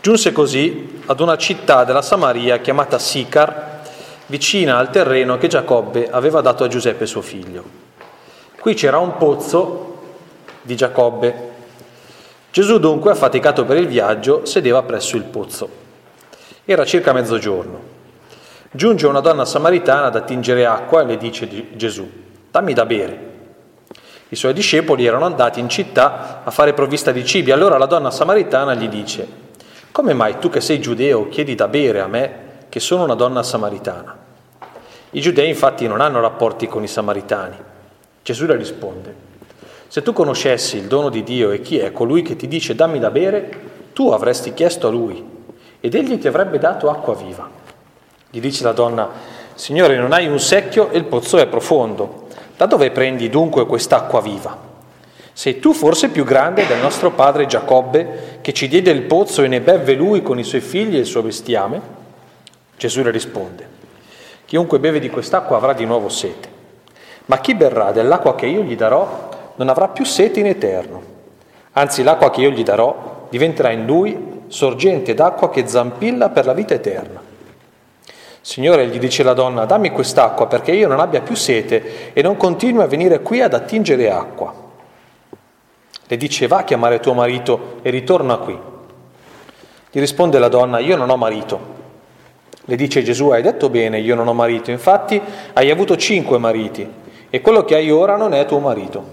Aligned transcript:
Giunse 0.00 0.32
così 0.32 1.00
ad 1.06 1.20
una 1.20 1.36
città 1.36 1.84
della 1.84 2.02
Samaria 2.02 2.58
chiamata 2.58 2.98
Sicar, 2.98 3.82
vicina 4.26 4.78
al 4.78 4.90
terreno 4.90 5.38
che 5.38 5.48
Giacobbe 5.48 6.08
aveva 6.10 6.40
dato 6.40 6.64
a 6.64 6.68
Giuseppe 6.68 7.06
suo 7.06 7.22
figlio. 7.22 7.64
Qui 8.60 8.74
c'era 8.74 8.98
un 8.98 9.16
pozzo 9.16 9.98
di 10.62 10.76
Giacobbe. 10.76 11.50
Gesù 12.50 12.78
dunque, 12.78 13.10
affaticato 13.12 13.64
per 13.64 13.76
il 13.76 13.86
viaggio, 13.86 14.44
sedeva 14.44 14.82
presso 14.82 15.16
il 15.16 15.24
pozzo. 15.24 15.68
Era 16.64 16.84
circa 16.84 17.12
mezzogiorno. 17.12 17.94
Giunge 18.70 19.06
una 19.06 19.20
donna 19.20 19.44
samaritana 19.44 20.06
ad 20.06 20.16
attingere 20.16 20.66
acqua 20.66 21.02
e 21.02 21.04
le 21.04 21.16
dice 21.16 21.46
di 21.46 21.68
Gesù, 21.76 22.08
dammi 22.50 22.72
da 22.72 22.84
bere. 22.84 23.34
I 24.28 24.36
suoi 24.36 24.52
discepoli 24.52 25.06
erano 25.06 25.24
andati 25.24 25.60
in 25.60 25.68
città 25.68 26.42
a 26.44 26.50
fare 26.50 26.72
provvista 26.72 27.12
di 27.12 27.24
cibi. 27.24 27.52
Allora 27.52 27.78
la 27.78 27.86
donna 27.86 28.10
samaritana 28.10 28.74
gli 28.74 28.88
dice, 28.88 29.44
come 29.96 30.12
mai 30.12 30.38
tu 30.38 30.50
che 30.50 30.60
sei 30.60 30.78
giudeo 30.78 31.30
chiedi 31.30 31.54
da 31.54 31.68
bere 31.68 32.02
a 32.02 32.06
me 32.06 32.32
che 32.68 32.80
sono 32.80 33.04
una 33.04 33.14
donna 33.14 33.42
samaritana? 33.42 34.14
I 35.12 35.20
giudei 35.22 35.48
infatti 35.48 35.86
non 35.86 36.02
hanno 36.02 36.20
rapporti 36.20 36.66
con 36.66 36.82
i 36.82 36.86
samaritani. 36.86 37.56
Gesù 38.22 38.44
le 38.44 38.56
risponde, 38.56 39.14
se 39.88 40.02
tu 40.02 40.12
conoscessi 40.12 40.76
il 40.76 40.84
dono 40.84 41.08
di 41.08 41.22
Dio 41.22 41.50
e 41.50 41.62
chi 41.62 41.78
è 41.78 41.92
colui 41.92 42.20
che 42.20 42.36
ti 42.36 42.46
dice 42.46 42.74
dammi 42.74 42.98
da 42.98 43.08
bere, 43.08 43.48
tu 43.94 44.10
avresti 44.10 44.52
chiesto 44.52 44.88
a 44.88 44.90
lui 44.90 45.24
ed 45.80 45.94
egli 45.94 46.18
ti 46.18 46.28
avrebbe 46.28 46.58
dato 46.58 46.90
acqua 46.90 47.14
viva. 47.14 47.48
Gli 48.28 48.40
dice 48.40 48.64
la 48.64 48.72
donna, 48.72 49.08
Signore, 49.54 49.96
non 49.96 50.12
hai 50.12 50.26
un 50.26 50.38
secchio 50.38 50.90
e 50.90 50.98
il 50.98 51.04
pozzo 51.06 51.38
è 51.38 51.46
profondo. 51.46 52.26
Da 52.54 52.66
dove 52.66 52.90
prendi 52.90 53.30
dunque 53.30 53.64
quest'acqua 53.64 54.20
viva? 54.20 54.65
Sei 55.36 55.58
tu 55.58 55.74
forse 55.74 56.08
più 56.08 56.24
grande 56.24 56.66
del 56.66 56.78
nostro 56.78 57.10
padre 57.10 57.44
Giacobbe, 57.44 58.38
che 58.40 58.54
ci 58.54 58.68
diede 58.68 58.90
il 58.90 59.02
pozzo 59.02 59.42
e 59.42 59.48
ne 59.48 59.60
bevve 59.60 59.92
lui 59.92 60.22
con 60.22 60.38
i 60.38 60.44
suoi 60.44 60.62
figli 60.62 60.96
e 60.96 61.00
il 61.00 61.04
suo 61.04 61.20
bestiame? 61.20 61.78
Gesù 62.78 63.02
le 63.02 63.10
risponde, 63.10 63.68
chiunque 64.46 64.78
beve 64.78 64.98
di 64.98 65.10
quest'acqua 65.10 65.58
avrà 65.58 65.74
di 65.74 65.84
nuovo 65.84 66.08
sete, 66.08 66.48
ma 67.26 67.38
chi 67.38 67.54
berrà 67.54 67.92
dell'acqua 67.92 68.34
che 68.34 68.46
io 68.46 68.62
gli 68.62 68.76
darò 68.76 69.52
non 69.56 69.68
avrà 69.68 69.88
più 69.88 70.06
sete 70.06 70.40
in 70.40 70.46
eterno. 70.46 71.02
Anzi, 71.72 72.02
l'acqua 72.02 72.30
che 72.30 72.40
io 72.40 72.50
gli 72.50 72.62
darò 72.62 73.26
diventerà 73.28 73.70
in 73.72 73.84
lui 73.84 74.44
sorgente 74.46 75.12
d'acqua 75.12 75.50
che 75.50 75.68
zampilla 75.68 76.30
per 76.30 76.46
la 76.46 76.54
vita 76.54 76.72
eterna. 76.72 77.20
Signore, 78.40 78.86
gli 78.86 78.98
dice 78.98 79.22
la 79.22 79.34
donna, 79.34 79.66
dammi 79.66 79.90
quest'acqua 79.90 80.46
perché 80.46 80.72
io 80.72 80.88
non 80.88 80.98
abbia 80.98 81.20
più 81.20 81.34
sete 81.34 82.14
e 82.14 82.22
non 82.22 82.38
continui 82.38 82.82
a 82.82 82.86
venire 82.86 83.20
qui 83.20 83.42
ad 83.42 83.52
attingere 83.52 84.10
acqua. 84.10 84.64
Le 86.08 86.16
dice 86.16 86.46
va 86.46 86.58
a 86.58 86.64
chiamare 86.64 87.00
tuo 87.00 87.14
marito 87.14 87.78
e 87.82 87.90
ritorna 87.90 88.36
qui. 88.36 88.56
Gli 89.90 89.98
risponde 89.98 90.38
la 90.38 90.48
donna, 90.48 90.78
io 90.78 90.96
non 90.96 91.10
ho 91.10 91.16
marito. 91.16 91.74
Le 92.64 92.76
dice 92.76 93.02
Gesù, 93.02 93.28
hai 93.30 93.42
detto 93.42 93.70
bene, 93.70 93.98
io 94.00 94.14
non 94.14 94.28
ho 94.28 94.34
marito, 94.34 94.70
infatti 94.70 95.20
hai 95.52 95.70
avuto 95.70 95.96
cinque 95.96 96.38
mariti 96.38 96.88
e 97.30 97.40
quello 97.40 97.64
che 97.64 97.74
hai 97.74 97.90
ora 97.90 98.16
non 98.16 98.34
è 98.34 98.44
tuo 98.46 98.58
marito. 98.58 99.04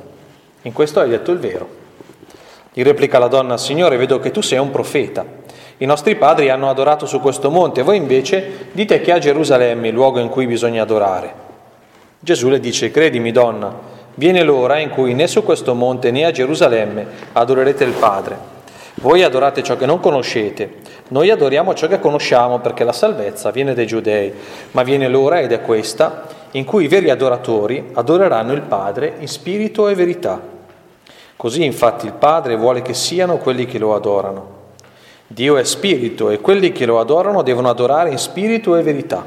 In 0.63 0.73
questo 0.73 0.99
hai 0.99 1.09
detto 1.09 1.31
il 1.31 1.39
vero. 1.39 1.67
Gli 2.73 2.81
replica 2.83 3.19
la 3.19 3.27
donna, 3.27 3.57
Signore, 3.57 3.97
vedo 3.97 4.19
che 4.19 4.31
tu 4.31 4.41
sei 4.41 4.57
un 4.57 4.71
profeta. 4.71 5.25
I 5.77 5.85
nostri 5.85 6.15
padri 6.15 6.49
hanno 6.49 6.69
adorato 6.69 7.05
su 7.05 7.19
questo 7.19 7.49
monte, 7.51 7.81
voi 7.81 7.97
invece 7.97 8.67
dite 8.71 9.01
che 9.01 9.11
a 9.11 9.19
Gerusalemme 9.19 9.89
il 9.89 9.93
luogo 9.93 10.19
in 10.19 10.29
cui 10.29 10.47
bisogna 10.47 10.81
adorare. 10.81 11.33
Gesù 12.19 12.49
le 12.49 12.59
dice, 12.59 12.89
credimi 12.89 13.31
donna, 13.31 13.73
Viene 14.15 14.43
l'ora 14.43 14.79
in 14.79 14.89
cui 14.89 15.13
né 15.13 15.27
su 15.27 15.43
questo 15.43 15.73
monte 15.73 16.11
né 16.11 16.25
a 16.25 16.31
Gerusalemme 16.31 17.05
adorerete 17.33 17.83
il 17.83 17.93
Padre. 17.93 18.51
Voi 18.95 19.23
adorate 19.23 19.63
ciò 19.63 19.75
che 19.75 19.87
non 19.87 19.99
conoscete, 19.99 20.81
noi 21.09 21.29
adoriamo 21.29 21.73
ciò 21.73 21.87
che 21.87 21.99
conosciamo 21.99 22.59
perché 22.59 22.83
la 22.83 22.93
salvezza 22.93 23.51
viene 23.51 23.73
dai 23.73 23.87
giudei, 23.87 24.31
ma 24.71 24.83
viene 24.83 25.07
l'ora 25.07 25.41
ed 25.41 25.51
è 25.51 25.61
questa 25.61 26.25
in 26.51 26.63
cui 26.63 26.85
i 26.85 26.87
veri 26.87 27.09
adoratori 27.09 27.89
adoreranno 27.93 28.53
il 28.53 28.61
Padre 28.61 29.15
in 29.17 29.27
spirito 29.27 29.87
e 29.87 29.95
verità. 29.95 30.39
Così 31.35 31.65
infatti 31.65 32.05
il 32.05 32.13
Padre 32.13 32.55
vuole 32.55 32.81
che 32.81 32.93
siano 32.93 33.37
quelli 33.37 33.65
che 33.65 33.79
lo 33.79 33.95
adorano. 33.95 34.61
Dio 35.27 35.57
è 35.57 35.63
spirito 35.63 36.29
e 36.29 36.39
quelli 36.39 36.71
che 36.71 36.85
lo 36.85 36.99
adorano 36.99 37.41
devono 37.41 37.69
adorare 37.69 38.11
in 38.11 38.19
spirito 38.19 38.75
e 38.75 38.83
verità. 38.83 39.25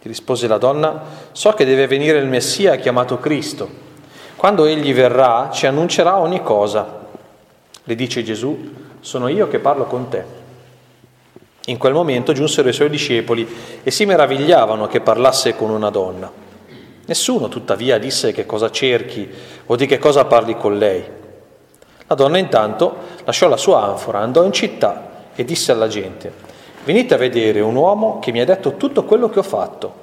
Gli 0.00 0.08
rispose 0.08 0.48
la 0.48 0.58
donna, 0.58 1.02
so 1.32 1.52
che 1.52 1.64
deve 1.64 1.86
venire 1.86 2.18
il 2.18 2.26
Messia 2.26 2.76
chiamato 2.76 3.18
Cristo. 3.18 3.83
Quando 4.44 4.66
egli 4.66 4.92
verrà 4.92 5.48
ci 5.50 5.66
annuncerà 5.66 6.18
ogni 6.18 6.42
cosa. 6.42 7.06
Le 7.82 7.94
dice 7.94 8.22
Gesù, 8.22 8.74
sono 9.00 9.28
io 9.28 9.48
che 9.48 9.58
parlo 9.58 9.84
con 9.84 10.10
te. 10.10 10.22
In 11.64 11.78
quel 11.78 11.94
momento 11.94 12.34
giunsero 12.34 12.68
i 12.68 12.74
suoi 12.74 12.90
discepoli 12.90 13.48
e 13.82 13.90
si 13.90 14.04
meravigliavano 14.04 14.86
che 14.86 15.00
parlasse 15.00 15.56
con 15.56 15.70
una 15.70 15.88
donna. 15.88 16.30
Nessuno 17.06 17.48
tuttavia 17.48 17.96
disse 17.96 18.32
che 18.32 18.44
cosa 18.44 18.70
cerchi 18.70 19.26
o 19.64 19.76
di 19.76 19.86
che 19.86 19.96
cosa 19.96 20.26
parli 20.26 20.58
con 20.58 20.76
lei. 20.76 21.02
La 22.06 22.14
donna 22.14 22.36
intanto 22.36 22.96
lasciò 23.24 23.48
la 23.48 23.56
sua 23.56 23.82
anfora, 23.84 24.18
andò 24.18 24.44
in 24.44 24.52
città 24.52 25.30
e 25.34 25.42
disse 25.46 25.72
alla 25.72 25.88
gente, 25.88 26.30
venite 26.84 27.14
a 27.14 27.16
vedere 27.16 27.60
un 27.60 27.76
uomo 27.76 28.18
che 28.18 28.30
mi 28.30 28.42
ha 28.42 28.44
detto 28.44 28.76
tutto 28.76 29.04
quello 29.04 29.30
che 29.30 29.38
ho 29.38 29.42
fatto, 29.42 29.94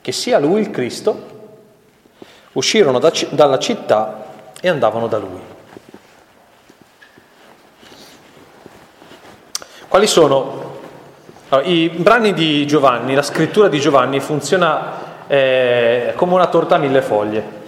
che 0.00 0.10
sia 0.10 0.40
lui 0.40 0.62
il 0.62 0.72
Cristo. 0.72 1.33
Uscirono 2.54 2.98
da, 2.98 3.12
dalla 3.30 3.58
città 3.58 4.24
e 4.60 4.68
andavano 4.68 5.06
da 5.06 5.18
lui. 5.18 5.40
Quali 9.86 10.06
sono 10.08 10.72
allora, 11.50 11.68
i 11.68 11.88
brani 11.88 12.32
di 12.32 12.66
Giovanni? 12.66 13.14
La 13.14 13.22
scrittura 13.22 13.68
di 13.68 13.78
Giovanni 13.78 14.18
funziona 14.18 15.26
eh, 15.28 16.12
come 16.16 16.34
una 16.34 16.48
torta 16.48 16.74
a 16.74 16.78
mille 16.78 17.00
foglie. 17.00 17.62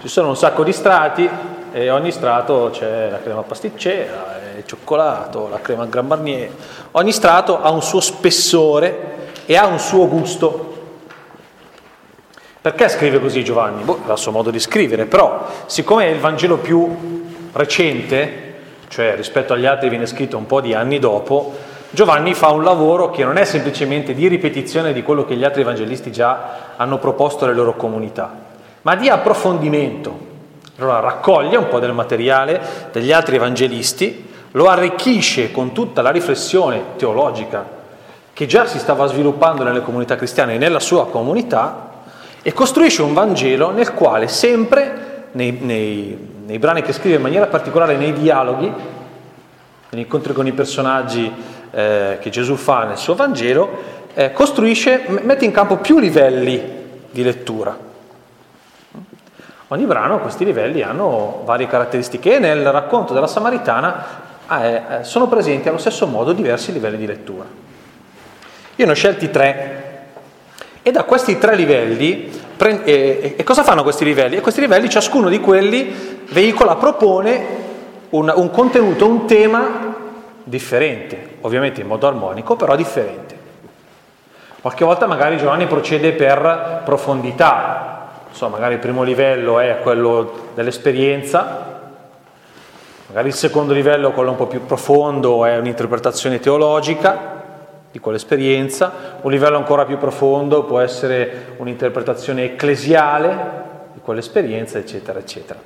Ci 0.00 0.08
sono 0.08 0.28
un 0.28 0.36
sacco 0.36 0.64
di 0.64 0.72
strati 0.72 1.28
e 1.72 1.90
ogni 1.90 2.10
strato 2.10 2.70
c'è 2.72 3.10
la 3.10 3.20
crema 3.20 3.42
pasticcera, 3.42 4.40
il 4.56 4.64
cioccolato, 4.64 5.48
la 5.48 5.60
crema 5.60 5.84
Gran 5.84 6.06
Marnier. 6.06 6.50
Ogni 6.92 7.12
strato 7.12 7.60
ha 7.60 7.70
un 7.70 7.82
suo 7.82 8.00
spessore 8.00 9.14
e 9.44 9.56
ha 9.56 9.66
un 9.66 9.78
suo 9.78 10.08
gusto. 10.08 10.75
Perché 12.66 12.88
scrive 12.88 13.20
così 13.20 13.44
Giovanni? 13.44 13.84
Boh, 13.84 14.00
è 14.08 14.10
il 14.10 14.18
suo 14.18 14.32
modo 14.32 14.50
di 14.50 14.58
scrivere, 14.58 15.04
però 15.04 15.46
siccome 15.66 16.06
è 16.06 16.08
il 16.08 16.18
Vangelo 16.18 16.56
più 16.56 17.22
recente, 17.52 18.54
cioè 18.88 19.14
rispetto 19.14 19.52
agli 19.52 19.66
altri 19.66 19.88
viene 19.88 20.04
scritto 20.04 20.36
un 20.36 20.46
po' 20.46 20.60
di 20.60 20.74
anni 20.74 20.98
dopo, 20.98 21.54
Giovanni 21.90 22.34
fa 22.34 22.48
un 22.48 22.64
lavoro 22.64 23.10
che 23.10 23.22
non 23.22 23.36
è 23.36 23.44
semplicemente 23.44 24.14
di 24.14 24.26
ripetizione 24.26 24.92
di 24.92 25.04
quello 25.04 25.24
che 25.24 25.36
gli 25.36 25.44
altri 25.44 25.60
evangelisti 25.60 26.10
già 26.10 26.72
hanno 26.74 26.98
proposto 26.98 27.44
alle 27.44 27.54
loro 27.54 27.76
comunità, 27.76 28.34
ma 28.82 28.96
di 28.96 29.08
approfondimento. 29.08 30.18
Allora 30.78 30.98
raccoglie 30.98 31.56
un 31.56 31.68
po' 31.68 31.78
del 31.78 31.92
materiale 31.92 32.60
degli 32.90 33.12
altri 33.12 33.36
evangelisti, 33.36 34.28
lo 34.50 34.66
arricchisce 34.66 35.52
con 35.52 35.70
tutta 35.70 36.02
la 36.02 36.10
riflessione 36.10 36.82
teologica 36.96 37.64
che 38.32 38.46
già 38.46 38.66
si 38.66 38.80
stava 38.80 39.06
sviluppando 39.06 39.62
nelle 39.62 39.82
comunità 39.82 40.16
cristiane 40.16 40.56
e 40.56 40.58
nella 40.58 40.80
sua 40.80 41.06
comunità 41.06 41.85
e 42.46 42.52
costruisce 42.52 43.02
un 43.02 43.12
Vangelo 43.12 43.72
nel 43.72 43.92
quale 43.92 44.28
sempre, 44.28 45.30
nei, 45.32 45.50
nei, 45.60 46.44
nei 46.46 46.60
brani 46.60 46.80
che 46.80 46.92
scrive 46.92 47.16
in 47.16 47.22
maniera 47.22 47.48
particolare, 47.48 47.96
nei 47.96 48.12
dialoghi, 48.12 48.72
negli 49.88 50.00
incontri 50.00 50.32
con 50.32 50.46
i 50.46 50.52
personaggi 50.52 51.28
eh, 51.72 52.18
che 52.20 52.30
Gesù 52.30 52.54
fa 52.54 52.84
nel 52.84 52.98
suo 52.98 53.16
Vangelo, 53.16 53.68
eh, 54.14 54.30
costruisce, 54.30 55.06
mette 55.08 55.44
in 55.44 55.50
campo 55.50 55.78
più 55.78 55.98
livelli 55.98 56.62
di 57.10 57.24
lettura. 57.24 57.76
Ogni 59.66 59.84
brano, 59.84 60.20
questi 60.20 60.44
livelli, 60.44 60.82
hanno 60.82 61.42
varie 61.44 61.66
caratteristiche 61.66 62.36
e 62.36 62.38
nel 62.38 62.70
racconto 62.70 63.12
della 63.12 63.26
Samaritana 63.26 64.04
eh, 64.48 64.82
eh, 65.00 65.02
sono 65.02 65.26
presenti 65.26 65.66
allo 65.66 65.78
stesso 65.78 66.06
modo 66.06 66.32
diversi 66.32 66.72
livelli 66.72 66.96
di 66.96 67.06
lettura. 67.06 67.44
Io 68.76 68.84
ne 68.84 68.92
ho 68.92 68.94
scelti 68.94 69.30
tre 69.32 69.86
e 70.86 70.92
da 70.92 71.02
questi 71.02 71.36
tre 71.36 71.56
livelli, 71.56 72.30
e 72.58 73.42
cosa 73.44 73.62
fanno 73.62 73.82
questi 73.82 74.04
livelli? 74.04 74.36
E 74.36 74.40
questi 74.40 74.60
livelli, 74.60 74.88
ciascuno 74.88 75.28
di 75.28 75.40
quelli 75.40 76.24
veicola, 76.30 76.76
propone 76.76 77.46
un, 78.10 78.32
un 78.34 78.50
contenuto, 78.50 79.06
un 79.06 79.26
tema 79.26 79.94
differente, 80.42 81.36
ovviamente 81.42 81.80
in 81.80 81.86
modo 81.86 82.06
armonico, 82.06 82.56
però 82.56 82.74
differente. 82.76 83.34
Qualche 84.60 84.84
volta 84.84 85.06
magari 85.06 85.36
Giovanni 85.36 85.66
procede 85.66 86.12
per 86.12 86.82
profondità, 86.84 88.08
insomma, 88.28 88.56
magari 88.56 88.74
il 88.74 88.80
primo 88.80 89.02
livello 89.02 89.58
è 89.60 89.78
quello 89.82 90.50
dell'esperienza, 90.54 91.74
Magari 93.08 93.28
il 93.28 93.34
secondo 93.34 93.72
livello, 93.72 94.10
quello 94.10 94.30
un 94.30 94.36
po' 94.36 94.48
più 94.48 94.66
profondo, 94.66 95.44
è 95.44 95.56
un'interpretazione 95.56 96.40
teologica 96.40 97.35
di 97.96 97.98
quell'esperienza, 97.98 99.18
un 99.22 99.30
livello 99.30 99.56
ancora 99.56 99.86
più 99.86 99.96
profondo 99.96 100.64
può 100.64 100.80
essere 100.80 101.54
un'interpretazione 101.56 102.44
ecclesiale 102.44 103.64
di 103.94 104.00
quell'esperienza, 104.00 104.76
eccetera, 104.76 105.18
eccetera. 105.18 105.58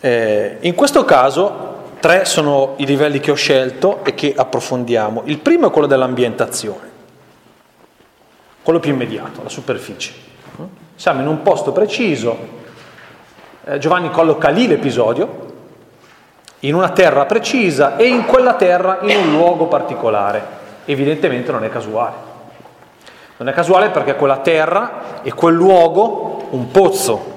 Eh, 0.00 0.56
in 0.60 0.74
questo 0.74 1.04
caso, 1.04 1.74
Tre 1.98 2.26
sono 2.26 2.74
i 2.76 2.86
livelli 2.86 3.20
che 3.20 3.30
ho 3.30 3.34
scelto 3.34 4.04
e 4.04 4.14
che 4.14 4.32
approfondiamo. 4.36 5.22
Il 5.24 5.38
primo 5.38 5.68
è 5.68 5.70
quello 5.70 5.86
dell'ambientazione, 5.86 6.90
quello 8.62 8.78
più 8.78 8.92
immediato, 8.92 9.42
la 9.42 9.48
superficie. 9.48 10.12
Siamo 10.94 11.22
in 11.22 11.26
un 11.26 11.42
posto 11.42 11.72
preciso, 11.72 12.36
eh, 13.64 13.78
Giovanni 13.78 14.10
colloca 14.10 14.50
lì 14.50 14.68
l'episodio, 14.68 15.55
in 16.60 16.74
una 16.74 16.90
terra 16.90 17.26
precisa 17.26 17.96
e 17.96 18.06
in 18.06 18.24
quella 18.24 18.54
terra 18.54 18.98
in 19.02 19.16
un 19.16 19.30
luogo 19.32 19.66
particolare. 19.66 20.54
Evidentemente 20.84 21.52
non 21.52 21.64
è 21.64 21.68
casuale. 21.68 22.14
Non 23.38 23.48
è 23.48 23.52
casuale 23.52 23.90
perché 23.90 24.14
quella 24.14 24.38
terra 24.38 25.22
e 25.22 25.32
quel 25.34 25.54
luogo, 25.54 26.46
un 26.50 26.70
pozzo, 26.70 27.34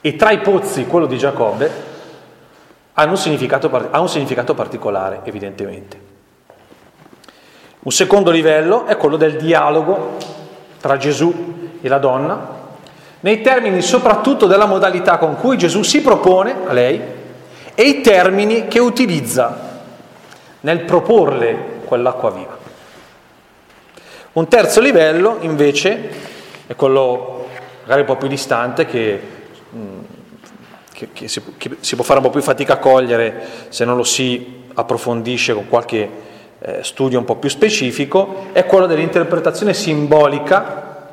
e 0.00 0.16
tra 0.16 0.30
i 0.30 0.38
pozzi 0.38 0.86
quello 0.86 1.06
di 1.06 1.18
Giacobbe, 1.18 1.70
hanno 2.94 3.10
un 3.10 3.16
significato, 3.16 3.70
ha 3.90 4.00
un 4.00 4.08
significato 4.08 4.54
particolare, 4.54 5.20
evidentemente. 5.24 6.12
Un 7.80 7.92
secondo 7.92 8.30
livello 8.30 8.86
è 8.86 8.96
quello 8.96 9.16
del 9.16 9.36
dialogo 9.36 10.16
tra 10.80 10.96
Gesù 10.96 11.78
e 11.80 11.88
la 11.88 11.98
donna, 11.98 12.62
nei 13.20 13.42
termini 13.42 13.82
soprattutto 13.82 14.46
della 14.46 14.66
modalità 14.66 15.18
con 15.18 15.36
cui 15.36 15.58
Gesù 15.58 15.82
si 15.82 16.00
propone 16.00 16.54
a 16.66 16.72
lei 16.72 17.00
e 17.74 17.82
i 17.82 18.00
termini 18.00 18.68
che 18.68 18.78
utilizza 18.78 19.72
nel 20.60 20.80
proporle 20.80 21.80
quell'acqua 21.84 22.30
viva. 22.30 22.58
Un 24.32 24.48
terzo 24.48 24.80
livello 24.80 25.38
invece 25.40 26.10
è 26.66 26.74
quello 26.74 27.48
magari 27.82 28.00
un 28.00 28.06
po' 28.06 28.16
più 28.16 28.28
distante 28.28 28.86
che, 28.86 29.20
mm, 29.74 29.98
che, 30.92 31.08
che, 31.12 31.28
si, 31.28 31.42
che, 31.56 31.76
si, 31.80 31.94
può 31.94 32.04
fare 32.04 32.18
un 32.18 32.24
po' 32.24 32.32
più 32.32 32.40
fatica 32.40 32.74
a 32.74 32.78
cogliere 32.78 33.46
se 33.68 33.84
non 33.84 33.96
lo 33.96 34.02
si 34.02 34.62
approfondisce 34.74 35.54
con 35.54 35.68
qualche 35.68 36.10
eh, 36.58 36.82
studio 36.82 37.18
un 37.18 37.24
po' 37.24 37.36
più 37.36 37.48
specifico, 37.48 38.46
è 38.52 38.64
quello 38.64 38.86
dell'interpretazione 38.86 39.74
simbolica 39.74 41.12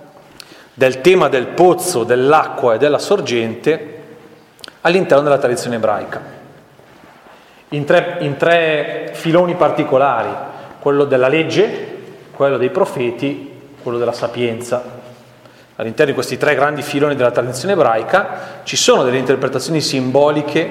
del 0.73 1.01
tema 1.01 1.27
del 1.27 1.47
pozzo, 1.47 2.03
dell'acqua 2.03 2.75
e 2.75 2.77
della 2.77 2.97
sorgente 2.97 3.99
all'interno 4.81 5.23
della 5.23 5.37
tradizione 5.37 5.75
ebraica. 5.75 6.39
In 7.73 7.85
tre, 7.85 8.17
in 8.19 8.35
tre 8.35 9.11
filoni 9.13 9.55
particolari, 9.55 10.29
quello 10.79 11.05
della 11.05 11.29
legge, 11.29 11.99
quello 12.33 12.57
dei 12.57 12.69
profeti, 12.69 13.49
quello 13.81 13.97
della 13.97 14.11
sapienza. 14.11 14.83
All'interno 15.77 16.11
di 16.11 16.13
questi 16.13 16.37
tre 16.37 16.53
grandi 16.53 16.81
filoni 16.81 17.15
della 17.15 17.31
tradizione 17.31 17.73
ebraica 17.73 18.59
ci 18.63 18.75
sono 18.75 19.03
delle 19.03 19.19
interpretazioni 19.19 19.79
simboliche, 19.79 20.69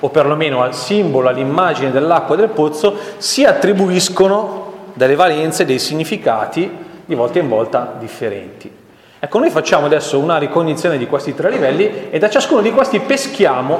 o 0.00 0.08
perlomeno 0.08 0.62
al 0.62 0.74
simbolo, 0.74 1.28
all'immagine 1.28 1.90
dell'acqua 1.90 2.36
e 2.36 2.38
del 2.38 2.48
pozzo, 2.48 2.96
si 3.18 3.44
attribuiscono 3.44 4.92
delle 4.94 5.16
valenze, 5.16 5.66
dei 5.66 5.78
significati 5.78 6.70
di 7.04 7.14
volta 7.14 7.38
in 7.38 7.48
volta 7.50 7.96
differenti. 7.98 8.74
Ecco, 9.18 9.38
noi 9.38 9.50
facciamo 9.50 9.84
adesso 9.84 10.18
una 10.18 10.38
ricognizione 10.38 10.96
di 10.96 11.06
questi 11.06 11.34
tre 11.34 11.50
livelli 11.50 12.08
e 12.08 12.18
da 12.18 12.30
ciascuno 12.30 12.62
di 12.62 12.72
questi 12.72 12.98
peschiamo 13.00 13.78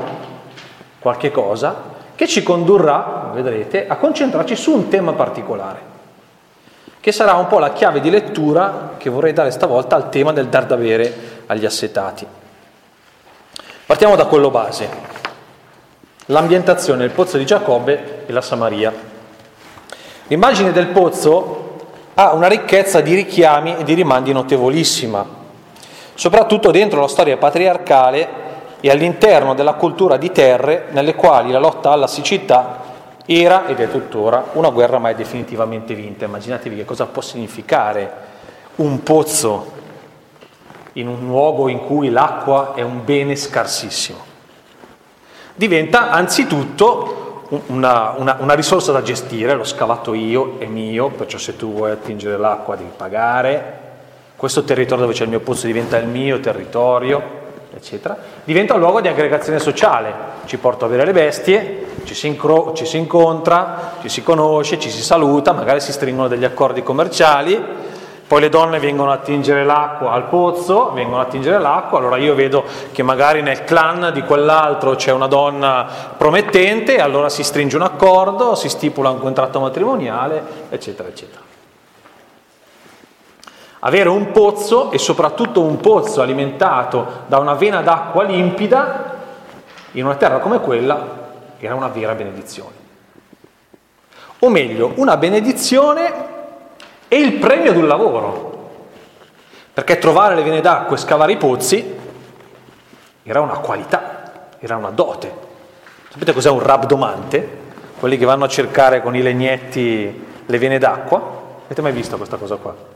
qualche 0.98 1.30
cosa 1.30 1.92
che 2.14 2.26
ci 2.26 2.42
condurrà, 2.42 3.30
vedrete, 3.32 3.86
a 3.86 3.96
concentrarci 3.96 4.56
su 4.56 4.72
un 4.72 4.88
tema 4.88 5.12
particolare 5.12 5.92
che 7.04 7.12
sarà 7.12 7.34
un 7.34 7.48
po' 7.48 7.58
la 7.58 7.74
chiave 7.74 8.00
di 8.00 8.08
lettura 8.08 8.94
che 8.96 9.10
vorrei 9.10 9.34
dare 9.34 9.50
stavolta 9.50 9.94
al 9.94 10.08
tema 10.08 10.32
del 10.32 10.46
dar 10.46 10.64
da 10.64 10.74
bere 10.74 11.42
agli 11.44 11.66
assetati. 11.66 12.26
Partiamo 13.84 14.16
da 14.16 14.24
quello 14.24 14.50
base, 14.50 14.88
l'ambientazione 16.24 17.00
del 17.00 17.10
pozzo 17.10 17.36
di 17.36 17.44
Giacobbe 17.44 18.24
e 18.24 18.32
la 18.32 18.40
Samaria. 18.40 18.90
L'immagine 20.28 20.72
del 20.72 20.86
pozzo 20.86 21.88
ha 22.14 22.32
una 22.32 22.48
ricchezza 22.48 23.02
di 23.02 23.14
richiami 23.14 23.76
e 23.76 23.84
di 23.84 23.92
rimandi 23.92 24.32
notevolissima, 24.32 25.26
soprattutto 26.14 26.70
dentro 26.70 27.02
la 27.02 27.08
storia 27.08 27.36
patriarcale 27.36 28.28
e 28.84 28.90
all'interno 28.90 29.54
della 29.54 29.72
cultura 29.72 30.18
di 30.18 30.30
terre 30.30 30.88
nelle 30.90 31.14
quali 31.14 31.50
la 31.50 31.58
lotta 31.58 31.90
alla 31.90 32.06
siccità 32.06 32.82
era 33.24 33.66
ed 33.66 33.80
è 33.80 33.90
tuttora 33.90 34.48
una 34.52 34.68
guerra 34.68 34.98
mai 34.98 35.14
definitivamente 35.14 35.94
vinta. 35.94 36.26
Immaginatevi 36.26 36.76
che 36.76 36.84
cosa 36.84 37.06
può 37.06 37.22
significare 37.22 38.12
un 38.74 39.02
pozzo 39.02 39.72
in 40.92 41.08
un 41.08 41.20
luogo 41.20 41.68
in 41.68 41.78
cui 41.86 42.10
l'acqua 42.10 42.74
è 42.74 42.82
un 42.82 43.02
bene 43.02 43.36
scarsissimo. 43.36 44.18
Diventa 45.54 46.10
anzitutto 46.10 47.62
una, 47.68 48.12
una, 48.18 48.36
una 48.38 48.54
risorsa 48.54 48.92
da 48.92 49.00
gestire, 49.00 49.54
l'ho 49.54 49.64
scavato 49.64 50.12
io, 50.12 50.56
è 50.58 50.66
mio, 50.66 51.08
perciò 51.08 51.38
se 51.38 51.56
tu 51.56 51.72
vuoi 51.72 51.92
attingere 51.92 52.36
l'acqua 52.36 52.76
devi 52.76 52.90
pagare, 52.94 53.80
questo 54.36 54.62
territorio 54.62 55.04
dove 55.04 55.16
c'è 55.16 55.22
il 55.22 55.30
mio 55.30 55.40
pozzo 55.40 55.64
diventa 55.64 55.96
il 55.96 56.06
mio 56.06 56.38
territorio, 56.38 57.43
eccetera, 57.74 58.16
diventa 58.44 58.74
un 58.74 58.80
luogo 58.80 59.00
di 59.00 59.08
aggregazione 59.08 59.58
sociale, 59.58 60.12
ci 60.46 60.58
porto 60.58 60.84
a 60.84 60.88
avere 60.88 61.04
le 61.04 61.12
bestie, 61.12 61.86
ci 62.04 62.14
si, 62.14 62.26
incro- 62.26 62.72
ci 62.74 62.86
si 62.86 62.96
incontra, 62.96 63.94
ci 64.00 64.08
si 64.08 64.22
conosce, 64.22 64.78
ci 64.78 64.90
si 64.90 65.02
saluta, 65.02 65.52
magari 65.52 65.80
si 65.80 65.92
stringono 65.92 66.28
degli 66.28 66.44
accordi 66.44 66.82
commerciali, 66.82 67.62
poi 68.26 68.40
le 68.40 68.48
donne 68.48 68.78
vengono 68.78 69.10
a 69.10 69.14
attingere 69.14 69.64
l'acqua 69.64 70.12
al 70.12 70.24
pozzo, 70.24 70.92
vengono 70.92 71.20
a 71.20 71.24
attingere 71.24 71.58
l'acqua, 71.58 71.98
allora 71.98 72.16
io 72.16 72.34
vedo 72.34 72.64
che 72.92 73.02
magari 73.02 73.42
nel 73.42 73.64
clan 73.64 74.10
di 74.14 74.22
quell'altro 74.22 74.94
c'è 74.94 75.12
una 75.12 75.26
donna 75.26 75.86
promettente, 76.16 76.98
allora 76.98 77.28
si 77.28 77.42
stringe 77.42 77.76
un 77.76 77.82
accordo, 77.82 78.54
si 78.54 78.68
stipula 78.68 79.10
un 79.10 79.20
contratto 79.20 79.60
matrimoniale, 79.60 80.42
eccetera, 80.70 81.08
eccetera. 81.08 81.43
Avere 83.86 84.08
un 84.08 84.32
pozzo 84.32 84.90
e 84.90 84.98
soprattutto 84.98 85.60
un 85.60 85.78
pozzo 85.78 86.22
alimentato 86.22 87.24
da 87.26 87.38
una 87.38 87.52
vena 87.52 87.82
d'acqua 87.82 88.22
limpida 88.22 89.12
in 89.92 90.06
una 90.06 90.14
terra 90.14 90.38
come 90.38 90.58
quella 90.60 91.22
era 91.58 91.74
una 91.74 91.88
vera 91.88 92.14
benedizione. 92.14 92.72
O 94.38 94.48
meglio, 94.48 94.92
una 94.96 95.18
benedizione 95.18 96.12
e 97.08 97.16
il 97.18 97.34
premio 97.34 97.72
di 97.72 97.78
un 97.78 97.86
lavoro. 97.86 98.52
Perché 99.74 99.98
trovare 99.98 100.34
le 100.34 100.42
vene 100.42 100.62
d'acqua 100.62 100.96
e 100.96 101.00
scavare 101.00 101.32
i 101.32 101.36
pozzi 101.36 101.98
era 103.22 103.42
una 103.42 103.58
qualità, 103.58 104.48
era 104.60 104.76
una 104.76 104.90
dote. 104.90 105.32
Sapete 106.08 106.32
cos'è 106.32 106.48
un 106.48 106.60
rabdomante? 106.60 107.62
Quelli 107.98 108.16
che 108.16 108.24
vanno 108.24 108.44
a 108.44 108.48
cercare 108.48 109.02
con 109.02 109.14
i 109.14 109.20
legnetti 109.20 110.26
le 110.46 110.58
vene 110.58 110.78
d'acqua? 110.78 111.42
Avete 111.66 111.82
mai 111.82 111.92
visto 111.92 112.16
questa 112.16 112.38
cosa 112.38 112.56
qua? 112.56 112.93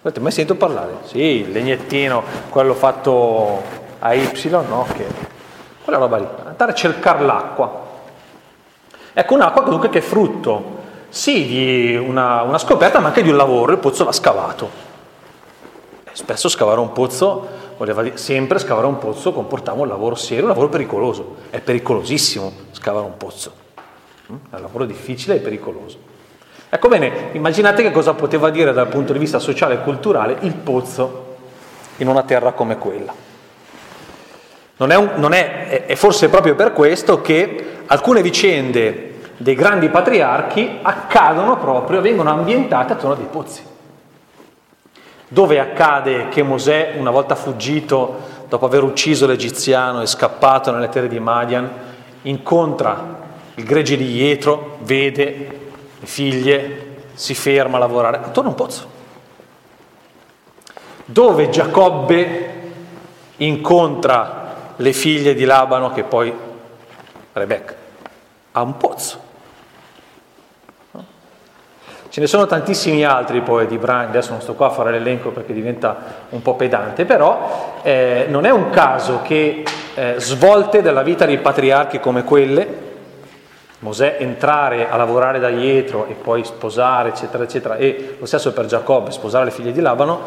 Avete 0.00 0.20
mai 0.20 0.30
sentito 0.30 0.56
parlare? 0.56 0.98
Sì, 1.02 1.18
il 1.18 1.50
legnettino, 1.50 2.22
quello 2.50 2.74
fatto 2.74 3.62
a 3.98 4.14
Y, 4.14 4.48
no? 4.50 4.86
Che... 4.92 5.06
Quella 5.82 5.98
roba 5.98 6.18
lì, 6.18 6.26
andare 6.44 6.70
a 6.70 6.74
cercare 6.74 7.24
l'acqua. 7.24 7.86
Ecco, 9.12 9.34
un'acqua 9.34 9.62
comunque 9.62 9.88
che 9.88 9.98
è 9.98 10.02
frutto, 10.02 10.76
sì, 11.08 11.46
di 11.46 11.96
una, 11.96 12.42
una 12.42 12.58
scoperta, 12.58 13.00
ma 13.00 13.08
anche 13.08 13.22
di 13.22 13.30
un 13.30 13.36
lavoro, 13.36 13.72
il 13.72 13.78
pozzo 13.78 14.04
l'ha 14.04 14.12
scavato. 14.12 14.70
E 16.04 16.10
spesso 16.12 16.48
scavare 16.48 16.78
un 16.78 16.92
pozzo, 16.92 17.48
voleva 17.76 18.02
dire, 18.02 18.18
sempre 18.18 18.60
scavare 18.60 18.86
un 18.86 18.98
pozzo 18.98 19.32
comportava 19.32 19.80
un 19.80 19.88
lavoro 19.88 20.14
serio, 20.14 20.44
un 20.44 20.50
lavoro 20.50 20.68
pericoloso. 20.68 21.36
È 21.50 21.60
pericolosissimo 21.60 22.52
scavare 22.70 23.06
un 23.06 23.16
pozzo. 23.16 23.52
Mm? 24.30 24.36
È 24.50 24.54
un 24.54 24.60
lavoro 24.60 24.84
difficile 24.84 25.36
e 25.36 25.38
pericoloso. 25.38 26.07
Ecco 26.70 26.88
bene, 26.88 27.30
immaginate 27.32 27.82
che 27.82 27.90
cosa 27.90 28.12
poteva 28.12 28.50
dire 28.50 28.74
dal 28.74 28.88
punto 28.88 29.14
di 29.14 29.18
vista 29.18 29.38
sociale 29.38 29.74
e 29.74 29.82
culturale 29.82 30.36
il 30.40 30.54
pozzo 30.54 31.36
in 31.96 32.08
una 32.08 32.22
terra 32.24 32.52
come 32.52 32.76
quella. 32.76 33.14
Non 34.76 34.90
è, 34.90 34.96
un, 34.96 35.12
non 35.16 35.32
è, 35.32 35.86
è 35.86 35.94
forse 35.94 36.28
proprio 36.28 36.54
per 36.54 36.74
questo 36.74 37.22
che 37.22 37.78
alcune 37.86 38.20
vicende 38.20 39.20
dei 39.38 39.54
grandi 39.54 39.88
patriarchi 39.88 40.80
accadono 40.82 41.56
proprio, 41.56 42.02
vengono 42.02 42.30
ambientate 42.30 42.92
attorno 42.92 43.14
a 43.14 43.16
dei 43.16 43.26
pozzi. 43.30 43.62
Dove 45.26 45.60
accade 45.60 46.28
che 46.28 46.42
Mosè, 46.42 46.94
una 46.98 47.10
volta 47.10 47.34
fuggito 47.34 48.36
dopo 48.46 48.66
aver 48.66 48.82
ucciso 48.82 49.26
l'egiziano 49.26 50.02
e 50.02 50.06
scappato 50.06 50.70
nelle 50.70 50.90
terre 50.90 51.08
di 51.08 51.18
Madian, 51.18 51.70
incontra 52.22 53.16
il 53.54 53.64
gregge 53.64 53.96
di 53.96 54.16
Ietro, 54.16 54.76
vede 54.82 55.66
le 55.98 56.06
figlie, 56.06 56.86
si 57.14 57.34
ferma 57.34 57.76
a 57.76 57.80
lavorare 57.80 58.18
attorno 58.18 58.50
a 58.50 58.52
un 58.52 58.56
pozzo. 58.56 58.96
Dove 61.04 61.48
Giacobbe 61.48 62.56
incontra 63.36 64.72
le 64.76 64.92
figlie 64.92 65.34
di 65.34 65.44
Labano, 65.44 65.92
che 65.92 66.04
poi 66.04 66.32
Rebecca, 67.32 67.74
a 68.52 68.62
un 68.62 68.76
pozzo. 68.76 69.26
Ce 72.10 72.20
ne 72.20 72.26
sono 72.26 72.46
tantissimi 72.46 73.04
altri 73.04 73.42
poi 73.42 73.66
di 73.66 73.76
brani, 73.76 74.06
adesso 74.06 74.30
non 74.30 74.40
sto 74.40 74.54
qua 74.54 74.68
a 74.68 74.70
fare 74.70 74.90
l'elenco 74.90 75.30
perché 75.30 75.52
diventa 75.52 75.96
un 76.30 76.40
po' 76.40 76.54
pedante, 76.54 77.04
però 77.04 77.80
eh, 77.82 78.26
non 78.28 78.46
è 78.46 78.50
un 78.50 78.70
caso 78.70 79.20
che 79.22 79.62
eh, 79.94 80.14
svolte 80.16 80.80
della 80.80 81.02
vita 81.02 81.26
dei 81.26 81.38
patriarchi 81.38 82.00
come 82.00 82.24
quelle 82.24 82.87
Mosè 83.80 84.16
entrare 84.18 84.88
a 84.88 84.96
lavorare 84.96 85.38
da 85.38 85.50
dietro 85.50 86.06
e 86.06 86.14
poi 86.14 86.44
sposare, 86.44 87.10
eccetera, 87.10 87.44
eccetera, 87.44 87.76
e 87.76 88.16
lo 88.18 88.26
stesso 88.26 88.52
per 88.52 88.66
Giacobbe, 88.66 89.12
sposare 89.12 89.44
le 89.44 89.50
figlie 89.52 89.70
di 89.70 89.80
Labano, 89.80 90.20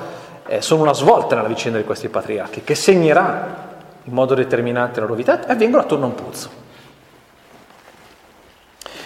eh, 0.48 0.62
sono 0.62 0.84
una 0.84 0.94
svolta 0.94 1.36
nella 1.36 1.50
vicenda 1.50 1.78
di 1.78 1.84
questi 1.84 2.08
patriarchi, 2.08 2.64
che 2.64 2.76
segnerà 2.76 3.70
in 4.04 4.14
modo 4.14 4.36
determinante 4.36 5.00
la 5.00 5.06
loro 5.06 5.18
vita 5.18 5.46
e 5.46 5.52
avvengono 5.52 5.84
attorno 5.84 6.06
a 6.06 6.08
un 6.08 6.16
pozzo. 6.16 6.50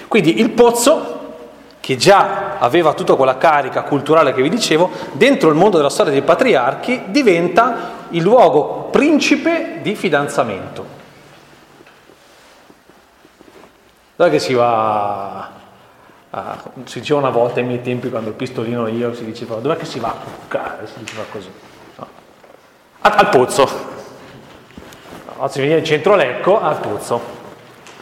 Quindi 0.07 0.39
il 0.39 0.51
pozzo, 0.51 1.23
che 1.79 1.97
già 1.97 2.57
aveva 2.57 2.93
tutta 2.93 3.15
quella 3.15 3.37
carica 3.37 3.81
culturale 3.81 4.33
che 4.33 4.41
vi 4.41 4.49
dicevo, 4.49 4.89
dentro 5.13 5.49
il 5.49 5.55
mondo 5.55 5.77
della 5.77 5.89
storia 5.89 6.11
dei 6.11 6.21
patriarchi 6.21 7.05
diventa 7.07 7.93
il 8.09 8.21
luogo 8.21 8.89
principe 8.91 9.79
di 9.81 9.95
fidanzamento. 9.95 10.94
Dove 14.15 14.29
che 14.29 14.39
si 14.39 14.53
va 14.53 15.49
a, 16.29 16.57
si 16.85 16.99
diceva 16.99 17.19
una 17.19 17.29
volta 17.29 17.59
ai 17.59 17.65
miei 17.65 17.81
tempi 17.81 18.09
quando 18.09 18.29
il 18.29 18.35
pistolino 18.35 18.87
io 18.87 19.13
si 19.13 19.25
diceva 19.25 19.55
dov'è 19.55 19.75
che 19.75 19.85
si 19.85 19.99
va 19.99 20.07
a 20.07 20.13
cuccare? 20.13 20.87
Si 20.87 20.93
diceva 20.99 21.23
così. 21.29 21.49
No. 21.95 22.07
Al, 23.01 23.29
pozzo. 23.29 23.69
No, 25.37 25.47
si 25.49 25.59
veniva 25.59 25.79
in 25.79 25.85
centro 25.85 26.15
Lecco 26.15 26.61
al 26.61 26.77
pozzo. 26.77 27.21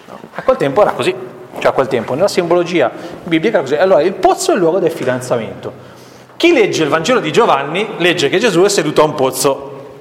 No. 0.07 0.19
A 0.35 0.41
quel 0.43 0.57
tempo 0.57 0.83
era 0.83 0.91
così, 0.91 1.15
cioè 1.57 1.71
a 1.71 1.71
quel 1.71 1.87
tempo 1.87 2.13
nella 2.13 2.27
simbologia 2.27 2.91
biblica 3.23 3.57
era 3.57 3.61
così. 3.67 3.75
Allora 3.75 4.01
il 4.03 4.13
pozzo 4.13 4.51
è 4.51 4.53
il 4.53 4.59
luogo 4.59 4.77
del 4.77 4.91
fidanzamento. 4.91 5.91
Chi 6.37 6.53
legge 6.53 6.83
il 6.83 6.89
Vangelo 6.89 7.21
di 7.21 7.31
Giovanni 7.31 7.95
legge 7.97 8.29
che 8.29 8.37
Gesù 8.37 8.61
è 8.61 8.69
seduto 8.69 9.01
a 9.01 9.05
un 9.05 9.15
pozzo 9.15 9.97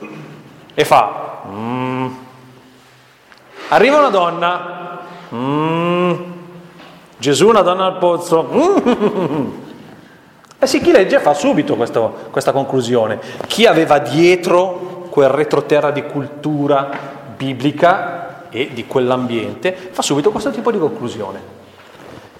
e 0.74 0.84
fa 0.84 1.42
mm. 1.46 2.06
arriva 3.68 3.98
una 3.98 4.08
donna 4.08 4.81
Mm. 5.34 6.12
Gesù 7.18 7.48
una 7.48 7.62
donna 7.62 7.86
al 7.86 7.98
pozzo. 7.98 8.48
Mm. 8.52 9.60
Eh 10.62 10.68
sì, 10.68 10.80
chi 10.80 10.92
legge 10.92 11.18
fa 11.18 11.34
subito 11.34 11.74
questo, 11.74 12.28
questa 12.30 12.52
conclusione. 12.52 13.18
Chi 13.48 13.66
aveva 13.66 13.98
dietro 13.98 15.08
quel 15.10 15.28
retroterra 15.28 15.90
di 15.90 16.04
cultura 16.04 16.88
biblica 17.36 18.48
e 18.48 18.70
di 18.72 18.86
quell'ambiente 18.86 19.74
fa 19.90 20.02
subito 20.02 20.30
questo 20.30 20.52
tipo 20.52 20.70
di 20.70 20.78
conclusione, 20.78 21.40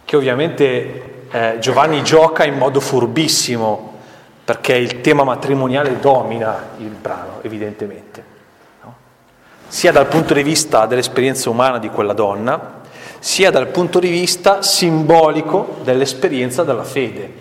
che 0.04 0.14
ovviamente 0.14 1.24
eh, 1.30 1.56
Giovanni 1.58 2.04
gioca 2.04 2.44
in 2.44 2.56
modo 2.56 2.78
furbissimo 2.78 3.92
perché 4.44 4.74
il 4.74 5.00
tema 5.00 5.24
matrimoniale 5.24 5.98
domina 5.98 6.70
il 6.78 6.90
brano, 6.90 7.38
evidentemente, 7.42 8.24
no? 8.82 8.94
sia 9.66 9.90
dal 9.90 10.06
punto 10.06 10.34
di 10.34 10.42
vista 10.42 10.86
dell'esperienza 10.86 11.48
umana 11.48 11.78
di 11.78 11.88
quella 11.88 12.12
donna, 12.12 12.81
sia 13.22 13.52
dal 13.52 13.68
punto 13.68 14.00
di 14.00 14.08
vista 14.08 14.62
simbolico 14.62 15.76
dell'esperienza 15.84 16.64
della 16.64 16.82
fede, 16.82 17.32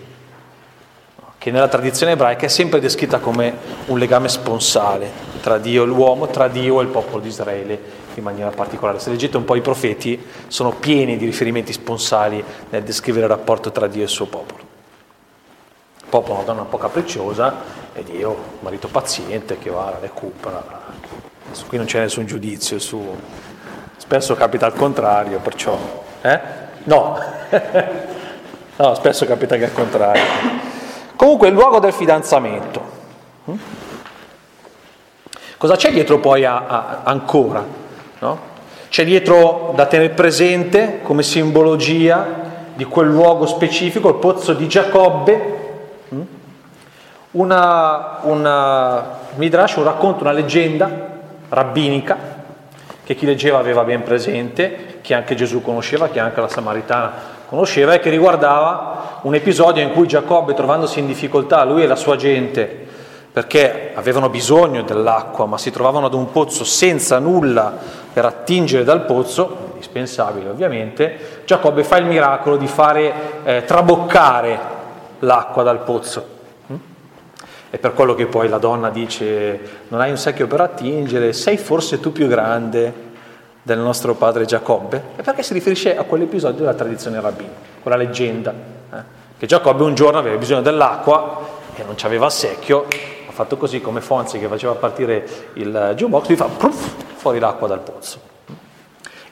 che 1.40 1.50
nella 1.50 1.68
tradizione 1.68 2.12
ebraica 2.12 2.46
è 2.46 2.50
sempre 2.50 2.80
descritta 2.80 3.18
come 3.18 3.52
un 3.88 3.98
legame 3.98 4.30
sponsale 4.30 5.10
tra 5.42 5.58
Dio 5.58 5.82
e 5.82 5.88
l'uomo, 5.88 6.28
tra 6.28 6.48
Dio 6.48 6.80
e 6.80 6.84
il 6.84 6.90
popolo 6.90 7.20
di 7.20 7.30
Israele 7.30 7.82
in 8.14 8.22
maniera 8.22 8.52
particolare. 8.52 9.00
Se 9.00 9.10
leggete 9.10 9.38
un 9.38 9.44
po' 9.44 9.56
i 9.56 9.62
profeti, 9.62 10.24
sono 10.50 10.72
pieni 10.74 11.18
di 11.18 11.26
riferimenti 11.26 11.74
sponsali 11.74 12.44
nel 12.70 12.84
descrivere 12.84 13.26
il 13.26 13.32
rapporto 13.32 13.72
tra 13.72 13.88
Dio 13.88 14.02
e 14.02 14.04
il 14.04 14.10
suo 14.10 14.28
popolo. 14.28 14.60
Il 16.00 16.10
popolo 16.10 16.34
è 16.34 16.38
una 16.38 16.46
donna 16.46 16.62
un 16.62 16.70
po' 16.70 16.78
capricciosa 16.78 17.56
e 17.94 18.04
Dio, 18.04 18.38
marito 18.60 18.88
paziente 18.88 19.58
che 19.58 19.72
va, 19.72 19.86
la 19.86 20.00
recupera. 20.00 20.64
Qui 21.68 21.78
non 21.78 21.88
c'è 21.88 22.02
nessun 22.02 22.28
giudizio 22.28 22.78
su 22.78 23.04
Spesso 24.02 24.34
capita 24.34 24.66
al 24.66 24.74
contrario, 24.74 25.38
perciò... 25.38 25.78
Eh? 26.22 26.40
No, 26.86 27.20
no, 28.76 28.94
spesso 28.96 29.28
capita 29.28 29.58
che 29.58 29.66
al 29.66 29.74
contrario. 29.74 30.24
Comunque 31.16 31.50
il 31.50 31.54
luogo 31.54 31.78
del 31.80 31.94
fidanzamento. 31.94 32.82
Hm? 33.46 33.54
Cosa 35.56 35.76
c'è 35.76 35.92
dietro 35.92 36.18
poi 36.18 36.44
a, 36.44 36.66
a, 36.66 37.02
ancora? 37.04 37.64
No? 38.20 38.40
C'è 38.90 39.06
dietro 39.06 39.72
da 39.76 39.86
tenere 39.86 40.10
presente 40.10 41.02
come 41.04 41.22
simbologia 41.22 42.26
di 42.74 42.86
quel 42.86 43.08
luogo 43.08 43.46
specifico, 43.46 44.10
il 44.10 44.16
pozzo 44.16 44.54
di 44.54 44.68
Giacobbe, 44.68 45.58
hm? 46.10 46.22
una, 47.34 48.18
una 48.24 49.20
Midrash, 49.36 49.76
un 49.76 49.84
racconto, 49.84 50.24
una 50.24 50.34
leggenda 50.34 50.90
rabbinica 51.50 52.31
che 53.12 53.16
chi 53.16 53.26
leggeva 53.26 53.60
aveva 53.60 53.84
ben 53.84 54.04
presente, 54.04 55.00
che 55.02 55.14
anche 55.14 55.36
Gesù 55.36 55.62
conosceva, 55.62 56.08
che 56.08 56.20
anche 56.20 56.40
la 56.40 56.48
Samaritana 56.48 57.12
conosceva 57.46 57.94
e 57.94 58.00
che 58.00 58.10
riguardava 58.10 59.20
un 59.24 59.36
episodio 59.36 59.84
in 59.84 59.92
cui 59.92 60.08
Giacobbe, 60.08 60.54
trovandosi 60.54 61.00
in 61.00 61.08
difficoltà, 61.08 61.66
lui 61.66 61.84
e 61.84 61.88
la 61.88 61.98
sua 61.98 62.16
gente, 62.16 62.88
perché 63.32 63.92
avevano 63.94 64.30
bisogno 64.30 64.84
dell'acqua, 64.84 65.46
ma 65.46 65.58
si 65.58 65.72
trovavano 65.72 66.06
ad 66.06 66.14
un 66.14 66.32
pozzo 66.32 66.64
senza 66.64 67.20
nulla 67.20 67.78
per 68.14 68.24
attingere 68.24 68.86
dal 68.86 69.04
pozzo, 69.04 69.72
indispensabile 69.72 70.50
ovviamente, 70.50 71.42
Giacobbe 71.46 71.84
fa 71.84 71.98
il 71.98 72.06
miracolo 72.06 72.56
di 72.56 72.68
fare 72.68 73.14
eh, 73.44 73.66
traboccare 73.66 74.60
l'acqua 75.20 75.64
dal 75.64 75.80
pozzo. 75.80 76.31
È 77.72 77.78
per 77.78 77.94
quello 77.94 78.16
che 78.16 78.26
poi 78.26 78.50
la 78.50 78.58
donna 78.58 78.90
dice, 78.90 79.86
non 79.88 80.02
hai 80.02 80.10
un 80.10 80.18
secchio 80.18 80.46
per 80.46 80.60
attingere, 80.60 81.32
sei 81.32 81.56
forse 81.56 82.02
tu 82.02 82.12
più 82.12 82.28
grande 82.28 82.94
del 83.62 83.80
nostro 83.80 84.14
padre 84.16 84.44
Giacobbe? 84.44 85.02
E 85.16 85.22
perché 85.22 85.42
si 85.42 85.54
riferisce 85.54 85.96
a 85.96 86.04
quell'episodio 86.04 86.60
della 86.60 86.74
tradizione 86.74 87.22
rabbina, 87.22 87.52
quella 87.82 87.96
leggenda, 87.96 88.54
eh? 88.94 88.98
che 89.38 89.46
Giacobbe 89.46 89.84
un 89.84 89.96
giorno 89.96 90.20
aveva 90.20 90.36
bisogno 90.36 90.62
dell'acqua 90.62 91.48
e 91.74 91.84
non 91.86 91.94
c'aveva 91.96 92.30
secchio, 92.30 92.88
ha 93.30 93.32
fatto 93.32 93.56
così 93.56 93.80
come 93.80 94.02
Fonzi 94.02 94.38
che 94.38 94.48
faceva 94.48 94.74
partire 94.74 95.26
il 95.54 95.94
jukebox, 95.96 96.28
gli 96.28 96.36
fa 96.36 96.48
puff, 96.48 96.92
fuori 97.16 97.40
l'acqua 97.40 97.70
dal 97.70 97.80
pozzo. 97.80 98.20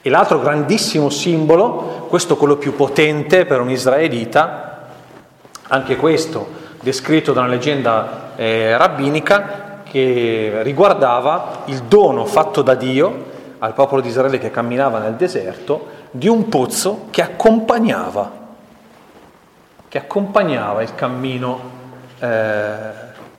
E 0.00 0.08
l'altro 0.08 0.40
grandissimo 0.40 1.10
simbolo, 1.10 2.06
questo 2.08 2.38
quello 2.38 2.56
più 2.56 2.74
potente 2.74 3.44
per 3.44 3.60
un 3.60 3.68
israelita, 3.68 4.86
anche 5.68 5.96
questo 5.96 6.59
descritto 6.80 7.32
da 7.32 7.40
una 7.40 7.50
leggenda 7.50 8.32
eh, 8.36 8.76
rabbinica 8.76 9.82
che 9.84 10.60
riguardava 10.62 11.62
il 11.66 11.82
dono 11.82 12.24
fatto 12.24 12.62
da 12.62 12.74
Dio 12.74 13.28
al 13.58 13.74
popolo 13.74 14.00
di 14.00 14.08
Israele 14.08 14.38
che 14.38 14.50
camminava 14.50 14.98
nel 14.98 15.14
deserto 15.14 15.98
di 16.10 16.28
un 16.28 16.48
pozzo 16.48 17.06
che 17.10 17.22
accompagnava, 17.22 18.32
che 19.88 19.98
accompagnava 19.98 20.82
il 20.82 20.94
cammino 20.94 21.60
eh, 22.18 22.76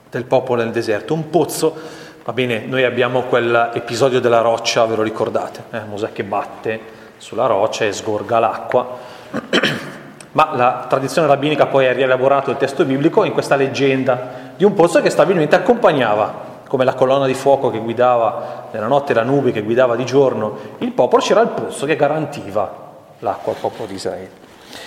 del 0.08 0.24
popolo 0.24 0.62
nel 0.62 0.70
deserto. 0.70 1.14
Un 1.14 1.28
pozzo, 1.28 1.74
va 2.22 2.32
bene, 2.32 2.64
noi 2.66 2.84
abbiamo 2.84 3.22
quell'episodio 3.22 4.20
della 4.20 4.40
roccia, 4.40 4.84
ve 4.86 4.96
lo 4.96 5.02
ricordate? 5.02 5.64
Eh? 5.70 5.80
Mosè 5.88 6.12
che 6.12 6.22
batte 6.22 6.80
sulla 7.16 7.46
roccia 7.46 7.84
e 7.84 7.92
sgorga 7.92 8.38
l'acqua. 8.38 8.98
Ma 10.32 10.52
la 10.54 10.86
tradizione 10.88 11.26
rabbinica 11.26 11.66
poi 11.66 11.86
ha 11.86 11.92
rielaborato 11.92 12.50
il 12.50 12.56
testo 12.56 12.84
biblico 12.84 13.24
in 13.24 13.32
questa 13.32 13.54
leggenda 13.54 14.52
di 14.56 14.64
un 14.64 14.72
pozzo 14.72 15.02
che 15.02 15.10
stabilmente 15.10 15.56
accompagnava, 15.56 16.50
come 16.66 16.84
la 16.84 16.94
colonna 16.94 17.26
di 17.26 17.34
fuoco 17.34 17.70
che 17.70 17.78
guidava 17.78 18.68
nella 18.70 18.86
notte 18.86 19.12
la 19.12 19.24
nube 19.24 19.52
che 19.52 19.62
guidava 19.62 19.94
di 19.94 20.06
giorno 20.06 20.56
il 20.78 20.92
popolo, 20.92 21.22
c'era 21.22 21.42
il 21.42 21.48
pozzo 21.48 21.84
che 21.84 21.96
garantiva 21.96 22.72
l'acqua 23.18 23.52
al 23.52 23.58
popolo 23.58 23.86
di 23.86 23.94
Israele. 23.94 24.30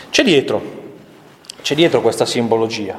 C'è 0.10 0.24
dietro, 0.24 0.62
c'è 1.62 1.76
dietro 1.76 2.02
questa 2.02 2.26
simbologia. 2.26 2.98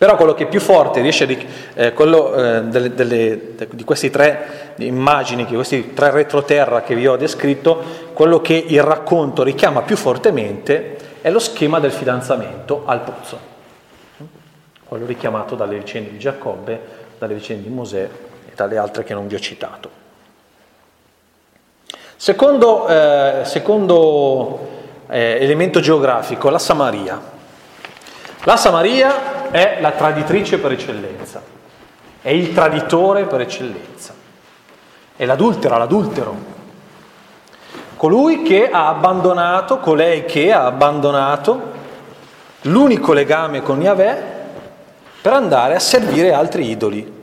Però 0.00 0.16
quello 0.16 0.32
che 0.32 0.44
è 0.44 0.48
più 0.48 0.60
forte 0.60 1.02
riesce 1.02 1.24
a, 1.24 1.82
eh, 1.82 1.92
quello, 1.92 2.32
eh, 2.34 2.62
delle, 2.62 2.94
delle, 2.94 3.54
di 3.68 3.84
queste 3.84 4.08
tre 4.08 4.72
immagini, 4.76 5.44
di 5.44 5.54
questi 5.54 5.92
tre 5.92 6.10
retroterra 6.10 6.80
che 6.80 6.94
vi 6.94 7.06
ho 7.06 7.16
descritto, 7.16 7.82
quello 8.14 8.40
che 8.40 8.54
il 8.54 8.82
racconto 8.82 9.42
richiama 9.42 9.82
più 9.82 9.98
fortemente 9.98 10.96
è 11.20 11.28
lo 11.28 11.38
schema 11.38 11.80
del 11.80 11.92
fidanzamento 11.92 12.84
al 12.86 13.00
pozzo, 13.00 13.38
quello 14.84 15.04
richiamato 15.04 15.54
dalle 15.54 15.76
vicende 15.76 16.12
di 16.12 16.18
Giacobbe, 16.18 16.80
dalle 17.18 17.34
vicende 17.34 17.64
di 17.64 17.68
Mosè 17.68 18.08
e 18.48 18.52
dalle 18.54 18.78
altre 18.78 19.04
che 19.04 19.12
non 19.12 19.26
vi 19.26 19.34
ho 19.34 19.38
citato. 19.38 19.90
Secondo, 22.16 22.88
eh, 22.88 23.40
secondo 23.42 24.68
eh, 25.10 25.36
elemento 25.42 25.80
geografico, 25.80 26.48
la 26.48 26.58
Samaria. 26.58 27.20
La 28.44 28.56
Samaria 28.56 29.39
è 29.50 29.78
la 29.80 29.90
traditrice 29.92 30.58
per 30.58 30.72
eccellenza, 30.72 31.42
è 32.22 32.30
il 32.30 32.52
traditore 32.52 33.24
per 33.24 33.40
eccellenza, 33.40 34.14
è 35.16 35.24
l'adultera, 35.24 35.76
l'adultero, 35.76 36.58
colui 37.96 38.42
che 38.42 38.70
ha 38.70 38.88
abbandonato, 38.88 39.78
colei 39.78 40.24
che 40.24 40.52
ha 40.52 40.64
abbandonato 40.64 41.78
l'unico 42.62 43.12
legame 43.12 43.62
con 43.62 43.80
Yahweh 43.80 44.38
per 45.20 45.32
andare 45.32 45.74
a 45.74 45.80
servire 45.80 46.32
altri 46.32 46.70
idoli. 46.70 47.18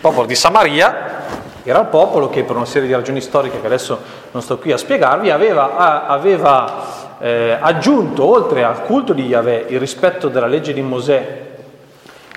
popolo 0.00 0.26
di 0.26 0.34
Samaria 0.34 1.24
era 1.62 1.80
il 1.80 1.86
popolo 1.86 2.30
che 2.30 2.44
per 2.44 2.56
una 2.56 2.64
serie 2.64 2.86
di 2.86 2.94
ragioni 2.94 3.20
storiche 3.20 3.60
che 3.60 3.66
adesso 3.66 4.00
non 4.30 4.40
sto 4.40 4.56
qui 4.58 4.72
a 4.72 4.76
spiegarvi 4.76 5.30
aveva, 5.30 6.06
aveva 6.06 7.05
eh, 7.18 7.56
aggiunto 7.58 8.24
oltre 8.24 8.64
al 8.64 8.82
culto 8.82 9.12
di 9.12 9.26
Yahweh 9.26 9.66
il 9.68 9.78
rispetto 9.78 10.28
della 10.28 10.46
legge 10.46 10.72
di 10.72 10.82
Mosè, 10.82 11.44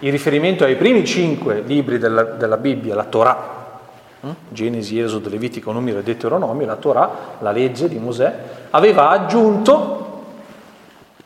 il 0.02 0.12
riferimento 0.12 0.64
ai 0.64 0.76
primi 0.76 1.06
cinque 1.06 1.62
libri 1.66 1.98
della, 1.98 2.24
della 2.24 2.58
Bibbia, 2.58 2.96
la 2.96 3.04
Torah, 3.04 3.80
hm? 4.22 4.30
Genesi, 4.50 5.00
Esodo, 5.00 5.30
Levitico, 5.30 5.72
Numero 5.72 6.00
e 6.00 6.04
Deuteronomio, 6.04 6.66
la 6.66 6.76
Torah, 6.76 7.12
la 7.40 7.52
legge 7.52 7.90
di 7.90 7.98
Mosè, 7.98 8.34
aveva 8.70 9.10
aggiunto 9.10 10.24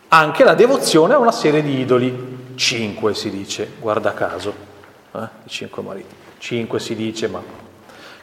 anche 0.07 0.43
la 0.43 0.53
devozione 0.53 1.13
a 1.13 1.19
una 1.19 1.31
serie 1.31 1.61
di 1.61 1.79
idoli, 1.79 2.53
cinque 2.55 3.13
si 3.13 3.29
dice, 3.29 3.67
guarda 3.79 4.13
caso, 4.13 4.53
eh? 5.11 5.27
i 5.43 5.49
cinque 5.49 5.81
mariti, 5.81 6.15
cinque 6.39 6.79
si 6.79 6.95
dice, 6.95 7.27
ma 7.27 7.41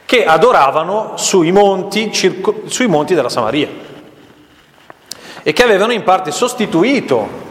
che 0.05 0.25
adoravano 0.25 1.13
sui 1.15 1.53
monti, 1.53 2.11
circo, 2.11 2.63
sui 2.65 2.87
monti 2.87 3.13
della 3.13 3.29
Samaria 3.29 3.89
e 5.43 5.53
che 5.53 5.63
avevano 5.63 5.91
in 5.91 6.03
parte 6.03 6.31
sostituito 6.31 7.49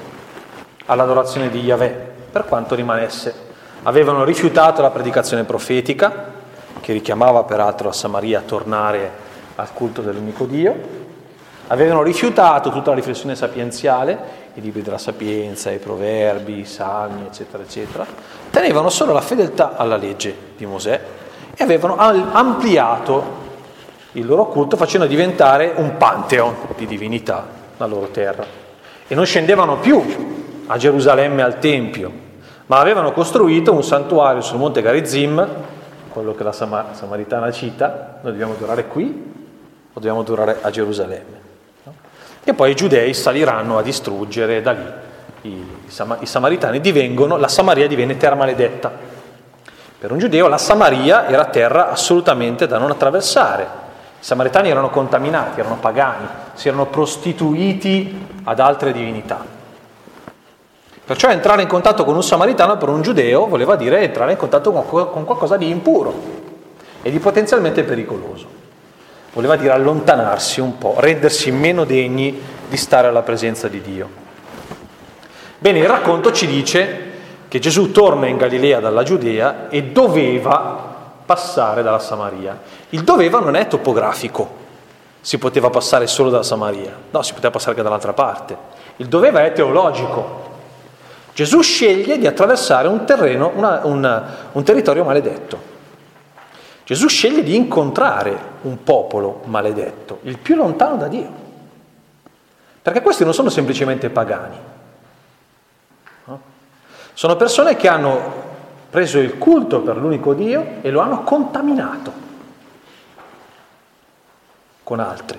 all'adorazione 0.87 1.51
di 1.51 1.61
Yahweh 1.61 2.09
per 2.31 2.45
quanto 2.45 2.75
rimanesse. 2.75 3.49
Avevano 3.83 4.25
rifiutato 4.25 4.83
la 4.83 4.91
predicazione 4.91 5.45
profetica, 5.45 6.39
che 6.81 6.93
richiamava 6.93 7.45
peraltro 7.45 7.89
la 7.89 7.93
Samaria 7.93 8.39
a 8.39 8.43
tornare 8.43 9.29
al 9.57 9.73
culto 9.73 10.03
dell'unico 10.03 10.45
Dio, 10.45 10.99
avevano 11.69 12.03
rifiutato 12.03 12.71
tutta 12.71 12.91
la 12.91 12.97
riflessione 12.97 13.35
sapienziale, 13.35 14.39
i 14.55 14.61
libri 14.61 14.83
della 14.83 14.99
sapienza, 14.99 15.71
i 15.71 15.79
proverbi, 15.79 16.59
i 16.59 16.65
salmi, 16.65 17.27
eccetera, 17.27 17.63
eccetera, 17.63 18.07
tenevano 18.51 18.89
solo 18.89 19.13
la 19.13 19.21
fedeltà 19.21 19.77
alla 19.77 19.97
legge 19.97 20.35
di 20.57 20.67
Mosè 20.67 21.01
e 21.55 21.63
avevano 21.63 21.97
ampliato 21.97 23.39
il 24.13 24.27
loro 24.27 24.47
culto 24.47 24.77
facendo 24.77 25.07
diventare 25.07 25.73
un 25.77 25.97
pantheon 25.97 26.57
di 26.77 26.87
divinità 26.87 27.59
la 27.81 27.87
loro 27.87 28.09
terra. 28.09 28.45
E 29.09 29.15
non 29.15 29.25
scendevano 29.25 29.79
più 29.79 30.03
a 30.67 30.77
Gerusalemme 30.77 31.43
al 31.43 31.59
Tempio, 31.59 32.13
ma 32.67 32.79
avevano 32.79 33.13
costruito 33.13 33.73
un 33.73 33.83
santuario 33.83 34.43
sul 34.43 34.59
monte 34.59 34.83
Garizim, 34.83 35.47
quello 36.09 36.35
che 36.35 36.43
la 36.43 36.53
Samar- 36.53 36.95
Samaritana 36.95 37.51
cita, 37.51 38.19
noi 38.23 38.33
dobbiamo 38.33 38.55
durare 38.59 38.87
qui 38.87 39.33
o 39.93 39.95
dobbiamo 39.95 40.23
durare 40.23 40.59
a 40.61 40.71
Gerusalemme. 40.71 41.49
E 42.45 42.55
poi 42.55 42.71
i 42.71 42.75
giudei 42.75 43.13
saliranno 43.15 43.79
a 43.79 43.83
distruggere 43.83 44.63
da 44.63 44.73
lì 44.73 44.87
i, 45.43 45.49
i, 45.49 45.93
i 46.21 46.27
Samaritani, 46.27 46.81
divengono, 46.81 47.37
la 47.37 47.49
Samaria 47.49 47.87
divenne 47.87 48.17
terra 48.17 48.35
maledetta. 48.35 48.91
Per 49.99 50.11
un 50.11 50.19
giudeo 50.19 50.49
la 50.49 50.59
Samaria 50.59 51.29
era 51.29 51.47
terra 51.47 51.91
assolutamente 51.91 52.67
da 52.67 52.79
non 52.79 52.91
attraversare. 52.91 53.80
I 54.21 54.25
samaritani 54.25 54.69
erano 54.69 54.91
contaminati, 54.91 55.61
erano 55.61 55.77
pagani, 55.77 56.27
si 56.53 56.69
erano 56.69 56.87
prostituiti 56.87 58.27
ad 58.45 58.61
altre 58.61 58.93
divinità. 58.93 59.43
Perciò 61.03 61.31
entrare 61.31 61.63
in 61.63 61.69
contatto 61.69 62.05
con 62.05 62.15
un 62.15 62.23
samaritano 62.23 62.77
per 62.77 62.91
un 62.91 63.01
giudeo 63.01 63.47
voleva 63.47 63.77
dire 63.77 64.03
entrare 64.03 64.33
in 64.33 64.37
contatto 64.37 64.71
con 64.73 65.25
qualcosa 65.25 65.57
di 65.57 65.71
impuro 65.71 66.15
e 67.01 67.11
di 67.11 67.19
potenzialmente 67.19 67.83
pericoloso. 67.83 68.47
Voleva 69.33 69.57
dire 69.57 69.73
allontanarsi 69.73 70.61
un 70.61 70.77
po', 70.77 70.97
rendersi 70.99 71.51
meno 71.51 71.85
degni 71.85 72.41
di 72.69 72.77
stare 72.77 73.09
alla 73.09 73.23
presenza 73.23 73.69
di 73.69 73.81
Dio. 73.81 74.09
Bene, 75.59 75.79
il 75.79 75.89
racconto 75.89 76.31
ci 76.31 76.47
dice 76.47 77.09
che 77.49 77.59
Gesù 77.59 77.91
torna 77.91 78.27
in 78.27 78.37
Galilea 78.37 78.81
dalla 78.81 79.03
Giudea 79.03 79.69
e 79.71 79.85
doveva 79.85 80.89
passare 81.25 81.83
dalla 81.83 81.99
Samaria. 81.99 82.59
Il 82.91 83.05
doveva 83.05 83.39
non 83.39 83.55
è 83.55 83.69
topografico, 83.69 84.59
si 85.21 85.39
poteva 85.39 85.71
passare 85.71 86.07
solo 86.07 86.31
dalla 86.31 86.43
Samaria, 86.43 86.93
no, 87.11 87.23
si 87.23 87.33
poteva 87.33 87.53
passare 87.53 87.73
anche 87.73 87.83
dall'altra 87.83 88.13
parte. 88.13 88.57
Il 88.97 89.07
doveva 89.07 89.45
è 89.45 89.53
teologico. 89.53 90.49
Gesù 91.33 91.61
sceglie 91.61 92.19
di 92.19 92.27
attraversare 92.27 92.89
un 92.89 93.05
terreno, 93.05 93.53
una, 93.55 93.81
una, 93.85 94.37
un 94.53 94.65
territorio 94.65 95.05
maledetto. 95.05 95.69
Gesù 96.85 97.07
sceglie 97.07 97.45
di 97.45 97.55
incontrare 97.55 98.37
un 98.63 98.83
popolo 98.83 99.43
maledetto, 99.45 100.19
il 100.23 100.39
più 100.39 100.57
lontano 100.57 100.97
da 100.97 101.07
Dio. 101.07 101.49
Perché 102.83 103.03
questi 103.03 103.23
non 103.23 103.33
sono 103.33 103.51
semplicemente 103.51 104.11
pagani, 104.11 104.57
sono 107.15 107.37
persone 107.37 107.77
che 107.77 107.87
hanno 107.87 108.49
preso 108.91 109.19
il 109.19 109.39
culto 109.39 109.81
per 109.81 109.97
l'unico 109.97 110.35
Dio 110.35 110.79
e 110.81 110.91
lo 110.91 111.01
hanno 111.01 111.23
contaminato 111.23 112.29
con 114.91 114.99
altri, 114.99 115.39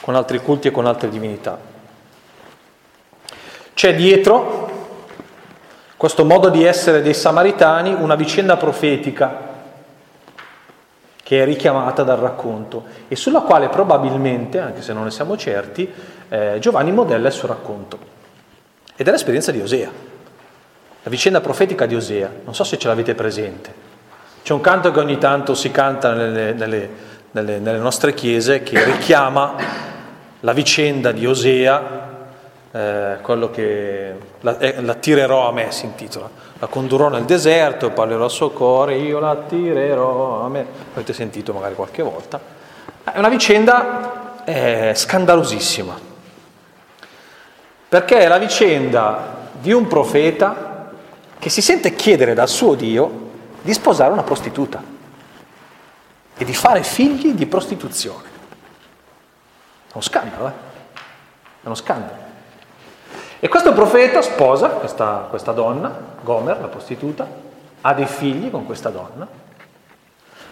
con 0.00 0.14
altri 0.14 0.38
culti 0.38 0.68
e 0.68 0.70
con 0.70 0.86
altre 0.86 1.10
divinità. 1.10 1.58
C'è 3.74 3.94
dietro 3.94 4.70
questo 5.98 6.24
modo 6.24 6.48
di 6.48 6.64
essere 6.64 7.02
dei 7.02 7.12
samaritani 7.12 7.92
una 7.92 8.14
vicenda 8.14 8.56
profetica 8.56 9.48
che 11.22 11.42
è 11.42 11.44
richiamata 11.44 12.02
dal 12.04 12.16
racconto 12.16 12.84
e 13.08 13.16
sulla 13.16 13.40
quale 13.40 13.68
probabilmente, 13.68 14.58
anche 14.58 14.80
se 14.80 14.94
non 14.94 15.04
ne 15.04 15.10
siamo 15.10 15.36
certi, 15.36 15.86
eh, 16.30 16.56
Giovanni 16.58 16.90
modella 16.90 17.28
il 17.28 17.34
suo 17.34 17.48
racconto. 17.48 17.98
Ed 18.96 19.06
è 19.06 19.10
l'esperienza 19.10 19.52
di 19.52 19.60
Osea. 19.60 19.90
La 21.02 21.10
vicenda 21.10 21.42
profetica 21.42 21.84
di 21.84 21.96
Osea, 21.96 22.30
non 22.44 22.54
so 22.54 22.64
se 22.64 22.78
ce 22.78 22.88
l'avete 22.88 23.14
presente. 23.14 23.74
C'è 24.42 24.54
un 24.54 24.62
canto 24.62 24.90
che 24.90 25.00
ogni 25.00 25.18
tanto 25.18 25.54
si 25.54 25.70
canta 25.70 26.14
nelle, 26.14 26.54
nelle, 26.54 26.90
nelle, 27.32 27.58
nelle 27.58 27.78
nostre 27.78 28.14
chiese 28.14 28.62
che 28.62 28.82
richiama 28.84 29.54
la 30.40 30.52
vicenda 30.52 31.12
di 31.12 31.26
Osea, 31.26 32.08
eh, 32.72 33.18
quello 33.20 33.50
che 33.50 34.14
la, 34.40 34.58
eh, 34.58 34.80
la, 34.80 34.94
tirerò 34.94 35.48
a 35.48 35.52
me 35.52 35.70
si 35.70 35.84
intitola. 35.84 36.28
La 36.58 36.66
condurrò 36.66 37.08
nel 37.08 37.24
deserto, 37.24 37.90
parlerò 37.90 38.24
al 38.24 38.30
suo 38.30 38.50
cuore, 38.50 38.96
io 38.96 39.18
la 39.18 39.36
tirerò 39.36 40.44
a 40.44 40.48
me. 40.48 40.66
Avete 40.94 41.12
sentito 41.12 41.52
magari 41.52 41.74
qualche 41.74 42.02
volta. 42.02 42.40
È 43.04 43.18
una 43.18 43.28
vicenda 43.28 44.44
eh, 44.44 44.92
scandalosissima, 44.94 45.98
perché 47.88 48.18
è 48.18 48.28
la 48.28 48.38
vicenda 48.38 49.48
di 49.52 49.72
un 49.72 49.86
profeta 49.86 50.90
che 51.38 51.48
si 51.48 51.62
sente 51.62 51.94
chiedere 51.94 52.34
dal 52.34 52.48
suo 52.48 52.74
Dio 52.74 53.28
di 53.62 53.72
sposare 53.72 54.12
una 54.12 54.22
prostituta 54.22 54.98
e 56.40 56.44
di 56.46 56.54
fare 56.54 56.82
figli 56.82 57.34
di 57.34 57.44
prostituzione. 57.44 58.28
È 59.88 59.92
uno 59.92 60.02
scandalo, 60.02 60.46
eh? 60.46 60.52
È 61.60 61.66
uno 61.66 61.74
scandalo. 61.74 62.18
E 63.38 63.46
questo 63.48 63.74
profeta 63.74 64.22
sposa 64.22 64.68
questa, 64.68 65.26
questa 65.28 65.52
donna, 65.52 65.94
Gomer, 66.22 66.58
la 66.58 66.68
prostituta, 66.68 67.28
ha 67.82 67.92
dei 67.92 68.06
figli 68.06 68.50
con 68.50 68.64
questa 68.64 68.88
donna, 68.88 69.28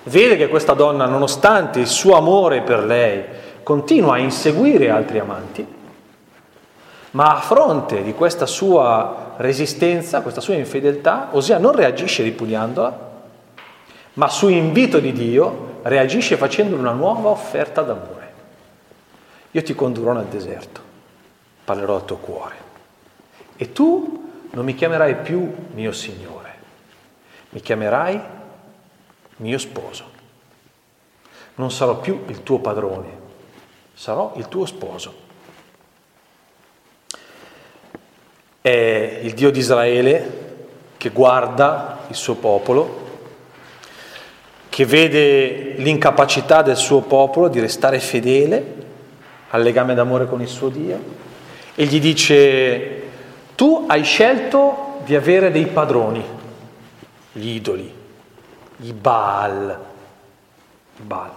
vede 0.03 0.37
che 0.37 0.49
questa 0.49 0.75
donna, 0.75 1.07
nonostante 1.07 1.81
il 1.81 1.87
suo 1.87 2.17
amore 2.17 2.61
per 2.61 2.85
lei, 2.85 3.25
continua 3.63 4.17
a 4.17 4.19
inseguire 4.19 4.91
altri 4.91 5.19
amanti, 5.19 5.67
ma 7.13 7.35
a 7.35 7.41
fronte 7.41 8.03
di 8.03 8.13
questa 8.13 8.45
sua 8.45 9.37
resistenza, 9.39 10.21
questa 10.21 10.43
sua 10.43 10.53
infedeltà, 10.53 11.29
Osea 11.31 11.57
non 11.57 11.73
reagisce 11.73 12.23
ripudiandola, 12.25 13.07
ma 14.15 14.29
su 14.29 14.49
invito 14.49 14.99
di 14.99 15.13
Dio 15.15 15.68
reagisce 15.89 16.37
facendo 16.37 16.77
una 16.77 16.93
nuova 16.93 17.31
offerta 17.31 17.83
d'amore. 17.83 18.33
Io 19.53 19.63
ti 19.63 19.75
condurrò 19.75 20.13
nel 20.13 20.27
deserto, 20.27 20.81
parlerò 21.65 21.97
al 21.97 22.05
tuo 22.05 22.17
cuore 22.17 22.57
e 23.57 23.73
tu 23.73 24.31
non 24.51 24.65
mi 24.65 24.75
chiamerai 24.75 25.17
più 25.17 25.53
mio 25.75 25.93
Signore, 25.93 26.55
mi 27.51 27.61
chiamerai 27.61 28.21
mio 29.37 29.59
sposo. 29.59 30.17
Non 31.57 31.71
sarò 31.73 31.99
più 31.99 32.25
il 32.29 32.43
tuo 32.43 32.61
padrone, 32.61 33.09
sarò 33.95 34.35
il 34.37 34.47
tuo 34.49 34.65
sposo. 34.65 35.27
è 38.69 39.21
il 39.23 39.33
Dio 39.33 39.51
di 39.51 39.61
Israele 39.61 40.47
che 40.99 41.09
guarda 41.09 42.01
il 42.09 42.15
suo 42.15 42.35
popolo, 42.35 43.07
che 44.79 44.87
vede 44.87 45.75
l'incapacità 45.79 46.63
del 46.63 46.77
suo 46.77 47.01
popolo 47.01 47.49
di 47.49 47.59
restare 47.59 47.99
fedele 47.99 48.75
al 49.49 49.61
legame 49.61 49.93
d'amore 49.93 50.27
con 50.27 50.41
il 50.41 50.47
suo 50.47 50.69
Dio 50.69 51.01
e 51.75 51.85
gli 51.85 51.99
dice 51.99 53.03
tu 53.57 53.87
hai 53.89 54.05
scelto 54.05 55.01
di 55.05 55.17
avere 55.17 55.51
dei 55.51 55.67
padroni, 55.67 56.25
gli 57.33 57.49
idoli, 57.57 57.93
i 58.77 58.93
Baal, 58.93 59.79
Baal. 60.99 61.31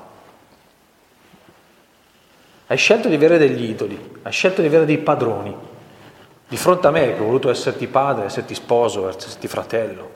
Hai 2.67 2.77
scelto 2.77 3.07
di 3.07 3.15
avere 3.15 3.39
degli 3.39 3.67
idoli, 3.67 4.19
hai 4.21 4.31
scelto 4.31 4.61
di 4.61 4.67
avere 4.67 4.85
dei 4.85 4.99
padroni 4.99 5.55
di 6.47 6.57
fronte 6.57 6.85
a 6.85 6.91
me 6.91 7.15
che 7.15 7.19
ho 7.19 7.25
voluto 7.25 7.49
esserti 7.49 7.87
padre, 7.87 8.25
esserti 8.25 8.53
sposo, 8.53 9.09
esserti 9.09 9.47
fratello. 9.47 10.11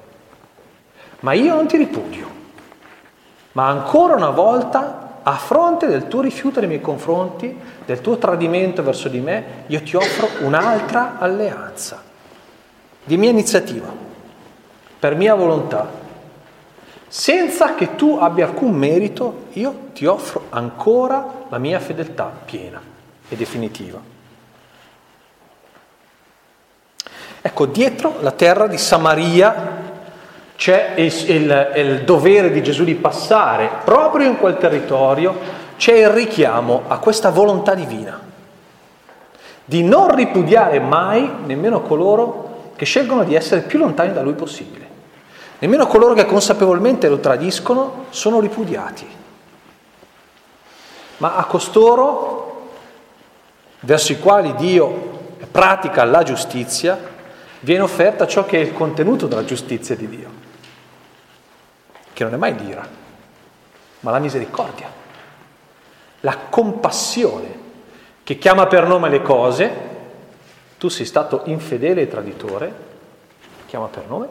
Ma 1.21 1.33
io 1.33 1.55
non 1.55 1.65
ti 1.65 1.77
ripudio. 1.77 2.34
Ma 3.55 3.69
ancora 3.69 4.15
una 4.15 4.31
volta, 4.31 5.19
a 5.23 5.35
fronte 5.37 5.87
del 5.87 6.09
tuo 6.09 6.19
rifiuto 6.19 6.59
nei 6.59 6.67
miei 6.67 6.81
confronti, 6.81 7.57
del 7.85 8.01
tuo 8.01 8.17
tradimento 8.17 8.83
verso 8.83 9.07
di 9.07 9.21
me, 9.21 9.63
io 9.67 9.81
ti 9.81 9.95
offro 9.95 10.27
un'altra 10.41 11.17
alleanza, 11.19 12.03
di 13.01 13.15
mia 13.15 13.29
iniziativa, 13.29 13.87
per 14.99 15.15
mia 15.15 15.35
volontà. 15.35 15.89
Senza 17.07 17.75
che 17.75 17.95
tu 17.95 18.17
abbia 18.19 18.47
alcun 18.47 18.73
merito, 18.73 19.45
io 19.53 19.87
ti 19.93 20.05
offro 20.05 20.47
ancora 20.49 21.45
la 21.47 21.57
mia 21.57 21.79
fedeltà 21.79 22.29
piena 22.43 22.81
e 23.29 23.35
definitiva. 23.37 24.01
Ecco, 27.41 27.65
dietro 27.67 28.17
la 28.19 28.31
terra 28.31 28.67
di 28.67 28.77
Samaria 28.77 29.84
c'è 30.55 30.93
il, 30.95 31.13
il, 31.29 31.71
il, 31.75 32.03
dovere 32.03 32.51
di 32.51 32.63
Gesù 32.63 32.83
di 32.83 32.95
passare 32.95 33.69
proprio 33.83 34.27
in 34.27 34.37
quel 34.37 34.57
territorio, 34.57 35.37
c'è 35.77 35.93
il 35.93 36.09
richiamo 36.09 36.83
a 36.87 36.97
questa 36.97 37.29
volontà 37.29 37.75
divina, 37.75 38.19
di 39.65 39.83
non 39.83 40.15
ripudiare 40.15 40.79
mai 40.79 41.29
nemmeno 41.45 41.81
coloro 41.81 42.71
che 42.75 42.85
scelgono 42.85 43.23
di 43.23 43.35
essere 43.35 43.61
più 43.61 43.79
lontani 43.79 44.13
da 44.13 44.21
Lui 44.21 44.33
possibile. 44.33 44.83
Nemmeno 45.59 45.87
coloro 45.87 46.13
che 46.13 46.25
consapevolmente 46.25 47.07
lo 47.07 47.19
tradiscono 47.19 48.05
sono 48.09 48.39
ripudiati. 48.39 49.07
Ma 51.17 51.35
a 51.35 51.45
costoro, 51.45 52.69
verso 53.81 54.11
i 54.11 54.19
quali 54.19 54.53
Dio 54.55 55.13
pratica 55.49 56.03
la 56.03 56.23
giustizia, 56.23 56.99
viene 57.61 57.83
offerta 57.83 58.27
ciò 58.27 58.45
che 58.45 58.57
è 58.57 58.61
il 58.61 58.73
contenuto 58.73 59.27
della 59.27 59.45
giustizia 59.45 59.95
di 59.95 60.09
Dio, 60.09 60.29
che 62.15 62.23
non 62.23 62.33
è 62.33 62.37
mai 62.37 62.57
l'ira, 62.57 62.87
ma 63.99 64.11
la 64.11 64.19
misericordia, 64.19 64.89
la 66.21 66.37
compassione 66.49 67.63
che 68.23 68.37
chiama 68.37 68.67
per 68.67 68.87
nome 68.87 69.09
le 69.09 69.21
cose, 69.21 69.71
tu 70.77 70.87
sei 70.87 71.05
stato 71.05 71.41
infedele 71.45 72.03
e 72.03 72.07
traditore, 72.07 72.73
chiama 73.65 73.87
per 73.87 74.07
nome, 74.07 74.27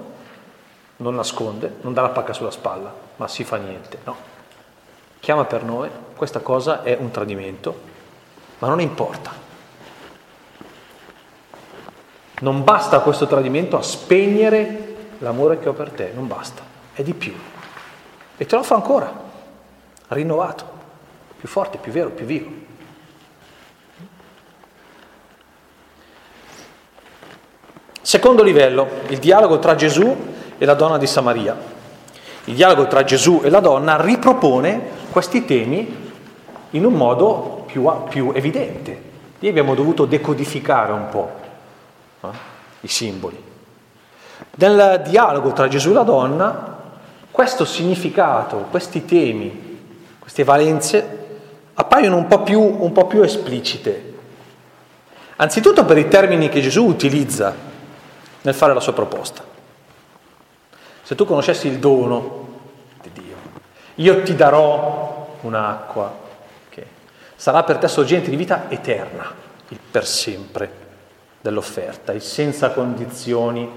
non 0.96 1.14
nasconde, 1.14 1.76
non 1.82 1.92
dà 1.92 2.00
la 2.00 2.08
pacca 2.08 2.32
sulla 2.32 2.50
spalla, 2.50 2.90
ma 3.16 3.28
si 3.28 3.44
fa 3.44 3.56
niente, 3.58 3.98
no. 4.04 4.16
Chiama 5.20 5.44
per 5.44 5.62
nome, 5.62 5.90
questa 6.16 6.40
cosa 6.40 6.82
è 6.82 6.96
un 6.98 7.10
tradimento, 7.10 7.80
ma 8.60 8.68
non 8.68 8.80
importa 8.80 9.42
non 12.40 12.64
basta 12.64 13.00
questo 13.00 13.26
tradimento 13.26 13.76
a 13.76 13.82
spegnere 13.82 14.96
l'amore 15.18 15.58
che 15.58 15.68
ho 15.68 15.72
per 15.72 15.90
te, 15.90 16.10
non 16.14 16.26
basta, 16.26 16.62
è 16.92 17.02
di 17.02 17.14
più. 17.14 17.32
E 18.36 18.46
te 18.46 18.56
lo 18.56 18.62
fa 18.62 18.74
ancora, 18.74 19.12
rinnovato, 20.08 20.64
più 21.38 21.48
forte, 21.48 21.78
più 21.78 21.92
vero, 21.92 22.10
più 22.10 22.26
vivo. 22.26 22.50
Secondo 28.00 28.42
livello, 28.42 28.88
il 29.08 29.18
dialogo 29.18 29.58
tra 29.58 29.74
Gesù 29.74 30.34
e 30.58 30.64
la 30.64 30.74
donna 30.74 30.98
di 30.98 31.06
Samaria. 31.06 31.56
Il 32.44 32.54
dialogo 32.54 32.86
tra 32.86 33.02
Gesù 33.02 33.40
e 33.42 33.48
la 33.48 33.60
donna 33.60 34.00
ripropone 34.00 35.02
questi 35.10 35.44
temi 35.44 36.12
in 36.70 36.84
un 36.84 36.92
modo 36.92 37.64
più, 37.66 37.88
più 38.08 38.32
evidente. 38.34 39.12
Lì 39.38 39.48
abbiamo 39.48 39.74
dovuto 39.74 40.04
decodificare 40.04 40.92
un 40.92 41.08
po' 41.08 41.30
i 42.80 42.88
simboli. 42.88 43.42
Nel 44.56 45.02
dialogo 45.06 45.52
tra 45.52 45.68
Gesù 45.68 45.90
e 45.90 45.94
la 45.94 46.02
donna, 46.02 46.73
questo 47.34 47.64
significato, 47.64 48.58
questi 48.70 49.04
temi, 49.04 49.80
queste 50.20 50.44
valenze 50.44 51.26
appaiono 51.74 52.14
un 52.14 52.28
po, 52.28 52.44
più, 52.44 52.60
un 52.60 52.92
po' 52.92 53.08
più 53.08 53.22
esplicite. 53.22 54.14
Anzitutto 55.34 55.84
per 55.84 55.98
i 55.98 56.06
termini 56.06 56.48
che 56.48 56.60
Gesù 56.60 56.84
utilizza 56.84 57.52
nel 58.40 58.54
fare 58.54 58.72
la 58.72 58.78
sua 58.78 58.92
proposta. 58.92 59.42
Se 61.02 61.16
tu 61.16 61.24
conoscessi 61.24 61.66
il 61.66 61.80
dono 61.80 62.46
di 63.02 63.10
Dio, 63.12 63.36
io 63.96 64.22
ti 64.22 64.36
darò 64.36 65.36
un'acqua 65.40 66.16
che 66.68 66.86
sarà 67.34 67.64
per 67.64 67.78
te 67.78 67.88
sorgente 67.88 68.30
di 68.30 68.36
vita 68.36 68.70
eterna, 68.70 69.34
il 69.70 69.80
per 69.90 70.06
sempre 70.06 70.70
dell'offerta, 71.40 72.12
il 72.12 72.22
senza 72.22 72.70
condizioni 72.70 73.68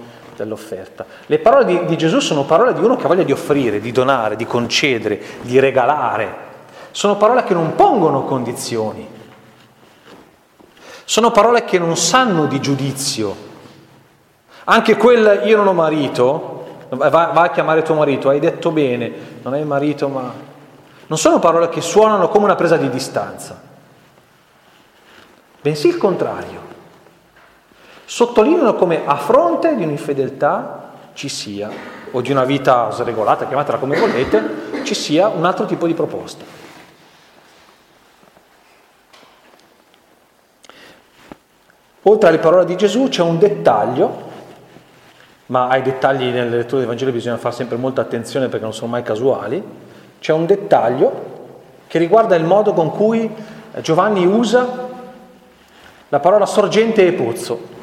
dell'offerta. 0.44 1.06
Le 1.26 1.40
parole 1.40 1.66
di, 1.66 1.86
di, 1.86 1.98
Gesù 1.98 2.20
sono 2.20 2.44
parole 2.44 2.74
di 2.74 2.84
uno 2.84 2.96
che 2.96 3.06
ha 3.06 3.08
voglia 3.08 3.24
di 3.24 3.32
offrire, 3.32 3.80
di 3.80 3.92
donare, 3.92 4.36
di 4.36 4.46
concedere, 4.46 5.20
di 5.42 5.60
regalare. 5.60 6.46
Sono 6.92 7.18
parole 7.18 7.44
che 7.44 7.54
non 7.54 7.76
pongono 7.76 8.24
condizioni. 8.24 9.08
Sono 11.04 11.32
parole 11.32 11.66
che 11.66 11.80
non 11.80 11.96
sanno 11.98 12.46
di 12.46 12.60
giudizio. 12.60 13.46
Anche 14.66 14.98
quel 14.98 15.44
io 15.46 15.58
non 15.58 15.68
ho 15.68 15.74
marito, 15.74 16.86
va, 16.90 17.10
va 17.10 17.42
a 17.42 17.50
chiamare 17.50 17.82
tuo 17.82 17.96
marito, 17.96 18.30
hai 18.30 18.40
detto 18.40 18.72
bene, 18.72 19.12
non 19.42 19.54
hai 19.54 19.64
marito 19.64 20.08
ma... 20.10 20.46
Non 21.10 21.18
sono 21.18 21.40
parole 21.40 21.70
che 21.70 21.80
suonano 21.80 22.28
come 22.28 22.44
una 22.44 22.56
presa 22.56 22.76
di 22.76 22.90
distanza, 22.90 23.58
bensì 25.62 25.88
il 25.88 25.96
contrario 25.96 26.68
sottolineano 28.08 28.76
come 28.76 29.02
a 29.06 29.18
fronte 29.18 29.76
di 29.76 29.84
un'infedeltà 29.84 30.92
ci 31.14 31.28
sia, 31.28 31.70
o 32.12 32.22
di 32.22 32.32
una 32.32 32.46
vita 32.46 32.90
sregolata, 32.90 33.46
chiamatela 33.46 33.78
come 33.78 34.00
volete, 34.00 34.84
ci 34.84 34.96
sia 34.96 35.28
un 35.28 35.44
altro 35.44 35.66
tipo 35.66 35.86
di 35.86 35.94
proposta. 35.94 36.46
Oltre 42.04 42.30
alle 42.30 42.38
parole 42.38 42.64
di 42.64 42.78
Gesù 42.78 43.10
c'è 43.10 43.22
un 43.22 43.38
dettaglio, 43.38 44.26
ma 45.48 45.68
ai 45.68 45.82
dettagli 45.82 46.32
nelle 46.32 46.56
letture 46.56 46.78
del 46.78 46.88
Vangelo 46.88 47.12
bisogna 47.12 47.36
fare 47.36 47.56
sempre 47.56 47.76
molta 47.76 48.00
attenzione 48.00 48.48
perché 48.48 48.64
non 48.64 48.74
sono 48.74 48.90
mai 48.90 49.04
casuali, 49.04 49.62
c'è 50.22 50.32
un 50.32 50.46
dettaglio 50.46 51.26
che 51.88 52.00
riguarda 52.00 52.36
il 52.36 52.46
modo 52.46 52.72
con 52.72 52.90
cui 52.90 53.30
Giovanni 53.82 54.26
usa 54.26 54.88
la 56.08 56.20
parola 56.22 56.46
sorgente 56.46 57.06
e 57.06 57.12
pozzo. 57.12 57.76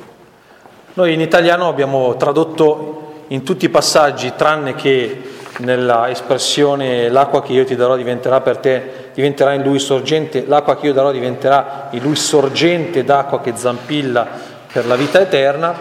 Noi 0.97 1.13
in 1.13 1.21
italiano 1.21 1.67
abbiamo 1.67 2.15
tradotto 2.17 3.25
in 3.29 3.43
tutti 3.43 3.65
i 3.65 3.69
passaggi, 3.69 4.35
tranne 4.37 4.77
che 4.77 5.23
nella 5.59 6.09
espressione 6.09 7.09
l'acqua 7.09 7.43
che 7.43 7.53
io 7.53 7.65
ti 7.65 7.75
darò 7.75 7.97
diventerà 7.97 8.41
per 8.41 8.59
te, 8.59 9.11
diventerà 9.13 9.55
in 9.55 9.63
lui 9.63 9.81
sorgente, 9.81 10.45
l'acqua 10.47 10.77
che 10.77 10.87
io 10.87 10.93
darò 10.93 11.11
diventerà 11.11 11.89
in 11.91 12.01
lui 12.01 12.15
sorgente 12.15 13.03
d'acqua 13.03 13.41
che 13.41 13.57
zampilla 13.57 14.25
per 14.73 14.87
la 14.87 14.95
vita 14.95 15.19
eterna. 15.21 15.75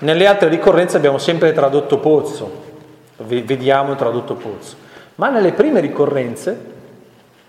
Nelle 0.00 0.26
altre 0.26 0.50
ricorrenze 0.50 0.98
abbiamo 0.98 1.16
sempre 1.16 1.54
tradotto 1.54 1.96
pozzo, 1.96 2.64
vediamo 3.16 3.92
il 3.92 3.96
tradotto 3.96 4.34
pozzo. 4.34 4.76
Ma 5.14 5.30
nelle 5.30 5.52
prime 5.52 5.80
ricorrenze, 5.80 6.72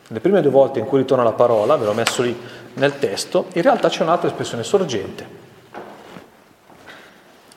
le 0.08 0.20
prime 0.22 0.42
due 0.42 0.52
volte 0.52 0.80
in 0.80 0.86
cui 0.86 1.00
ritorna 1.00 1.26
la 1.26 1.34
parola, 1.34 1.76
ve 1.76 1.84
l'ho 1.84 1.94
messo 1.94 2.22
lì 2.22 2.40
nel 2.76 2.98
testo, 3.00 3.48
in 3.52 3.64
realtà 3.64 3.90
c'è 3.90 4.02
un'altra 4.02 4.30
espressione 4.30 4.64
sorgente. 4.64 5.35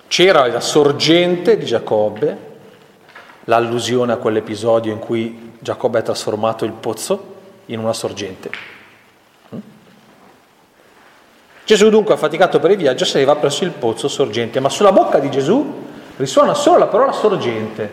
C'era 0.09 0.47
la 0.47 0.61
sorgente 0.61 1.59
di 1.59 1.66
Giacobbe, 1.66 2.37
l'allusione 3.44 4.12
a 4.12 4.16
quell'episodio 4.16 4.90
in 4.90 4.99
cui 4.99 5.53
Giacobbe 5.59 5.99
ha 5.99 6.03
trasformato 6.03 6.64
il 6.64 6.73
pozzo 6.73 7.37
in 7.66 7.79
una 7.79 7.92
sorgente. 7.92 8.51
Mm? 9.55 9.59
Gesù 11.64 11.90
dunque, 11.90 12.14
affaticato 12.14 12.59
per 12.59 12.71
il 12.71 12.79
viaggio, 12.79 13.05
si 13.05 13.16
arriva 13.16 13.37
presso 13.37 13.64
il 13.64 13.71
pozzo 13.71 14.09
sorgente, 14.09 14.61
ma 14.61 14.71
sulla 14.71 14.92
bocca 14.92 15.18
di 15.18 15.31
Gesù 15.31 15.85
risuona 16.16 16.55
solo 16.55 16.79
la 16.79 16.87
parola 16.87 17.12
sorgente. 17.12 17.92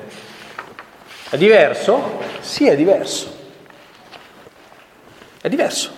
È 1.30 1.38
diverso? 1.38 2.20
Sì, 2.40 2.66
è 2.68 2.78
diverso. 2.78 3.28
È 5.42 5.50
diverso. 5.50 5.95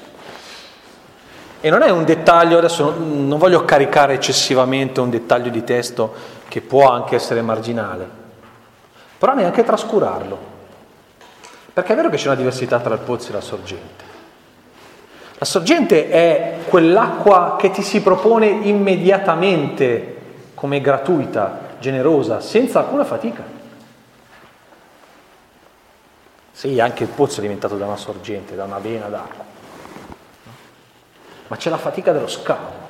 E 1.59 1.69
non 1.71 1.81
è 1.81 1.89
un 1.89 2.05
dettaglio, 2.05 2.59
adesso 2.59 2.93
non 2.97 3.39
voglio 3.39 3.65
caricare 3.65 4.13
eccessivamente 4.13 4.99
un 4.99 5.09
dettaglio 5.09 5.49
di 5.49 5.63
testo 5.63 6.13
che 6.47 6.61
può 6.61 6.89
anche 6.89 7.15
essere 7.15 7.41
marginale, 7.41 8.07
però 9.17 9.33
neanche 9.33 9.63
trascurarlo. 9.63 10.55
Perché 11.73 11.93
è 11.93 11.95
vero 11.95 12.09
che 12.09 12.17
c'è 12.17 12.27
una 12.27 12.35
diversità 12.35 12.79
tra 12.79 12.93
il 12.93 12.99
pozzo 12.99 13.29
e 13.29 13.33
la 13.33 13.41
sorgente. 13.41 14.03
La 15.39 15.45
sorgente 15.45 16.09
è 16.09 16.57
quell'acqua 16.67 17.55
che 17.57 17.71
ti 17.71 17.81
si 17.81 18.01
propone 18.01 18.47
immediatamente 18.47 20.15
come 20.53 20.79
gratuita, 20.79 21.75
generosa, 21.79 22.39
senza 22.39 22.79
alcuna 22.79 23.03
fatica. 23.03 23.43
Sì, 26.51 26.79
anche 26.79 27.03
il 27.03 27.09
pozzo 27.09 27.39
è 27.39 27.41
diventato 27.41 27.77
da 27.77 27.85
una 27.85 27.97
sorgente, 27.97 28.55
da 28.55 28.63
una 28.63 28.79
vena 28.79 29.07
d'acqua 29.07 29.47
ma 31.47 31.55
c'è 31.55 31.69
la 31.69 31.77
fatica 31.77 32.11
dello 32.11 32.27
scavo, 32.27 32.85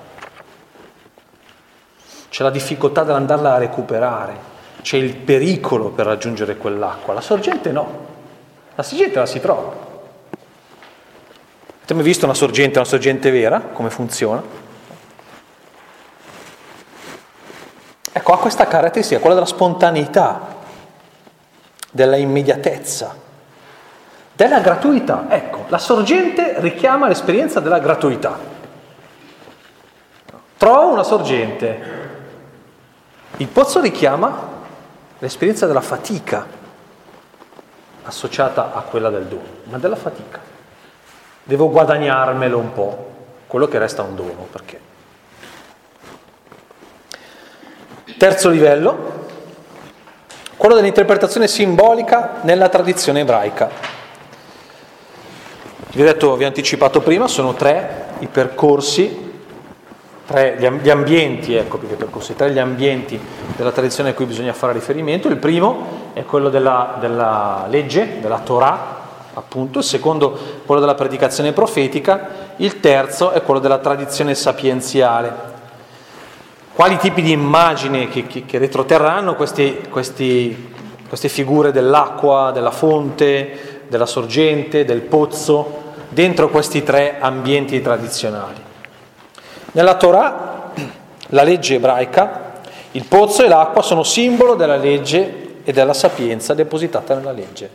c'è 2.30 2.44
la 2.44 2.50
difficoltà 2.50 3.04
dell'andarla 3.04 3.54
a 3.54 3.58
recuperare, 3.58 4.56
c'è 4.82 4.98
il 4.98 5.16
pericolo 5.16 5.90
per 5.90 6.06
raggiungere 6.06 6.56
quell'acqua. 6.56 7.14
La 7.14 7.22
sorgente 7.22 7.72
no. 7.72 8.06
La 8.76 8.84
sorgente 8.84 9.20
la 9.20 9.26
si 9.26 9.40
trova. 9.40 9.86
Avete 11.78 11.94
mai 11.94 12.04
visto 12.04 12.26
una 12.26 12.34
sorgente, 12.34 12.78
una 12.78 12.88
sorgente 12.88 13.32
vera, 13.32 13.60
come 13.60 13.90
funziona? 13.90 14.42
Ecco, 18.12 18.34
ha 18.34 18.38
questa 18.40 18.68
caratteristica, 18.68 19.20
quella 19.20 19.36
della 19.36 19.48
spontaneità, 19.48 20.56
della 21.92 22.18
immediatezza, 22.18 23.16
della 24.38 24.60
gratuità. 24.60 25.26
Ecco, 25.30 25.66
la 25.68 25.80
sorgente 25.80 26.60
richiama 26.60 27.08
l'esperienza 27.08 27.60
della 27.60 27.80
gratuità. 27.80 28.38
Trovo 30.56 30.92
una 30.92 31.02
sorgente. 31.02 31.96
Il 33.38 33.48
pozzo 33.48 33.82
richiama 33.82 34.56
l'esperienza 35.18 35.66
della 35.66 35.82
fatica 35.82 36.46
associata 38.04 38.74
a 38.76 38.82
quella 38.82 39.10
del 39.10 39.26
dono, 39.26 39.48
ma 39.64 39.80
della 39.80 39.96
fatica. 39.96 40.40
Devo 41.44 41.72
guadagnarmelo 41.72 42.60
un 42.60 42.74
po', 42.74 43.12
quello 43.48 43.68
che 43.68 43.80
resta 43.80 44.04
un 44.04 44.16
dono, 44.16 44.48
perché. 44.52 44.80
Terzo 48.20 48.50
livello, 48.50 49.26
quello 50.58 50.76
dell'interpretazione 50.76 51.48
simbolica 51.48 52.36
nella 52.42 52.70
tradizione 52.70 53.22
ebraica. 53.22 53.97
Vi 55.98 56.04
ho 56.04 56.06
detto, 56.06 56.36
vi 56.36 56.44
ho 56.44 56.48
anticipato 56.48 57.02
prima, 57.02 57.28
sono 57.28 57.56
tre 57.56 58.10
i 58.20 58.28
percorsi, 58.28 59.32
tre 60.28 60.56
gli 60.60 60.90
ambienti, 60.90 61.56
ecco 61.56 61.80
più 61.80 61.88
che 61.88 61.96
percorsi, 61.96 62.36
tre 62.36 62.52
gli 62.52 62.60
ambienti 62.60 63.20
della 63.56 63.72
tradizione 63.72 64.12
a 64.12 64.14
cui 64.14 64.26
bisogna 64.26 64.54
fare 64.54 64.74
riferimento. 64.74 65.28
Il 65.28 65.38
primo 65.38 66.12
è 66.14 66.24
quello 66.24 66.50
della, 66.50 66.98
della 67.00 67.66
legge, 67.68 68.20
della 68.22 68.38
Torah, 68.38 69.00
appunto, 69.34 69.80
il 69.80 69.86
secondo 69.86 70.38
quello 70.68 70.80
della 70.80 70.94
predicazione 70.94 71.52
profetica, 71.52 72.30
il 72.58 72.80
terzo 72.80 73.32
è 73.32 73.42
quello 73.42 73.60
della 73.60 73.80
tradizione 73.80 74.36
sapienziale, 74.36 75.34
quali 76.76 76.98
tipi 76.98 77.24
di 77.24 77.32
immagini 77.32 78.08
che, 78.08 78.28
che, 78.28 78.46
che 78.46 78.60
retroterranno 78.60 79.34
questi, 79.34 79.82
questi, 79.90 80.76
queste 81.08 81.28
figure 81.28 81.72
dell'acqua, 81.72 82.52
della 82.52 82.70
fonte, 82.70 83.86
della 83.88 84.06
sorgente, 84.06 84.86
del 84.86 85.02
pozzo, 85.02 85.86
dentro 86.18 86.50
questi 86.50 86.82
tre 86.82 87.18
ambienti 87.20 87.80
tradizionali. 87.80 88.60
Nella 89.74 89.94
Torah, 89.98 90.72
la 91.28 91.44
legge 91.44 91.76
ebraica, 91.76 92.54
il 92.94 93.04
pozzo 93.04 93.44
e 93.44 93.48
l'acqua 93.48 93.84
sono 93.84 94.02
simbolo 94.02 94.56
della 94.56 94.78
legge 94.78 95.62
e 95.64 95.72
della 95.72 95.94
sapienza 95.94 96.56
depositata 96.56 97.14
nella 97.14 97.32
legge. 97.32 97.70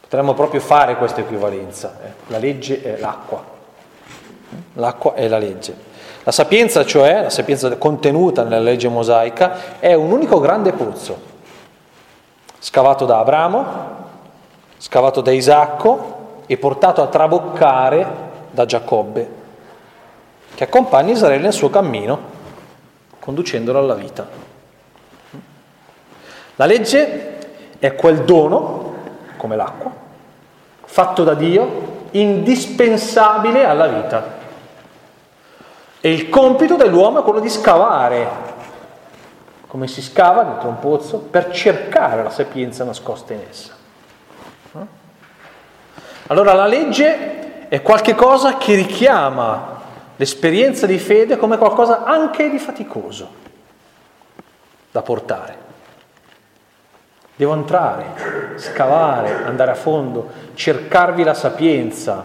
Potremmo 0.00 0.32
proprio 0.32 0.62
fare 0.62 0.96
questa 0.96 1.20
equivalenza, 1.20 1.98
eh? 2.02 2.12
la 2.28 2.38
legge 2.38 2.80
è 2.82 2.98
l'acqua, 2.98 3.44
l'acqua 4.72 5.12
è 5.12 5.28
la 5.28 5.38
legge. 5.38 5.76
La 6.22 6.32
sapienza, 6.32 6.86
cioè, 6.86 7.24
la 7.24 7.30
sapienza 7.30 7.76
contenuta 7.76 8.42
nella 8.42 8.60
legge 8.60 8.88
mosaica, 8.88 9.78
è 9.80 9.92
un 9.92 10.10
unico 10.10 10.40
grande 10.40 10.72
pozzo, 10.72 11.20
scavato 12.58 13.04
da 13.04 13.18
Abramo, 13.18 13.96
scavato 14.78 15.20
da 15.20 15.30
Isacco 15.30 16.19
e 16.50 16.56
portato 16.56 17.00
a 17.00 17.06
traboccare 17.06 18.06
da 18.50 18.66
Giacobbe, 18.66 19.28
che 20.52 20.64
accompagna 20.64 21.12
Israele 21.12 21.44
nel 21.44 21.52
suo 21.52 21.70
cammino, 21.70 22.18
conducendolo 23.20 23.78
alla 23.78 23.94
vita. 23.94 24.26
La 26.56 26.64
legge 26.66 27.76
è 27.78 27.94
quel 27.94 28.24
dono, 28.24 28.94
come 29.36 29.54
l'acqua, 29.54 29.92
fatto 30.86 31.22
da 31.22 31.34
Dio, 31.34 32.08
indispensabile 32.10 33.64
alla 33.64 33.86
vita. 33.86 34.38
E 36.00 36.12
il 36.12 36.28
compito 36.30 36.74
dell'uomo 36.74 37.20
è 37.20 37.22
quello 37.22 37.38
di 37.38 37.48
scavare, 37.48 38.28
come 39.68 39.86
si 39.86 40.02
scava 40.02 40.42
dentro 40.42 40.68
un 40.68 40.80
pozzo, 40.80 41.18
per 41.18 41.52
cercare 41.52 42.24
la 42.24 42.30
sapienza 42.30 42.82
nascosta 42.82 43.34
in 43.34 43.40
essa. 43.48 43.78
Allora 46.30 46.52
la 46.52 46.66
legge 46.66 47.66
è 47.68 47.82
qualcosa 47.82 48.56
che 48.56 48.76
richiama 48.76 49.80
l'esperienza 50.14 50.86
di 50.86 50.98
fede 50.98 51.36
come 51.36 51.58
qualcosa 51.58 52.04
anche 52.04 52.48
di 52.48 52.58
faticoso 52.60 53.28
da 54.92 55.02
portare. 55.02 55.56
Devo 57.34 57.52
entrare, 57.54 58.54
scavare, 58.56 59.42
andare 59.44 59.72
a 59.72 59.74
fondo, 59.74 60.30
cercarvi 60.54 61.24
la 61.24 61.34
sapienza, 61.34 62.24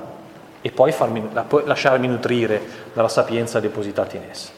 e 0.62 0.72
poi, 0.72 0.92
farmi, 0.92 1.28
lasciarmi 1.64 2.08
nutrire 2.08 2.62
dalla 2.94 3.08
sapienza 3.08 3.60
depositata 3.60 4.18
in 4.18 4.24
essa. 4.30 4.52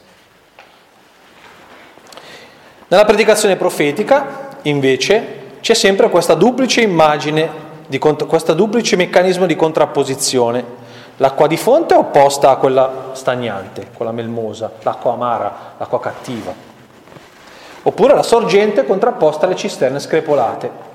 Nella 2.87 3.05
predicazione 3.05 3.55
profetica, 3.55 4.49
invece, 4.63 5.45
c'è 5.61 5.73
sempre 5.73 6.09
questa 6.09 6.33
duplice 6.33 6.81
immagine, 6.81 7.66
di, 7.87 7.97
questo 7.99 8.53
duplice 8.53 8.95
meccanismo 8.95 9.45
di 9.45 9.55
contrapposizione. 9.55 10.85
L'acqua 11.17 11.47
di 11.47 11.57
fonte 11.57 11.95
è 11.95 11.97
opposta 11.97 12.51
a 12.51 12.57
quella 12.57 13.09
stagnante, 13.13 13.89
quella 13.93 14.11
melmosa, 14.11 14.71
l'acqua 14.83 15.13
amara, 15.13 15.73
l'acqua 15.77 15.99
cattiva. 15.99 16.53
Oppure 17.81 18.13
la 18.13 18.21
sorgente 18.23 18.85
contrapposta 18.85 19.45
alle 19.45 19.55
cisterne 19.55 19.99
screpolate. 19.99 20.85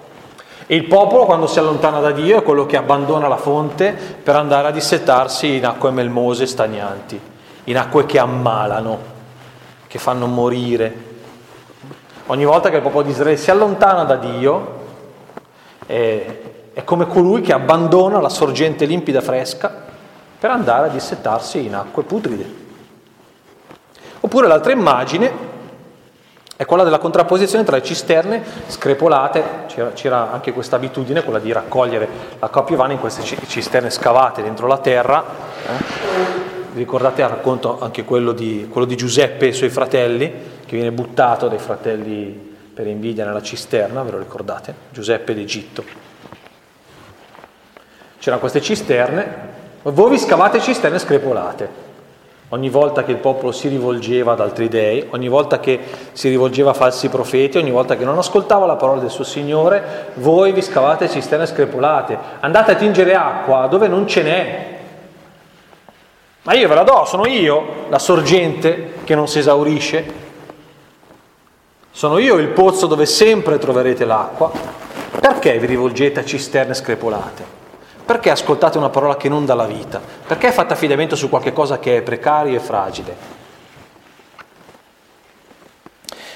E 0.67 0.77
il 0.77 0.85
popolo 0.85 1.25
quando 1.25 1.49
si 1.49 1.59
allontana 1.59 1.99
da 1.99 2.13
Dio 2.13 2.39
è 2.39 2.43
quello 2.43 2.67
che 2.67 2.77
abbandona 2.77 3.27
la 3.27 3.37
fonte 3.37 3.93
per 4.23 4.37
andare 4.37 4.69
a 4.69 4.71
dissetarsi 4.71 5.57
in 5.57 5.67
acque 5.67 5.91
melmose 5.91 6.45
e 6.45 6.47
stagnanti, 6.47 7.21
in 7.65 7.77
acque 7.77 8.07
che 8.07 8.19
ammalano, 8.19 8.99
che 9.89 9.99
fanno 9.99 10.27
morire. 10.27 11.11
Ogni 12.27 12.45
volta 12.45 12.71
che 12.71 12.77
il 12.77 12.83
popolo 12.83 13.03
di 13.05 13.11
Israele 13.11 13.37
si 13.37 13.51
allontana 13.51 14.05
da 14.05 14.17
Dio 14.17 14.81
è, 15.85 16.25
è 16.73 16.85
come 16.85 17.07
colui 17.07 17.41
che 17.43 17.53
abbandona 17.53 18.21
la 18.21 18.29
sorgente 18.29 18.85
limpida 18.85 19.21
fresca 19.21 19.91
per 20.39 20.51
andare 20.51 20.89
a 20.89 20.91
dissetarsi 20.91 21.65
in 21.65 21.75
acque 21.75 22.03
putride. 22.03 22.61
Oppure 24.21 24.47
l'altra 24.47 24.73
immagine 24.73 25.51
è 26.57 26.65
quella 26.65 26.85
della 26.85 26.99
contrapposizione 26.99 27.65
tra 27.65 27.77
le 27.77 27.83
cisterne 27.83 28.43
screpolate, 28.69 29.45
c'era, 29.67 29.91
c'era 29.91 30.33
anche 30.33 30.53
questa 30.53 30.77
abitudine, 30.77 31.25
quella 31.25 31.41
di 31.41 31.51
raccogliere 31.51 32.09
la 32.39 32.49
coppia 32.49 32.77
vana 32.77 32.93
in 32.93 33.01
queste 33.01 33.23
cisterne 33.47 33.91
scavate 33.91 34.43
dentro 34.43 34.67
la 34.67 34.79
terra. 34.79 35.25
Eh? 35.67 36.01
Ricordate 36.75 37.21
il 37.21 37.29
racconto 37.29 37.81
anche 37.81 38.05
quello 38.05 38.33
di, 38.33 38.69
quello 38.71 38.87
di 38.87 38.97
Giuseppe 38.97 39.47
e 39.47 39.49
i 39.49 39.53
suoi 39.53 39.71
fratelli, 39.71 40.33
che 40.65 40.77
viene 40.77 40.93
buttato 40.93 41.49
dai 41.49 41.59
fratelli 41.59 42.51
per 42.73 42.87
invidia 42.87 43.27
nella 43.27 43.43
cisterna, 43.43 44.03
ve 44.03 44.13
lo 44.13 44.19
ricordate? 44.19 44.75
Giuseppe 44.91 45.35
d'Egitto. 45.35 46.12
C'erano 48.23 48.41
queste 48.41 48.61
cisterne, 48.61 49.51
voi 49.83 50.11
vi 50.11 50.19
scavate 50.19 50.61
cisterne 50.61 51.01
screpolate 51.01 51.91
ogni 52.51 52.69
volta 52.69 53.03
che 53.03 53.11
il 53.11 53.17
popolo 53.17 53.51
si 53.51 53.67
rivolgeva 53.67 54.31
ad 54.31 54.41
altri 54.41 54.69
dei, 54.69 55.09
ogni 55.11 55.27
volta 55.27 55.59
che 55.59 55.81
si 56.13 56.29
rivolgeva 56.29 56.71
a 56.71 56.75
falsi 56.75 57.09
profeti, 57.09 57.59
ogni 57.59 57.73
volta 57.73 57.97
che 57.97 58.05
non 58.05 58.17
ascoltava 58.17 58.65
la 58.65 58.77
parola 58.77 59.01
del 59.01 59.11
suo 59.11 59.25
Signore, 59.25 60.13
voi 60.15 60.53
vi 60.53 60.63
scavate 60.63 61.09
cisterne 61.09 61.47
screpolate, 61.47 62.17
andate 62.39 62.71
a 62.71 62.75
tingere 62.77 63.17
acqua 63.17 63.67
dove 63.67 63.89
non 63.89 64.07
ce 64.07 64.23
n'è. 64.23 64.79
Ma 66.43 66.53
io 66.53 66.69
ve 66.69 66.75
la 66.77 66.85
do, 66.85 67.05
sono 67.05 67.27
io 67.27 67.87
la 67.89 67.99
sorgente 67.99 68.93
che 69.03 69.17
non 69.17 69.27
si 69.27 69.41
esaurisce, 69.41 70.21
sono 71.91 72.19
io 72.19 72.37
il 72.37 72.49
pozzo 72.49 72.87
dove 72.87 73.05
sempre 73.07 73.59
troverete 73.59 74.05
l'acqua, 74.05 74.53
perché 75.19 75.59
vi 75.59 75.67
rivolgete 75.67 76.21
a 76.21 76.25
cisterne 76.25 76.75
screpolate? 76.75 77.62
Perché 78.13 78.29
ascoltate 78.29 78.77
una 78.77 78.91
parola 78.91 79.17
che 79.17 79.31
non 79.31 79.47
dà 79.47 79.55
la 79.55 79.65
vita? 79.65 79.99
Perché 80.27 80.53
fate 80.53 80.75
affidamento 80.75 81.17
su 81.17 81.31
qualche 81.31 81.55
cosa 81.55 81.79
che 81.79 81.97
è 81.97 82.03
precario 82.03 82.55
e 82.55 82.61
fragile? 82.61 83.17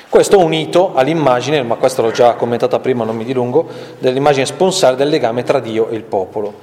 Questo 0.09 0.39
unito 0.39 0.95
all'immagine, 0.95 1.63
ma 1.63 1.75
questo 1.75 2.01
l'ho 2.01 2.13
già 2.13 2.33
commentata 2.33 2.79
prima, 2.79 3.05
non 3.05 3.15
mi 3.15 3.27
dilungo, 3.27 3.69
dell'immagine 3.99 4.47
sponsale 4.47 4.97
del 4.97 5.11
legame 5.11 5.43
tra 5.43 5.59
Dio 5.59 5.89
e 5.89 5.97
il 5.97 6.05
popolo. 6.05 6.55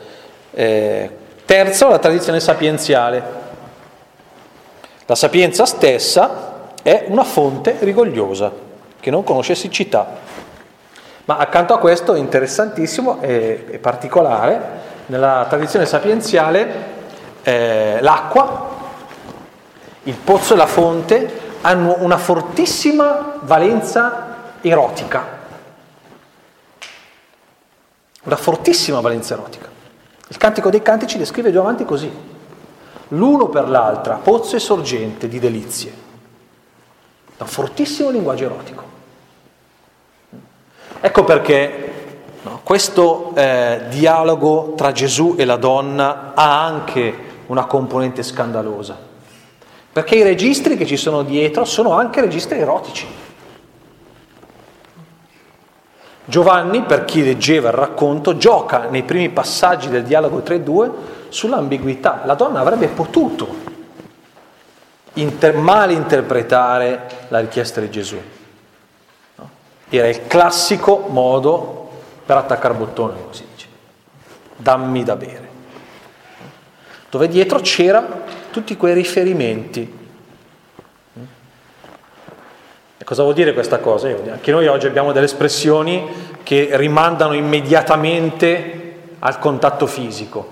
Eh, 0.50 1.12
terzo, 1.46 1.90
la 1.90 2.00
tradizione 2.00 2.40
sapienziale. 2.40 3.24
La 5.06 5.16
sapienza 5.16 5.68
stessa 5.68 6.72
è 6.82 7.06
una 7.10 7.24
fonte 7.24 7.76
rigogliosa, 7.82 8.52
che 9.00 9.12
non 9.12 9.24
conosce 9.24 9.54
siccità. 9.54 10.08
Ma 11.26 11.38
accanto 11.38 11.76
a 11.76 11.78
questo, 11.78 12.16
interessantissimo 12.16 13.22
e 13.22 13.78
particolare, 13.80 14.90
nella 15.08 15.46
tradizione 15.50 15.86
sapienziale 15.86 16.92
eh, 17.44 17.98
l'acqua, 18.02 18.72
il 20.04 20.16
pozzo 20.16 20.54
e 20.54 20.58
la 20.58 20.68
fonte 20.68 21.42
hanno 21.62 21.96
una 22.00 22.18
fortissima 22.18 23.40
valenza 23.42 24.52
erotica. 24.62 25.42
una 28.24 28.36
fortissima 28.36 29.00
valenza 29.02 29.34
erotica. 29.34 29.70
Il 30.28 30.38
Cantico 30.38 30.70
dei 30.70 30.82
Cantici 30.82 31.18
descrive 31.18 31.50
i 31.50 31.52
due 31.52 31.62
amanti 31.62 31.86
così, 31.86 32.12
l'uno 33.10 33.50
per 33.50 33.68
l'altra, 33.70 34.16
pozzo 34.16 34.56
e 34.56 34.60
sorgente 34.60 35.28
di 35.28 35.40
delizie, 35.40 35.94
un 37.38 37.48
fortissimo 37.48 38.10
linguaggio 38.10 38.46
erotico. 38.46 38.92
Ecco 41.02 41.24
perché 41.26 42.03
no, 42.44 42.62
questo 42.64 43.34
eh, 43.36 43.82
dialogo 43.90 44.74
tra 44.78 44.92
Gesù 44.92 45.36
e 45.38 45.44
la 45.44 45.58
donna 45.58 46.32
ha 46.34 46.64
anche 46.64 47.32
una 47.48 47.66
componente 47.66 48.24
scandalosa, 48.24 48.98
perché 49.92 50.16
i 50.16 50.24
registri 50.24 50.78
che 50.78 50.86
ci 50.86 50.98
sono 50.98 51.24
dietro 51.24 51.66
sono 51.66 51.94
anche 51.94 52.22
registri 52.22 52.60
erotici. 52.60 53.08
Giovanni, 56.26 56.84
per 56.84 57.04
chi 57.04 57.22
leggeva 57.22 57.68
il 57.68 57.76
racconto, 57.76 58.38
gioca 58.38 58.88
nei 58.90 59.04
primi 59.04 59.30
passaggi 59.30 59.90
del 59.90 60.04
dialogo 60.04 60.38
3.2 60.38 60.92
sull'ambiguità. 61.28 62.22
La 62.24 62.36
donna 62.36 62.62
avrebbe 62.62 62.88
potuto 62.88 63.72
inter- 65.14 65.56
malinterpretare 65.56 67.26
la 67.28 67.40
richiesta 67.40 67.82
di 67.82 67.90
Gesù. 67.90 68.18
No? 69.36 69.50
Era 69.90 70.08
il 70.08 70.26
classico 70.28 71.06
modo 71.10 71.83
per 72.26 72.38
attaccare 72.38 72.74
bottone, 72.74 73.20
come 73.20 73.32
dice. 73.32 73.68
Dammi 74.56 75.04
da 75.04 75.16
bere. 75.16 75.50
Dove 77.10 77.28
dietro 77.28 77.60
c'era 77.60 78.06
tutti 78.52 78.76
quei 78.78 78.94
riferimenti 78.94 80.02
e 83.04 83.06
cosa 83.06 83.24
vuol 83.24 83.36
dire 83.36 83.54
questa 83.54 83.80
cosa? 83.80 84.08
Anche 84.08 84.52
noi 84.54 84.66
oggi 84.68 84.88
abbiamo 84.88 85.12
delle 85.12 85.26
espressioni 85.26 86.38
che 86.42 86.70
rimandano 86.78 87.34
immediatamente 87.34 89.00
al 89.20 89.40
contatto 89.40 89.88
fisico, 89.88 90.48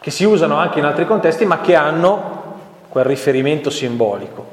che 0.00 0.10
si 0.10 0.24
usano 0.24 0.56
anche 0.56 0.78
in 0.78 0.86
altri 0.86 1.06
contesti 1.06 1.44
ma 1.44 1.60
che 1.60 1.74
hanno 1.74 2.54
quel 2.88 3.04
riferimento 3.04 3.68
simbolico. 3.68 4.46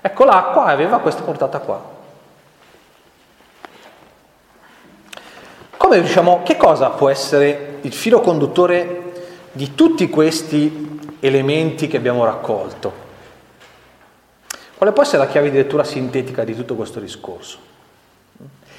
Ecco 0.00 0.24
l'acqua 0.24 0.66
aveva 0.66 1.00
questa 1.00 1.22
portata 1.22 1.58
qua. 1.58 1.98
Come 5.90 6.02
diciamo, 6.02 6.42
che 6.44 6.56
cosa 6.56 6.90
può 6.90 7.08
essere 7.08 7.78
il 7.80 7.92
filo 7.92 8.20
conduttore 8.20 9.12
di 9.50 9.74
tutti 9.74 10.08
questi 10.08 11.16
elementi 11.18 11.88
che 11.88 11.96
abbiamo 11.96 12.24
raccolto? 12.24 12.92
Quale 14.76 14.92
può 14.92 15.02
essere 15.02 15.18
la 15.18 15.26
chiave 15.26 15.50
di 15.50 15.56
lettura 15.56 15.82
sintetica 15.82 16.44
di 16.44 16.54
tutto 16.54 16.76
questo 16.76 17.00
discorso? 17.00 17.58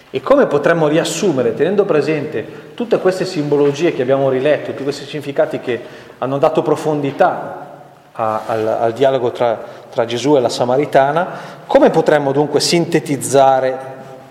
E 0.09 0.21
come 0.21 0.45
potremmo 0.45 0.87
riassumere, 0.87 1.53
tenendo 1.53 1.83
presente 1.83 2.71
tutte 2.75 2.97
queste 2.99 3.25
simbologie 3.25 3.91
che 3.93 4.03
abbiamo 4.03 4.29
riletto, 4.29 4.71
tutti 4.71 4.83
questi 4.83 5.03
significati 5.03 5.59
che 5.59 5.81
hanno 6.17 6.37
dato 6.37 6.61
profondità 6.61 7.71
a, 8.13 8.41
al, 8.45 8.67
al, 8.67 8.93
dialogo 8.93 9.31
tra, 9.31 9.61
tra 9.89 10.05
Gesù 10.05 10.37
e 10.37 10.39
la 10.39 10.47
Samaritana, 10.47 11.27
come 11.67 11.89
potremmo 11.89 12.31
dunque 12.31 12.61
sintetizzare 12.61 13.79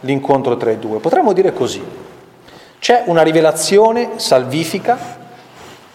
l'incontro 0.01 0.57
tra 0.57 0.71
i 0.71 0.79
due? 0.79 0.99
Potremmo 0.99 1.35
dire 1.35 1.53
così, 1.53 2.09
c'è 2.81 3.05
una 3.07 3.23
rivelazione 3.23 4.19
salvifica 4.19 4.99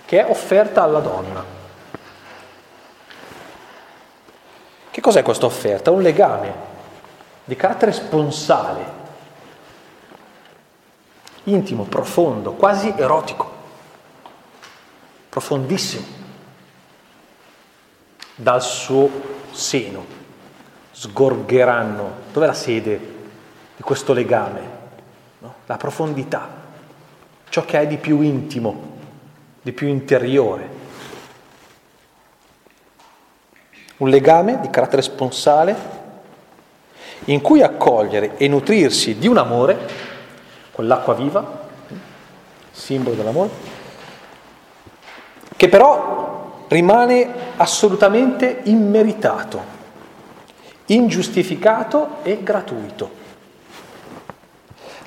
che 0.06 0.24
è 0.24 0.30
offerta 0.30 0.84
alla 0.84 1.00
donna. 1.00 1.44
Che 4.92 5.02
cos'è 5.02 5.24
questa 5.24 5.48
offerta? 5.48 5.90
Un 5.90 6.04
legame 6.04 6.54
di 7.44 7.56
carattere 7.56 7.92
sponsale, 7.92 8.84
intimo, 11.46 11.84
profondo, 11.84 12.54
quasi 12.54 12.94
erotico, 12.96 13.52
profondissimo, 15.28 16.06
dal 18.36 18.62
suo 18.62 19.10
seno. 19.52 20.06
Sgorgeranno. 20.92 22.12
Dov'è 22.32 22.46
la 22.46 22.54
sede 22.54 22.98
di 23.76 23.82
questo 23.82 24.14
legame? 24.14 24.62
No? 25.40 25.56
La 25.66 25.78
profondità, 25.78 26.64
ciò 27.56 27.64
che 27.64 27.80
è 27.80 27.88
di 27.88 27.96
più 27.96 28.20
intimo, 28.20 28.76
di 29.62 29.72
più 29.72 29.88
interiore. 29.88 30.74
un 33.98 34.10
legame 34.10 34.60
di 34.60 34.70
carattere 34.70 35.02
sponsale 35.02 35.74
in 37.26 37.40
cui 37.40 37.62
accogliere 37.62 38.36
e 38.36 38.50
nutrirsi 38.50 39.18
di 39.18 39.30
un 39.30 39.38
amore, 39.38 39.78
quell'acqua 40.74 41.14
viva, 41.14 41.70
simbolo 42.72 43.16
dell'amore, 43.16 43.50
che 45.56 45.70
però 45.70 46.66
rimane 46.68 47.34
assolutamente 47.56 48.64
immeritato, 48.64 49.64
ingiustificato 50.88 52.18
e 52.24 52.44
gratuito, 52.44 53.24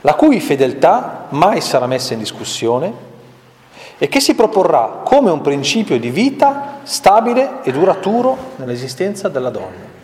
la 0.02 0.14
cui 0.14 0.40
fedeltà 0.40 1.26
mai 1.30 1.61
sarà 1.61 1.87
messa 1.87 2.12
in 2.12 2.20
discussione 2.20 3.06
e 3.98 4.08
che 4.08 4.20
si 4.20 4.34
proporrà 4.34 5.00
come 5.04 5.30
un 5.30 5.40
principio 5.40 5.98
di 5.98 6.11
vita 6.11 6.78
stabile 6.84 7.62
e 7.62 7.72
duraturo 7.72 8.37
nell'esistenza 8.56 9.28
della 9.28 9.50
donna. 9.50 9.96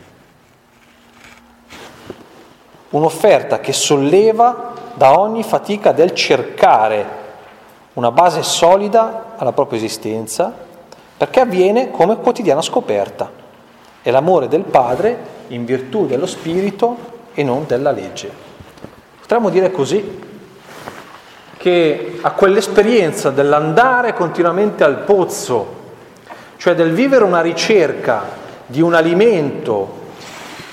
Un'offerta 2.91 3.61
che 3.61 3.73
solleva 3.73 4.73
da 4.95 5.19
ogni 5.19 5.43
fatica 5.43 5.93
del 5.93 6.13
cercare 6.13 7.23
una 7.95 8.11
base 8.11 8.43
solida 8.43 9.35
alla 9.37 9.53
propria 9.53 9.79
esistenza, 9.79 10.53
perché 11.17 11.41
avviene 11.41 11.91
come 11.91 12.17
quotidiana 12.17 12.61
scoperta. 12.61 13.31
È 14.03 14.11
l'amore 14.11 14.49
del 14.49 14.65
Padre 14.65 15.33
in 15.49 15.65
virtù 15.65 16.07
dello 16.07 16.27
Spirito 16.27 16.97
e 17.33 17.43
non 17.45 17.65
della 17.67 17.93
legge. 17.93 18.44
Potremmo 19.25 19.49
dire 19.49 19.71
così, 19.71 20.21
che 21.57 22.19
a 22.21 22.33
quell'esperienza 22.33 23.31
dell'andare 23.31 24.13
continuamente 24.13 24.85
al 24.85 24.99
pozzo, 24.99 25.67
cioè 26.59 26.75
del 26.75 26.93
vivere 26.93 27.25
una 27.25 27.41
ricerca 27.41 28.25
di 28.67 28.83
un 28.83 28.93
alimento 28.93 30.03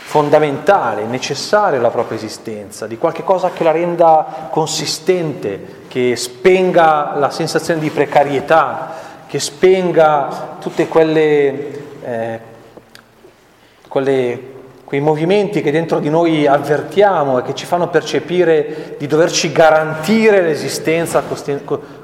fondamentale, 0.03 1.05
necessario 1.05 1.79
alla 1.79 1.91
propria 1.91 2.17
esistenza, 2.17 2.87
di 2.87 2.97
qualche 2.97 3.23
cosa 3.23 3.51
che 3.51 3.63
la 3.63 3.71
renda 3.71 4.49
consistente, 4.49 5.83
che 5.87 6.17
spenga 6.17 7.13
la 7.15 7.29
sensazione 7.29 7.79
di 7.79 7.89
precarietà, 7.89 8.95
che 9.27 9.39
spenga 9.39 10.57
tutte 10.59 10.89
quelle, 10.89 12.01
eh, 12.03 12.39
quelle 13.87 14.50
quei 14.91 14.99
movimenti 14.99 15.61
che 15.61 15.71
dentro 15.71 15.99
di 15.99 16.09
noi 16.09 16.45
avvertiamo 16.45 17.39
e 17.39 17.43
che 17.43 17.55
ci 17.55 17.65
fanno 17.65 17.87
percepire 17.87 18.97
di 18.99 19.07
doverci 19.07 19.53
garantire 19.53 20.41
l'esistenza 20.41 21.23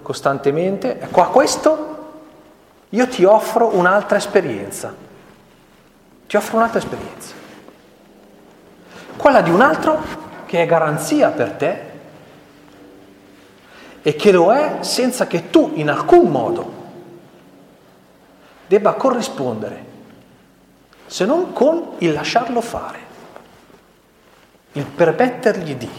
costantemente, 0.02 0.97
ecco 0.97 1.21
a 1.21 1.28
questo 1.28 1.97
io 2.88 3.08
ti 3.10 3.26
offro 3.26 3.76
un'altra 3.76 4.15
esperienza, 4.15 4.95
ti 6.28 6.38
offro 6.38 6.56
un'altra 6.56 6.80
esperienza, 6.80 7.36
quella 9.17 9.41
di 9.41 9.50
un 9.50 9.60
altro 9.60 10.00
che 10.45 10.62
è 10.62 10.65
garanzia 10.65 11.28
per 11.32 11.52
te 11.52 11.82
e 14.02 14.15
che 14.15 14.32
lo 14.32 14.54
è 14.54 14.78
senza 14.80 15.28
che 15.28 15.50
tu 15.50 15.71
in 15.73 15.89
alcun 15.89 16.32
modo 16.32 16.73
debba 18.65 18.93
corrispondere 18.93 19.87
se 21.08 21.26
non 21.26 21.54
con 21.54 21.93
il 22.00 22.12
lasciarlo 22.12 22.62
fare, 22.62 23.00
il 24.74 24.86
permettergli 24.86 25.76
di, 25.76 25.89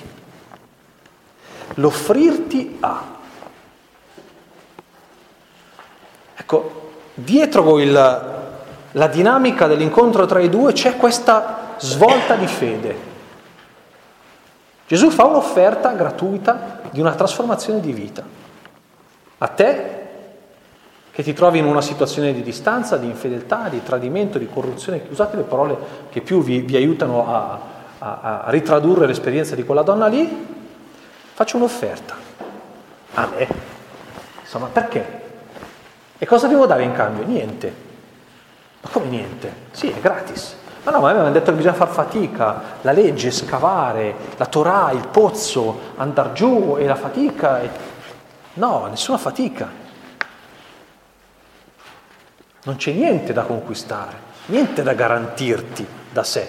l'offrirti 1.75 2.77
a. 2.81 3.17
Ecco, 6.37 6.91
dietro 7.15 7.81
il, 7.81 7.93
la 8.93 9.07
dinamica 9.09 9.67
dell'incontro 9.67 10.27
tra 10.27 10.41
i 10.41 10.49
due 10.49 10.73
c'è 10.73 10.97
questa 10.97 11.75
svolta 11.79 12.35
di 12.37 12.47
fede. 12.47 13.07
Gesù 14.87 15.11
fa 15.11 15.25
un'offerta 15.25 15.91
gratuita 15.93 16.81
di 16.91 17.01
una 17.01 17.15
trasformazione 17.15 17.81
di 17.81 17.93
vita. 17.93 18.25
A 19.39 19.49
te 19.49 19.98
che 21.19 21.25
ti 21.25 21.33
trovi 21.33 21.59
in 21.59 21.64
una 21.64 21.81
situazione 21.81 22.33
di 22.33 22.43
distanza, 22.43 22.97
di 22.97 23.07
infedeltà, 23.07 23.69
di 23.69 23.83
tradimento, 23.83 24.39
di 24.39 24.49
corruzione, 24.49 25.03
usate 25.11 25.37
le 25.37 25.43
parole 25.43 25.77
che 26.11 26.21
più 26.21 26.45
vi, 26.45 26.61
vi 26.61 26.77
aiutano 26.77 27.27
a, 27.27 27.59
a, 27.99 28.19
a, 28.45 28.51
ritradurre 28.51 29.05
l'esperienza 29.05 29.57
di 29.57 29.64
quella 29.64 29.83
donna 29.83 30.07
lì, 30.07 30.47
faccio 31.33 31.57
un'offerta. 31.57 32.14
A 33.14 33.29
me. 33.35 33.49
Insomma, 34.43 34.69
perché? 34.69 35.23
E 36.19 36.25
cosa 36.25 36.47
devo 36.47 36.66
dare 36.66 36.85
in 36.85 36.93
cambio? 36.93 37.27
Niente. 37.27 37.75
Ma 38.81 38.89
come 38.93 39.07
niente? 39.07 39.53
Sì, 39.73 39.91
è 39.91 39.99
gratis. 39.99 40.55
Ma 40.85 40.93
no, 40.93 41.01
ma 41.01 41.12
mi 41.12 41.19
hanno 41.19 41.33
detto 41.33 41.51
che 41.51 41.57
bisogna 41.57 41.75
far 41.75 41.89
fatica, 41.89 42.62
la 42.83 42.93
legge, 42.93 43.33
scavare, 43.33 44.14
la 44.37 44.47
Torah, 44.47 44.93
il 44.93 45.09
pozzo, 45.09 45.81
andare 45.97 46.33
giù 46.35 46.77
e 46.79 46.87
la 46.87 46.95
fatica. 46.95 47.61
No, 48.55 48.87
nessuna 48.87 49.19
fatica. 49.19 49.87
Non 52.69 52.77
c'è 52.77 52.93
niente 52.93 53.33
da 53.33 53.45
conquistare, 53.45 54.14
niente 54.47 54.83
da 54.83 54.93
garantirti 54.93 55.87
da 56.12 56.23
sé. 56.23 56.47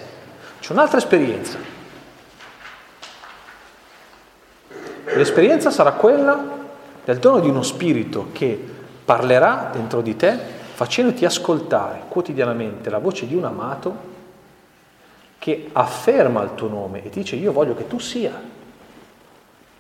C'è 0.60 0.74
un'altra 0.74 0.98
esperienza. 0.98 1.58
L'esperienza 5.16 5.72
sarà 5.72 5.94
quella 5.94 6.58
del 7.06 7.20
dono 7.20 7.40
di 7.40 7.48
uno 7.48 7.64
spirito 7.64 8.32
che 8.34 8.62
parlerà 9.06 9.70
dentro 9.72 10.02
di 10.02 10.18
te 10.18 10.38
facendoti 10.74 11.24
ascoltare 11.24 12.02
quotidianamente 12.10 12.90
la 12.90 12.98
voce 12.98 13.26
di 13.26 13.36
un 13.36 13.46
amato 13.46 13.96
che 15.38 15.70
afferma 15.72 16.44
il 16.44 16.54
tuo 16.54 16.68
nome 16.68 17.02
e 17.02 17.10
dice 17.10 17.38
io 17.38 17.54
voglio 17.54 17.76
che 17.76 17.88
tu 17.88 17.98
sia, 17.98 18.34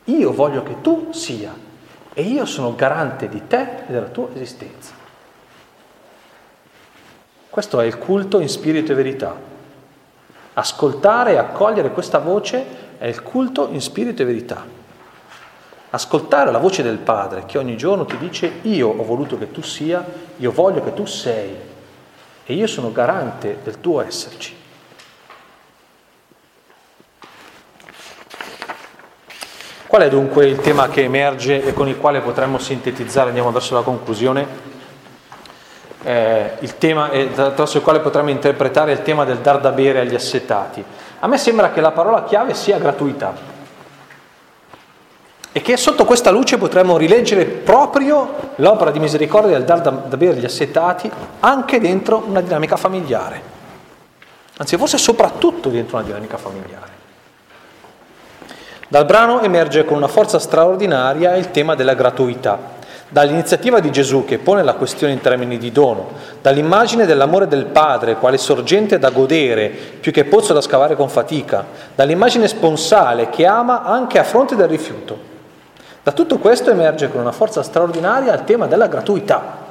io 0.05 0.31
voglio 0.31 0.63
che 0.63 0.79
tu 0.79 1.11
sia 1.11 1.53
e 2.13 2.21
io 2.21 2.45
sono 2.45 2.75
garante 2.75 3.27
di 3.27 3.45
te 3.45 3.83
e 3.87 3.91
della 3.91 4.07
tua 4.07 4.29
esistenza. 4.33 4.98
Questo 7.59 7.81
è 7.81 7.85
il 7.85 7.97
culto 7.97 8.39
in 8.39 8.47
spirito 8.47 8.93
e 8.93 8.95
verità. 8.95 9.35
Ascoltare 10.53 11.33
e 11.33 11.35
accogliere 11.35 11.91
questa 11.91 12.19
voce 12.19 12.65
è 12.97 13.05
il 13.05 13.21
culto 13.21 13.67
in 13.69 13.81
spirito 13.81 14.21
e 14.21 14.25
verità. 14.25 14.65
Ascoltare 15.89 16.51
la 16.51 16.57
voce 16.57 16.83
del 16.83 16.99
Padre 16.99 17.43
che 17.45 17.57
ogni 17.57 17.75
giorno 17.75 18.05
ti 18.05 18.17
dice 18.17 18.59
io 18.61 18.87
ho 18.87 19.03
voluto 19.03 19.37
che 19.37 19.51
tu 19.51 19.61
sia, 19.61 20.05
io 20.37 20.51
voglio 20.53 20.81
che 20.81 20.93
tu 20.93 21.03
sei 21.03 21.53
e 22.45 22.53
io 22.53 22.65
sono 22.65 22.93
garante 22.93 23.57
del 23.61 23.81
tuo 23.81 23.99
esserci. 24.03 24.55
Qual 29.85 30.01
è 30.01 30.07
dunque 30.07 30.45
il 30.45 30.61
tema 30.61 30.87
che 30.87 31.03
emerge 31.03 31.61
e 31.61 31.73
con 31.73 31.89
il 31.89 31.97
quale 31.97 32.21
potremmo 32.21 32.57
sintetizzare, 32.57 33.27
andiamo 33.27 33.51
verso 33.51 33.73
la 33.73 33.81
conclusione, 33.81 34.68
eh, 36.03 36.51
il 36.59 36.77
tema 36.77 37.11
eh, 37.11 37.29
attraverso 37.35 37.77
il 37.77 37.83
quale 37.83 37.99
potremmo 37.99 38.29
interpretare 38.29 38.91
il 38.91 39.01
tema 39.01 39.25
del 39.25 39.39
dar 39.39 39.59
da 39.59 39.71
bere 39.71 39.99
agli 39.99 40.15
assetati? 40.15 40.83
A 41.19 41.27
me 41.27 41.37
sembra 41.37 41.71
che 41.71 41.81
la 41.81 41.91
parola 41.91 42.23
chiave 42.23 42.53
sia 42.53 42.77
gratuità 42.77 43.57
e 45.51 45.61
che 45.61 45.77
sotto 45.77 46.05
questa 46.05 46.29
luce 46.29 46.57
potremmo 46.57 46.95
rileggere 46.95 47.45
proprio 47.45 48.51
l'opera 48.55 48.91
di 48.91 48.99
misericordia 48.99 49.57
del 49.57 49.65
dar 49.65 49.81
da, 49.81 49.89
da 49.89 50.15
bere 50.15 50.37
agli 50.37 50.45
assetati 50.45 51.11
anche 51.39 51.79
dentro 51.79 52.23
una 52.25 52.41
dinamica 52.41 52.77
familiare, 52.77 53.41
anzi 54.57 54.77
forse 54.77 54.97
soprattutto 54.97 55.69
dentro 55.69 55.97
una 55.97 56.05
dinamica 56.05 56.37
familiare. 56.37 56.97
Dal 58.87 59.05
brano 59.05 59.41
emerge 59.41 59.85
con 59.85 59.97
una 59.97 60.07
forza 60.07 60.39
straordinaria 60.39 61.35
il 61.35 61.51
tema 61.51 61.75
della 61.75 61.93
gratuità, 61.93 62.57
dall'iniziativa 63.09 63.79
di 63.79 63.91
Gesù 63.91 64.23
che 64.23 64.37
pone 64.37 64.63
la 64.63 64.75
questione 64.75 65.13
in 65.13 65.19
termini 65.19 65.57
di 65.57 65.71
dono, 65.71 66.11
dall'immagine 66.41 67.07
dell'amore 67.07 67.47
del 67.47 67.65
Padre 67.65 68.15
quale 68.15 68.37
sorgente 68.37 68.99
da 68.99 69.09
godere 69.09 69.69
più 69.69 70.11
che 70.11 70.25
pozzo 70.25 70.53
da 70.53 70.61
scavare 70.61 70.95
con 70.95 71.09
fatica, 71.09 71.65
dall'immagine 71.95 72.47
sponsale 72.47 73.29
che 73.29 73.45
ama 73.47 73.83
anche 73.83 74.19
a 74.19 74.23
fronte 74.23 74.55
del 74.55 74.67
rifiuto. 74.67 75.27
Da 76.03 76.11
tutto 76.11 76.37
questo 76.37 76.69
emerge 76.69 77.09
con 77.09 77.19
una 77.19 77.31
forza 77.31 77.63
straordinaria 77.63 78.33
il 78.33 78.43
tema 78.43 78.67
della 78.67 78.87
gratuità, 78.87 79.67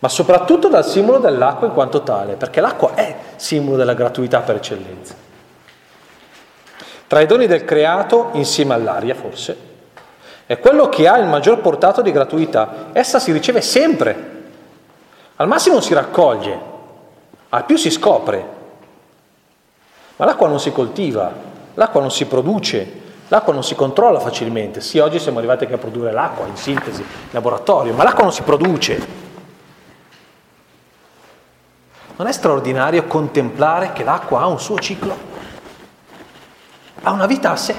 ma 0.00 0.08
soprattutto 0.08 0.68
dal 0.68 0.84
simbolo 0.84 1.18
dell'acqua 1.18 1.68
in 1.68 1.72
quanto 1.72 2.02
tale, 2.02 2.34
perché 2.34 2.60
l'acqua 2.60 2.94
è 2.94 3.14
simbolo 3.36 3.76
della 3.76 3.94
gratuità 3.94 4.40
per 4.40 4.56
eccellenza. 4.56 5.14
Tra 7.06 7.20
i 7.20 7.26
doni 7.26 7.46
del 7.46 7.64
creato, 7.64 8.30
insieme 8.32 8.74
all'aria 8.74 9.14
forse, 9.14 9.70
è 10.52 10.58
quello 10.58 10.90
che 10.90 11.08
ha 11.08 11.16
il 11.16 11.26
maggior 11.26 11.60
portato 11.60 12.02
di 12.02 12.12
gratuità. 12.12 12.90
Essa 12.92 13.18
si 13.18 13.32
riceve 13.32 13.62
sempre. 13.62 14.30
Al 15.36 15.48
massimo 15.48 15.80
si 15.80 15.94
raccoglie, 15.94 16.60
al 17.48 17.64
più 17.64 17.76
si 17.76 17.90
scopre. 17.90 18.60
Ma 20.16 20.26
l'acqua 20.26 20.48
non 20.48 20.60
si 20.60 20.70
coltiva, 20.70 21.32
l'acqua 21.72 22.02
non 22.02 22.10
si 22.10 22.26
produce, 22.26 23.00
l'acqua 23.28 23.54
non 23.54 23.64
si 23.64 23.74
controlla 23.74 24.20
facilmente. 24.20 24.82
Sì, 24.82 24.98
oggi 24.98 25.18
siamo 25.18 25.38
arrivati 25.38 25.64
anche 25.64 25.76
a 25.76 25.78
produrre 25.78 26.12
l'acqua 26.12 26.46
in 26.46 26.56
sintesi, 26.56 27.00
in 27.00 27.28
laboratorio, 27.30 27.94
ma 27.94 28.04
l'acqua 28.04 28.24
non 28.24 28.32
si 28.32 28.42
produce. 28.42 29.06
Non 32.16 32.26
è 32.26 32.32
straordinario 32.32 33.04
contemplare 33.04 33.92
che 33.94 34.04
l'acqua 34.04 34.40
ha 34.42 34.46
un 34.48 34.60
suo 34.60 34.78
ciclo? 34.78 35.30
ha 37.02 37.10
una 37.10 37.26
vita 37.26 37.50
a 37.50 37.56
sé, 37.56 37.74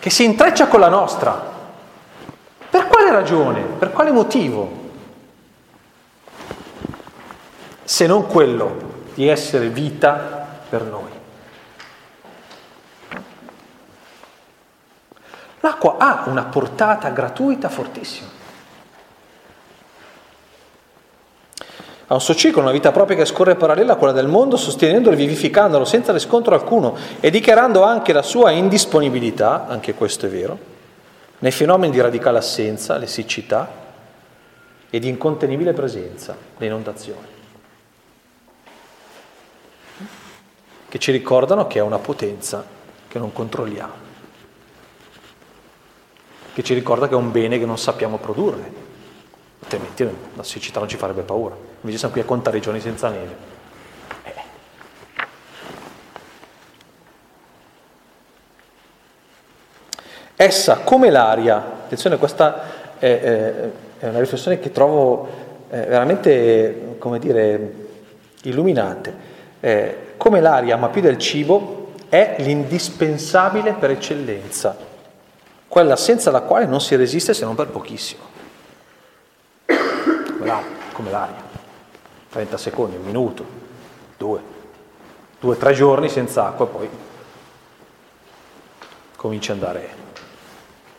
che 0.00 0.10
si 0.10 0.24
intreccia 0.24 0.66
con 0.66 0.80
la 0.80 0.88
nostra. 0.88 1.58
Per 2.70 2.86
quale 2.86 3.10
ragione? 3.12 3.60
Per 3.60 3.92
quale 3.92 4.10
motivo? 4.10 4.78
Se 7.84 8.06
non 8.06 8.26
quello 8.26 8.88
di 9.14 9.28
essere 9.28 9.68
vita 9.68 10.48
per 10.68 10.82
noi. 10.82 11.10
L'acqua 15.60 15.96
ha 15.98 16.22
una 16.26 16.44
portata 16.44 17.10
gratuita 17.10 17.68
fortissima. 17.68 18.39
Ha 22.10 22.14
un 22.14 22.20
suo 22.20 22.34
ciclo, 22.34 22.60
una 22.60 22.72
vita 22.72 22.90
propria 22.90 23.16
che 23.16 23.24
scorre 23.24 23.54
parallela 23.54 23.92
a 23.92 23.96
quella 23.96 24.12
del 24.12 24.26
mondo, 24.26 24.56
sostenendolo 24.56 25.14
e 25.14 25.16
vivificandolo 25.16 25.84
senza 25.84 26.12
riscontro 26.12 26.56
alcuno 26.56 26.96
e 27.20 27.30
dichiarando 27.30 27.84
anche 27.84 28.12
la 28.12 28.22
sua 28.22 28.50
indisponibilità, 28.50 29.68
anche 29.68 29.94
questo 29.94 30.26
è 30.26 30.28
vero, 30.28 30.58
nei 31.38 31.52
fenomeni 31.52 31.92
di 31.92 32.00
radicale 32.00 32.38
assenza, 32.38 32.96
le 32.96 33.06
siccità 33.06 33.70
e 34.90 34.98
di 34.98 35.06
incontenibile 35.06 35.72
presenza, 35.72 36.36
le 36.56 36.66
inondazioni, 36.66 37.26
che 40.88 40.98
ci 40.98 41.12
ricordano 41.12 41.68
che 41.68 41.78
è 41.78 41.82
una 41.82 42.00
potenza 42.00 42.64
che 43.06 43.18
non 43.20 43.32
controlliamo, 43.32 43.92
che 46.54 46.62
ci 46.64 46.74
ricorda 46.74 47.06
che 47.06 47.14
è 47.14 47.16
un 47.16 47.30
bene 47.30 47.56
che 47.56 47.66
non 47.66 47.78
sappiamo 47.78 48.18
produrre, 48.18 48.88
altrimenti 49.62 50.08
la 50.34 50.42
siccità 50.42 50.78
non 50.78 50.88
ci 50.88 50.96
farebbe 50.96 51.22
paura. 51.22 51.54
Invece 51.80 51.98
siamo 51.98 52.12
qui 52.12 52.22
a 52.22 52.24
contare 52.24 52.58
i 52.58 52.60
giorni 52.60 52.80
senza 52.80 53.08
neve. 53.08 53.36
Eh. 54.24 54.32
Essa, 60.36 60.78
come 60.78 61.10
l'aria, 61.10 61.56
attenzione, 61.56 62.16
questa 62.16 62.98
è, 62.98 63.70
è 63.98 64.08
una 64.08 64.20
riflessione 64.20 64.58
che 64.58 64.72
trovo 64.72 65.28
eh, 65.70 65.80
veramente, 65.82 66.96
come 66.98 67.18
dire, 67.18 67.74
illuminante. 68.42 69.28
Eh, 69.60 69.96
come 70.16 70.40
l'aria, 70.40 70.76
ma 70.76 70.88
più 70.88 71.00
del 71.00 71.18
cibo, 71.18 71.92
è 72.08 72.36
l'indispensabile 72.38 73.74
per 73.74 73.90
eccellenza, 73.90 74.76
quella 75.68 75.94
senza 75.94 76.30
la 76.30 76.40
quale 76.40 76.66
non 76.66 76.80
si 76.80 76.96
resiste 76.96 77.32
se 77.32 77.44
non 77.44 77.54
per 77.54 77.68
pochissimo 77.68 78.29
come 81.00 81.10
l'aria. 81.10 81.48
30 82.28 82.58
secondi, 82.58 82.96
un 82.96 83.02
minuto, 83.02 83.44
due, 84.18 84.40
due, 85.40 85.56
tre 85.56 85.72
giorni 85.72 86.08
senza 86.08 86.46
acqua 86.46 86.66
poi 86.66 86.88
comincia 89.16 89.52
ad 89.52 89.58
andare 89.62 89.94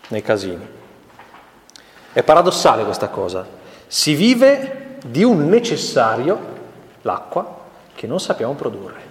nei 0.07 0.21
casini. 0.21 0.67
È 2.11 2.23
paradossale 2.23 2.83
questa 2.83 3.09
cosa. 3.09 3.47
Si 3.87 4.15
vive 4.15 4.97
di 5.05 5.23
un 5.23 5.47
necessario, 5.47 6.39
l'acqua, 7.03 7.59
che 7.93 8.07
non 8.07 8.19
sappiamo 8.19 8.53
produrre. 8.53 9.09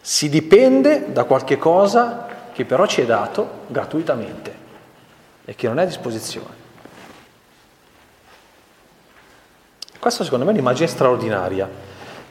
Si 0.00 0.28
dipende 0.28 1.12
da 1.12 1.24
qualche 1.24 1.58
cosa 1.58 2.26
che 2.52 2.64
però 2.64 2.86
ci 2.86 3.02
è 3.02 3.06
dato 3.06 3.60
gratuitamente 3.68 4.60
e 5.44 5.54
che 5.54 5.68
non 5.68 5.78
è 5.78 5.82
a 5.82 5.86
disposizione. 5.86 6.61
Questa 10.02 10.24
secondo 10.24 10.44
me 10.44 10.50
è 10.50 10.54
un'immagine 10.54 10.88
straordinaria. 10.88 11.70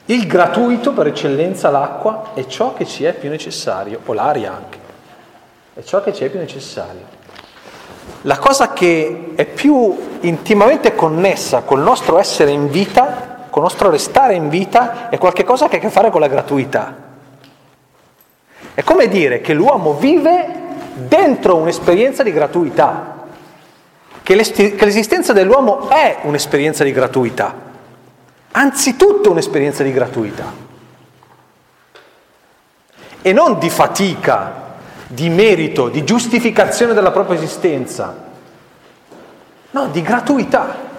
Il 0.04 0.26
gratuito 0.26 0.92
per 0.92 1.06
eccellenza, 1.06 1.70
l'acqua, 1.70 2.32
è 2.34 2.44
ciò 2.44 2.74
che 2.74 2.84
ci 2.84 3.04
è 3.04 3.14
più 3.14 3.30
necessario, 3.30 3.98
o 4.04 4.12
l'aria 4.12 4.52
anche, 4.52 4.78
è 5.72 5.82
ciò 5.82 6.02
che 6.02 6.12
ci 6.12 6.22
è 6.22 6.28
più 6.28 6.38
necessario. 6.38 7.00
La 8.22 8.36
cosa 8.36 8.74
che 8.74 9.32
è 9.34 9.46
più 9.46 10.18
intimamente 10.20 10.94
connessa 10.94 11.62
col 11.62 11.80
nostro 11.80 12.18
essere 12.18 12.50
in 12.50 12.68
vita, 12.68 13.46
col 13.48 13.62
nostro 13.62 13.88
restare 13.88 14.34
in 14.34 14.50
vita, 14.50 15.08
è 15.08 15.16
qualcosa 15.16 15.68
che 15.68 15.76
ha 15.76 15.78
a 15.78 15.82
che 15.82 15.88
fare 15.88 16.10
con 16.10 16.20
la 16.20 16.28
gratuità. 16.28 16.94
È 18.74 18.82
come 18.82 19.08
dire 19.08 19.40
che 19.40 19.54
l'uomo 19.54 19.94
vive 19.94 20.46
dentro 20.92 21.56
un'esperienza 21.56 22.22
di 22.22 22.32
gratuità. 22.32 23.21
Che, 24.22 24.34
l'esistenza 24.34 25.32
dell'uomo 25.32 25.88
è 25.88 26.18
un'esperienza 26.22 26.84
di 26.84 26.92
gratuità, 26.92 27.54
anzitutto 28.52 29.30
un'esperienza 29.30 29.82
di 29.82 29.92
gratuità, 29.92 30.52
e 33.22 33.32
non 33.32 33.58
di 33.58 33.70
fatica, 33.70 34.70
di 35.06 35.28
merito, 35.28 35.88
di 35.88 36.04
giustificazione 36.04 36.94
della 36.94 37.10
propria 37.10 37.36
esistenza, 37.36 38.30
no, 39.70 39.86
di 39.88 40.02
gratuità. 40.02 40.90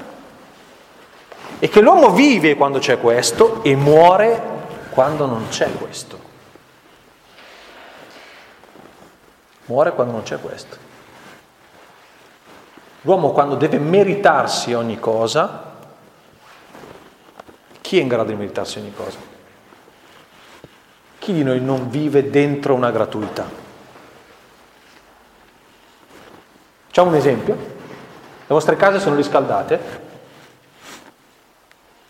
E 1.59 1.69
che 1.69 1.81
l'uomo 1.81 2.09
vive 2.09 2.55
quando 2.55 2.79
c'è 2.79 2.99
questo 2.99 3.63
e 3.63 3.75
muore 3.75 4.41
quando 4.89 5.25
non 5.25 5.47
c'è 5.49 5.71
questo. 5.77 6.19
Muore 9.65 9.93
quando 9.93 10.11
non 10.11 10.23
c'è 10.23 10.39
questo. 10.41 10.77
L'uomo 13.03 13.31
quando 13.31 13.55
deve 13.55 13.79
meritarsi 13.79 14.73
ogni 14.73 14.97
cosa, 14.97 15.71
chi 17.81 17.97
è 17.99 18.01
in 18.01 18.07
grado 18.07 18.29
di 18.29 18.35
meritarsi 18.35 18.79
ogni 18.79 18.93
cosa? 18.93 19.17
Chi 21.19 21.33
di 21.33 21.43
noi 21.43 21.59
non 21.59 21.89
vive 21.89 22.29
dentro 22.29 22.73
una 22.73 22.91
gratuità? 22.91 23.45
Facciamo 26.85 27.09
un 27.09 27.15
esempio. 27.15 27.55
Le 27.55 28.47
vostre 28.47 28.77
case 28.77 28.99
sono 28.99 29.15
riscaldate? 29.15 30.01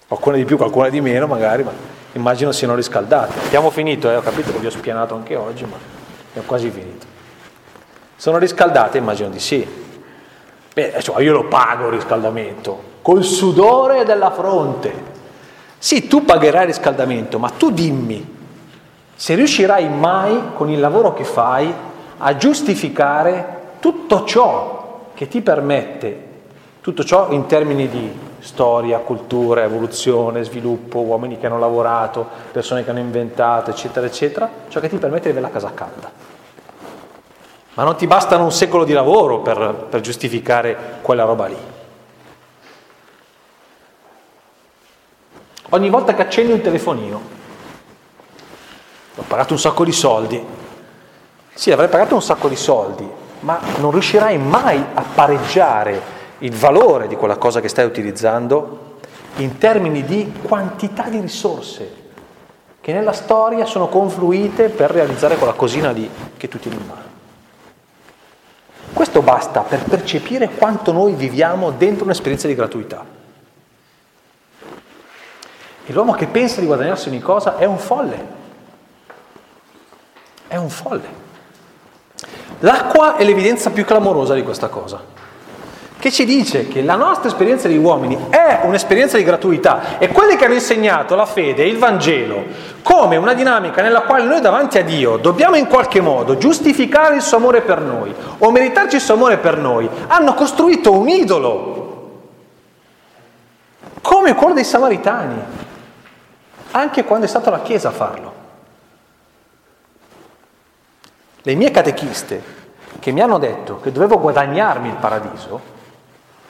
Qualcuna 0.07 0.35
di 0.35 0.45
più, 0.45 0.57
qualcuna 0.57 0.89
di 0.89 1.01
meno 1.01 1.25
magari, 1.25 1.63
ma 1.63 1.71
immagino 2.11 2.51
siano 2.51 2.75
riscaldate. 2.75 3.39
Abbiamo 3.45 3.71
finito, 3.71 4.11
eh? 4.11 4.15
ho 4.15 4.21
capito 4.21 4.51
che 4.51 4.59
vi 4.59 4.67
ho 4.67 4.71
spianato 4.71 5.15
anche 5.15 5.35
oggi, 5.35 5.65
ma 5.65 5.77
abbiamo 6.29 6.47
quasi 6.47 6.69
finito. 6.69 7.07
Sono 8.15 8.37
riscaldate? 8.37 8.99
Immagino 8.99 9.29
di 9.29 9.39
sì. 9.39 9.82
Beh, 10.74 10.95
cioè 11.01 11.21
io 11.21 11.34
lo 11.34 11.45
pago 11.45 11.88
il 11.88 11.93
riscaldamento, 11.93 12.82
col 13.01 13.24
sudore 13.24 14.03
della 14.05 14.32
fronte. 14.32 15.11
Sì, 15.78 16.07
tu 16.07 16.26
pagherai 16.26 16.61
il 16.61 16.67
riscaldamento, 16.67 17.38
ma 17.38 17.49
tu 17.49 17.71
dimmi 17.71 18.41
se 19.15 19.36
riuscirai 19.36 19.88
mai 19.88 20.53
con 20.55 20.69
il 20.69 20.80
lavoro 20.80 21.13
che 21.13 21.24
fai 21.24 21.71
a 22.17 22.36
giustificare 22.36 23.61
tutto 23.80 24.26
ciò 24.26 25.09
che 25.13 25.28
ti 25.28 25.41
permette, 25.41 26.28
tutto 26.82 27.03
ciò 27.03 27.30
in 27.32 27.45
termini 27.45 27.88
di 27.88 28.11
storia, 28.39 28.97
cultura, 28.99 29.63
evoluzione, 29.63 30.43
sviluppo, 30.43 30.99
uomini 30.99 31.38
che 31.38 31.45
hanno 31.45 31.59
lavorato, 31.59 32.28
persone 32.51 32.84
che 32.84 32.89
hanno 32.89 32.99
inventato, 32.99 33.69
eccetera, 33.69 34.05
eccetera, 34.05 34.49
ciò 34.67 34.80
che 34.80 34.89
ti 34.89 34.97
permette 34.97 35.32
di 35.32 35.38
avere 35.38 35.45
la 35.45 35.51
casa 35.51 35.71
calda. 35.74 36.32
Ma 37.76 37.84
non 37.84 37.95
ti 37.95 38.05
bastano 38.05 38.43
un 38.43 38.51
secolo 38.51 38.84
di 38.84 38.93
lavoro 38.93 39.39
per, 39.39 39.88
per 39.89 40.01
giustificare 40.01 40.99
quella 41.01 41.24
roba 41.24 41.47
lì. 41.47 41.57
Ogni 45.69 45.89
volta 45.89 46.13
che 46.13 46.21
accendi 46.21 46.51
un 46.51 46.61
telefonino, 46.61 47.21
ho 49.15 49.24
pagato 49.28 49.53
un 49.53 49.59
sacco 49.59 49.84
di 49.84 49.91
soldi, 49.91 50.45
sì, 51.53 51.71
avrei 51.71 51.88
pagato 51.88 52.13
un 52.13 52.21
sacco 52.21 52.47
di 52.47 52.55
soldi, 52.55 53.09
ma 53.39 53.59
non 53.78 53.91
riuscirai 53.91 54.38
mai 54.38 54.84
a 54.93 55.01
pareggiare 55.01 56.01
il 56.39 56.53
valore 56.53 57.07
di 57.07 57.15
quella 57.15 57.38
cosa 57.38 57.59
che 57.59 57.69
stai 57.69 57.86
utilizzando 57.86 58.97
in 59.38 59.57
termini 59.57 60.03
di 60.03 60.32
quantità 60.43 61.09
di 61.09 61.19
risorse 61.19 62.01
che 62.82 62.91
nella 62.91 63.13
storia 63.13 63.65
sono 63.65 63.88
confluite 63.88 64.69
per 64.69 64.91
realizzare 64.91 65.38
quella 65.38 65.53
cosina 65.53 65.91
lì 65.91 66.09
che 66.36 66.47
tu 66.49 66.59
tieni 66.59 66.78
in 66.78 66.86
mano. 66.86 67.02
Questo 68.93 69.21
basta 69.21 69.61
per 69.61 69.83
percepire 69.83 70.49
quanto 70.49 70.91
noi 70.91 71.13
viviamo 71.13 71.71
dentro 71.71 72.05
un'esperienza 72.05 72.47
di 72.47 72.55
gratuità. 72.55 73.03
E 75.85 75.91
l'uomo 75.91 76.13
che 76.13 76.27
pensa 76.27 76.61
di 76.61 76.67
guadagnarsi 76.67 77.09
ogni 77.09 77.19
cosa 77.19 77.57
è 77.57 77.65
un 77.65 77.77
folle. 77.77 78.41
È 80.47 80.55
un 80.55 80.69
folle. 80.69 81.21
L'acqua 82.59 83.17
è 83.17 83.23
l'evidenza 83.23 83.71
più 83.71 83.83
clamorosa 83.83 84.33
di 84.33 84.43
questa 84.43 84.69
cosa 84.69 85.22
che 86.03 86.11
ci 86.11 86.25
dice 86.25 86.67
che 86.67 86.81
la 86.81 86.97
nostra 86.97 87.29
esperienza 87.29 87.69
di 87.69 87.77
uomini 87.77 88.25
è 88.29 88.59
un'esperienza 88.63 89.15
di 89.15 89.23
gratuità 89.23 89.99
e 89.99 90.09
quelli 90.09 90.35
che 90.35 90.43
hanno 90.43 90.55
insegnato 90.55 91.15
la 91.15 91.25
fede 91.25 91.63
e 91.63 91.69
il 91.69 91.77
Vangelo 91.77 92.43
come 92.81 93.15
una 93.15 93.33
dinamica 93.33 93.81
nella 93.81 94.01
quale 94.01 94.25
noi 94.25 94.41
davanti 94.41 94.77
a 94.77 94.83
Dio 94.83 95.15
dobbiamo 95.15 95.55
in 95.55 95.65
qualche 95.65 96.01
modo 96.01 96.35
giustificare 96.35 97.15
il 97.15 97.21
suo 97.21 97.37
amore 97.37 97.61
per 97.61 97.79
noi 97.79 98.13
o 98.39 98.51
meritarci 98.51 98.95
il 98.95 99.01
suo 99.01 99.13
amore 99.13 99.37
per 99.37 99.57
noi, 99.57 99.89
hanno 100.07 100.33
costruito 100.33 100.91
un 100.91 101.07
idolo 101.07 102.31
come 104.01 104.35
quello 104.35 104.55
dei 104.55 104.65
Samaritani, 104.65 105.41
anche 106.71 107.05
quando 107.05 107.27
è 107.27 107.29
stata 107.29 107.49
la 107.49 107.61
Chiesa 107.61 107.87
a 107.87 107.91
farlo. 107.91 108.33
Le 111.43 111.55
mie 111.55 111.71
catechiste 111.71 112.43
che 112.99 113.11
mi 113.13 113.21
hanno 113.21 113.37
detto 113.37 113.79
che 113.79 113.93
dovevo 113.93 114.19
guadagnarmi 114.19 114.89
il 114.89 114.95
paradiso, 114.95 115.72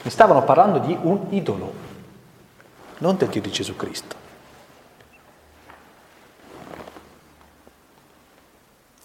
mi 0.04 0.12
stavano 0.12 0.44
parlando 0.44 0.80
di 0.80 0.98
un 1.02 1.28
idolo, 1.30 1.74
non 2.98 3.16
del 3.16 3.30
Dio 3.30 3.42
di 3.42 3.52
Gesù 3.52 3.76
Cristo. 3.78 4.16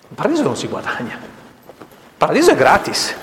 Il 0.08 0.16
paradiso 0.16 0.42
non 0.42 0.56
si 0.56 0.66
guadagna, 0.66 1.14
il 1.14 1.86
paradiso 2.16 2.50
è 2.50 2.56
gratis. 2.56 3.14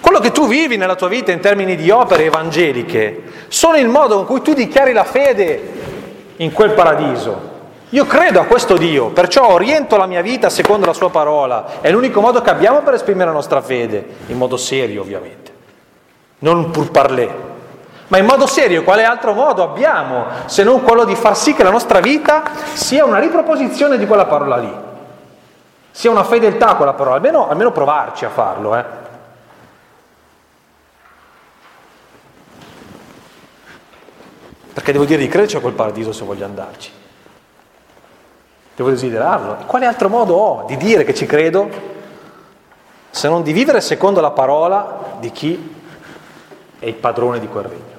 Quello 0.00 0.20
che 0.20 0.30
tu 0.30 0.46
vivi 0.46 0.76
nella 0.76 0.94
tua 0.94 1.08
vita 1.08 1.32
in 1.32 1.40
termini 1.40 1.74
di 1.74 1.90
opere 1.90 2.24
evangeliche 2.26 3.46
sono 3.48 3.76
il 3.76 3.88
modo 3.88 4.20
in 4.20 4.26
cui 4.26 4.40
tu 4.40 4.54
dichiari 4.54 4.92
la 4.92 5.04
fede 5.04 5.72
in 6.36 6.52
quel 6.52 6.72
paradiso. 6.72 7.56
Io 7.90 8.06
credo 8.06 8.40
a 8.40 8.44
questo 8.44 8.76
Dio, 8.76 9.08
perciò 9.08 9.50
oriento 9.50 9.96
la 9.96 10.06
mia 10.06 10.22
vita 10.22 10.48
secondo 10.48 10.86
la 10.86 10.92
sua 10.92 11.10
parola. 11.10 11.80
È 11.80 11.90
l'unico 11.90 12.20
modo 12.20 12.40
che 12.40 12.50
abbiamo 12.50 12.82
per 12.82 12.94
esprimere 12.94 13.26
la 13.26 13.32
nostra 13.32 13.60
fede, 13.60 14.06
in 14.26 14.36
modo 14.36 14.56
serio 14.56 15.00
ovviamente 15.00 15.48
non 16.38 16.70
pur 16.70 16.90
parler. 16.90 17.46
Ma 18.08 18.18
in 18.18 18.24
modo 18.24 18.46
serio, 18.46 18.84
quale 18.84 19.04
altro 19.04 19.34
modo 19.34 19.62
abbiamo 19.62 20.24
se 20.46 20.62
non 20.62 20.82
quello 20.82 21.04
di 21.04 21.14
far 21.14 21.36
sì 21.36 21.52
che 21.52 21.62
la 21.62 21.70
nostra 21.70 22.00
vita 22.00 22.42
sia 22.72 23.04
una 23.04 23.18
riproposizione 23.18 23.98
di 23.98 24.06
quella 24.06 24.24
parola 24.24 24.56
lì? 24.56 24.74
Sia 25.90 26.10
una 26.10 26.24
fedeltà 26.24 26.68
a 26.68 26.76
quella 26.76 26.94
parola, 26.94 27.16
almeno, 27.16 27.48
almeno 27.48 27.70
provarci 27.70 28.24
a 28.24 28.30
farlo. 28.30 28.76
Eh? 28.76 28.84
Perché 34.72 34.92
devo 34.92 35.04
dire 35.04 35.20
di 35.20 35.28
crederci 35.28 35.56
a 35.56 35.60
quel 35.60 35.74
paradiso 35.74 36.12
se 36.12 36.24
voglio 36.24 36.46
andarci. 36.46 36.90
Devo 38.74 38.88
desiderarlo. 38.88 39.64
Quale 39.66 39.84
altro 39.86 40.08
modo 40.08 40.34
ho 40.34 40.64
di 40.66 40.76
dire 40.76 41.04
che 41.04 41.12
ci 41.12 41.26
credo 41.26 41.68
se 43.10 43.28
non 43.28 43.42
di 43.42 43.52
vivere 43.52 43.80
secondo 43.80 44.20
la 44.20 44.30
parola 44.30 45.16
di 45.18 45.32
chi 45.32 45.77
è 46.78 46.86
il 46.86 46.94
padrone 46.94 47.40
di 47.40 47.48
quel 47.48 47.64
regno. 47.64 47.96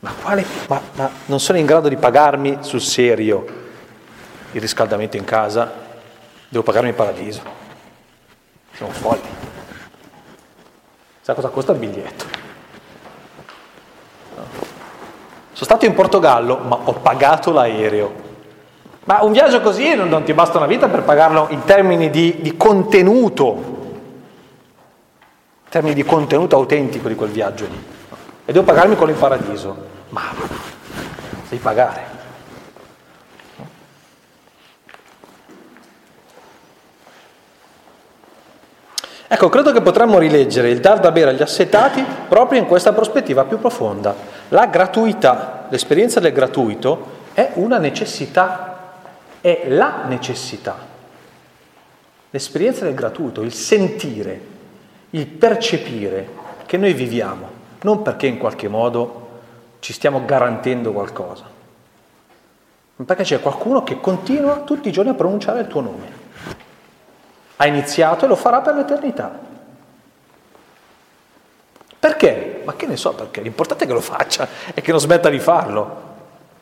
Ma, 0.00 0.12
quale, 0.22 0.44
ma, 0.68 0.80
ma 0.94 1.10
non 1.26 1.40
sono 1.40 1.58
in 1.58 1.66
grado 1.66 1.88
di 1.88 1.96
pagarmi 1.96 2.58
sul 2.60 2.80
serio 2.80 3.58
il 4.52 4.60
riscaldamento 4.60 5.16
in 5.16 5.24
casa, 5.24 5.70
devo 6.48 6.64
pagarmi 6.64 6.88
il 6.88 6.94
paradiso. 6.94 7.42
Siamo 8.72 8.92
folli. 8.92 9.20
Sai 11.20 11.34
cosa 11.34 11.48
costa 11.48 11.72
il 11.72 11.78
biglietto? 11.78 12.24
No. 14.36 14.44
Sono 15.52 15.64
stato 15.64 15.84
in 15.84 15.94
Portogallo, 15.94 16.56
ma 16.58 16.78
ho 16.84 16.94
pagato 16.94 17.52
l'aereo. 17.52 18.28
Ma 19.04 19.22
un 19.22 19.32
viaggio 19.32 19.60
così 19.60 19.94
non, 19.94 20.08
non 20.08 20.22
ti 20.22 20.32
basta 20.32 20.56
una 20.56 20.66
vita 20.66 20.88
per 20.88 21.02
pagarlo 21.02 21.48
in 21.50 21.64
termini 21.64 22.08
di, 22.08 22.38
di 22.40 22.56
contenuto 22.56 23.69
termini 25.70 25.94
di 25.94 26.04
contenuto 26.04 26.56
autentico 26.56 27.06
di 27.08 27.14
quel 27.14 27.30
viaggio 27.30 27.64
lì. 27.64 27.82
E 28.44 28.52
devo 28.52 28.64
pagarmi 28.64 28.96
quello 28.96 29.12
in 29.12 29.18
paradiso. 29.18 29.76
Ma 30.08 30.22
devi 31.48 31.62
pagare. 31.62 32.18
Ecco, 39.32 39.48
credo 39.48 39.70
che 39.70 39.80
potremmo 39.80 40.18
rileggere 40.18 40.70
il 40.70 40.80
dar 40.80 40.98
da 40.98 41.12
bere 41.12 41.30
agli 41.30 41.40
assetati 41.40 42.04
proprio 42.28 42.58
in 42.58 42.66
questa 42.66 42.92
prospettiva 42.92 43.44
più 43.44 43.60
profonda. 43.60 44.12
La 44.48 44.66
gratuità, 44.66 45.66
l'esperienza 45.68 46.18
del 46.18 46.32
gratuito 46.32 47.18
è 47.32 47.52
una 47.54 47.78
necessità, 47.78 48.94
è 49.40 49.66
la 49.68 50.02
necessità. 50.08 50.76
L'esperienza 52.28 52.84
del 52.84 52.94
gratuito, 52.94 53.42
il 53.42 53.52
sentire, 53.52 54.49
il 55.10 55.26
percepire 55.26 56.28
che 56.66 56.76
noi 56.76 56.92
viviamo, 56.92 57.48
non 57.82 58.02
perché 58.02 58.26
in 58.26 58.38
qualche 58.38 58.68
modo 58.68 59.28
ci 59.80 59.92
stiamo 59.92 60.24
garantendo 60.24 60.92
qualcosa, 60.92 61.44
ma 62.96 63.04
perché 63.04 63.22
c'è 63.22 63.40
qualcuno 63.40 63.82
che 63.82 64.00
continua 64.00 64.60
tutti 64.60 64.88
i 64.88 64.92
giorni 64.92 65.10
a 65.10 65.14
pronunciare 65.14 65.60
il 65.60 65.66
tuo 65.66 65.80
nome. 65.80 66.18
Ha 67.56 67.66
iniziato 67.66 68.24
e 68.24 68.28
lo 68.28 68.36
farà 68.36 68.60
per 68.60 68.74
l'eternità. 68.74 69.38
Perché? 71.98 72.62
Ma 72.64 72.74
che 72.74 72.86
ne 72.86 72.96
so 72.96 73.12
perché, 73.12 73.42
l'importante 73.42 73.84
è 73.84 73.86
che 73.86 73.92
lo 73.92 74.00
faccia 74.00 74.48
e 74.72 74.80
che 74.80 74.90
non 74.90 75.00
smetta 75.00 75.28
di 75.28 75.38
farlo. 75.38 76.08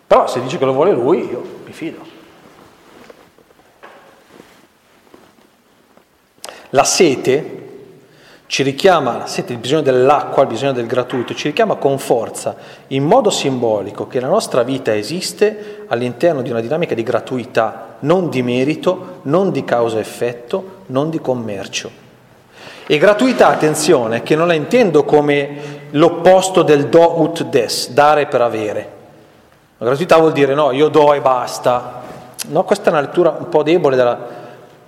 Però 0.07 0.27
se 0.27 0.41
dice 0.41 0.59
che 0.59 0.65
lo 0.65 0.73
vuole 0.73 0.93
lui, 0.93 1.29
io 1.29 1.61
mi 1.65 1.73
fido. 1.73 2.17
La 6.71 6.85
sete 6.85 7.58
ci 8.49 8.63
richiama, 8.63 9.27
sete, 9.27 9.53
il 9.53 9.59
bisogno 9.59 9.83
dell'acqua, 9.83 10.43
il 10.43 10.49
bisogno 10.49 10.73
del 10.73 10.87
gratuito, 10.87 11.35
ci 11.35 11.49
richiama 11.49 11.75
con 11.75 11.99
forza, 11.99 12.57
in 12.89 13.05
modo 13.05 13.29
simbolico, 13.29 14.07
che 14.07 14.21
la 14.21 14.27
nostra 14.27 14.63
vita 14.63 14.97
esiste 14.97 15.85
all'interno 15.87 16.41
di 16.41 16.49
una 16.49 16.63
dinamica 16.63 16.95
di 16.95 17.03
gratuità, 17.03 17.97
non 18.01 18.31
di 18.31 18.43
merito, 18.43 19.21
non 19.25 19.51
di 19.51 19.65
causa-effetto, 19.65 20.77
non 20.87 21.11
di 21.11 21.21
commercio. 21.21 21.91
E 22.87 22.97
gratuità, 22.97 23.49
attenzione, 23.49 24.23
che 24.23 24.35
non 24.35 24.47
la 24.47 24.55
intendo 24.55 25.05
come 25.05 25.87
l'opposto 25.91 26.63
del 26.63 26.89
do 26.89 27.21
ut 27.21 27.45
des, 27.45 27.91
dare 27.91 28.25
per 28.29 28.41
avere. 28.41 28.93
La 29.77 29.85
gratuità 29.85 30.17
vuol 30.17 30.33
dire 30.33 30.55
no, 30.55 30.73
io 30.73 30.89
do 30.89 31.13
e 31.13 31.21
basta. 31.21 32.01
No, 32.47 32.65
questa 32.65 32.89
è 32.89 32.93
una 32.93 33.03
lettura 33.03 33.37
un 33.39 33.51
po' 33.51 33.63
debole 33.63 33.95
della, 33.95 34.19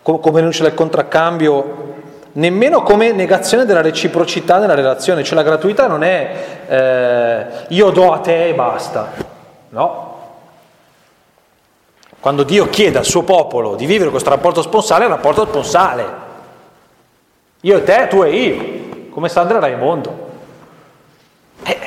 come 0.01 0.41
non 0.41 0.49
c'è 0.49 0.65
il 0.65 0.73
contraccambio, 0.73 1.99
nemmeno 2.33 2.83
come 2.83 3.13
negazione 3.13 3.65
della 3.65 3.81
reciprocità 3.81 4.59
nella 4.59 4.75
relazione, 4.75 5.25
cioè 5.25 5.35
la 5.35 5.43
gratuità 5.43 5.87
non 5.87 6.03
è 6.03 6.59
eh, 6.69 7.47
io 7.69 7.91
do 7.91 8.13
a 8.13 8.19
te 8.19 8.49
e 8.49 8.55
basta, 8.55 9.13
no. 9.71 10.09
Quando 12.21 12.43
Dio 12.43 12.69
chiede 12.69 12.99
al 12.99 13.07
suo 13.07 13.23
popolo 13.23 13.77
di 13.77 13.87
vivere 13.87 14.11
questo 14.11 14.29
rapporto 14.29 14.61
sponsale, 14.61 15.05
è 15.05 15.07
un 15.07 15.15
rapporto 15.15 15.47
sponsale. 15.47 16.29
Io 17.63 17.79
e 17.79 17.83
te, 17.83 18.09
tu 18.09 18.23
e 18.23 18.31
io, 18.31 19.09
come 19.11 19.31
Sandra 19.31 19.57
e 19.57 19.61
Raimondo. 19.61 20.29
Eh, 21.63 21.79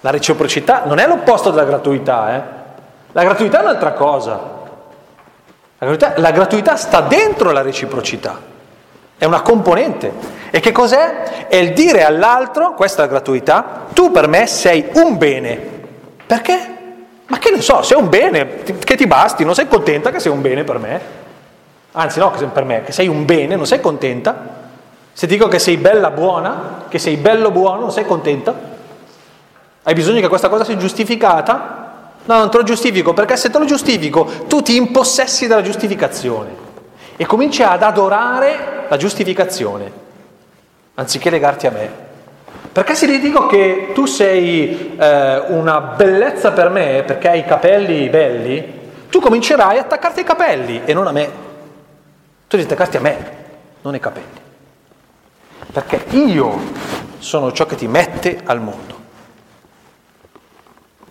la 0.00 0.10
reciprocità 0.10 0.82
non 0.84 0.98
è 0.98 1.06
l'opposto 1.06 1.50
della 1.50 1.64
gratuità, 1.64 2.34
eh. 2.34 2.42
La 3.12 3.22
gratuità 3.22 3.60
è 3.60 3.62
un'altra 3.62 3.92
cosa. 3.92 4.32
La 5.78 5.86
gratuità, 5.86 6.20
la 6.20 6.30
gratuità 6.30 6.76
sta 6.76 7.00
dentro 7.00 7.52
la 7.52 7.62
reciprocità, 7.62 8.38
è 9.22 9.24
una 9.24 9.42
componente. 9.42 10.12
E 10.50 10.58
che 10.58 10.72
cos'è? 10.72 11.46
È 11.46 11.54
il 11.54 11.74
dire 11.74 12.02
all'altro, 12.02 12.74
questa 12.74 13.02
è 13.02 13.04
la 13.04 13.12
gratuità, 13.12 13.86
tu 13.92 14.10
per 14.10 14.26
me 14.26 14.48
sei 14.48 14.88
un 14.94 15.16
bene. 15.16 15.60
Perché? 16.26 16.70
Ma 17.26 17.38
che 17.38 17.52
ne 17.52 17.60
so, 17.60 17.82
sei 17.82 17.96
un 17.98 18.08
bene, 18.08 18.64
che 18.64 18.96
ti 18.96 19.06
basti, 19.06 19.44
non 19.44 19.54
sei 19.54 19.68
contenta 19.68 20.10
che 20.10 20.18
sei 20.18 20.32
un 20.32 20.40
bene 20.40 20.64
per 20.64 20.78
me? 20.78 21.00
Anzi 21.92 22.18
no, 22.18 22.32
che 22.32 22.44
per 22.46 22.64
me, 22.64 22.82
che 22.82 22.90
sei 22.90 23.06
un 23.06 23.24
bene, 23.24 23.54
non 23.54 23.64
sei 23.64 23.80
contenta? 23.80 24.44
Se 25.12 25.28
dico 25.28 25.46
che 25.46 25.60
sei 25.60 25.76
bella 25.76 26.10
buona, 26.10 26.86
che 26.88 26.98
sei 26.98 27.16
bello 27.16 27.52
buono, 27.52 27.78
non 27.78 27.92
sei 27.92 28.04
contenta? 28.04 28.52
Hai 29.84 29.94
bisogno 29.94 30.20
che 30.20 30.26
questa 30.26 30.48
cosa 30.48 30.64
sia 30.64 30.76
giustificata? 30.76 32.10
No, 32.24 32.38
non 32.38 32.50
te 32.50 32.56
lo 32.56 32.64
giustifico, 32.64 33.14
perché 33.14 33.36
se 33.36 33.50
te 33.50 33.58
lo 33.60 33.66
giustifico 33.66 34.28
tu 34.48 34.62
ti 34.62 34.74
impossessi 34.74 35.46
della 35.46 35.62
giustificazione 35.62 36.70
e 37.16 37.26
cominci 37.26 37.62
ad 37.62 37.82
adorare 37.82 38.86
la 38.88 38.96
giustificazione, 38.96 39.90
anziché 40.94 41.30
legarti 41.30 41.66
a 41.66 41.70
me. 41.70 41.90
Perché 42.72 42.94
se 42.94 43.06
ti 43.06 43.20
dico 43.20 43.46
che 43.46 43.90
tu 43.92 44.06
sei 44.06 44.96
eh, 44.96 45.38
una 45.48 45.80
bellezza 45.80 46.52
per 46.52 46.70
me, 46.70 47.02
perché 47.06 47.28
hai 47.28 47.40
i 47.40 47.44
capelli 47.44 48.08
belli, 48.08 48.80
tu 49.10 49.20
comincerai 49.20 49.76
a 49.76 49.82
attaccarti 49.82 50.20
ai 50.20 50.24
capelli 50.24 50.80
e 50.84 50.94
non 50.94 51.06
a 51.06 51.12
me. 51.12 51.24
Tu 52.48 52.56
devi 52.56 52.62
attaccarti 52.62 52.96
a 52.96 53.00
me, 53.00 53.36
non 53.82 53.92
ai 53.92 54.00
capelli. 54.00 54.40
Perché 55.70 56.02
io 56.16 56.58
sono 57.18 57.52
ciò 57.52 57.66
che 57.66 57.76
ti 57.76 57.86
mette 57.86 58.40
al 58.44 58.60
mondo. 58.60 59.00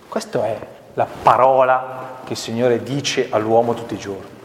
Questo 0.08 0.44
è 0.44 0.58
la 0.96 1.08
parola 1.22 2.20
che 2.24 2.34
il 2.34 2.40
Signore 2.40 2.82
dice 2.84 3.28
all'uomo 3.30 3.74
tutti 3.76 3.94
i 3.94 3.98
giorni. 3.98 4.40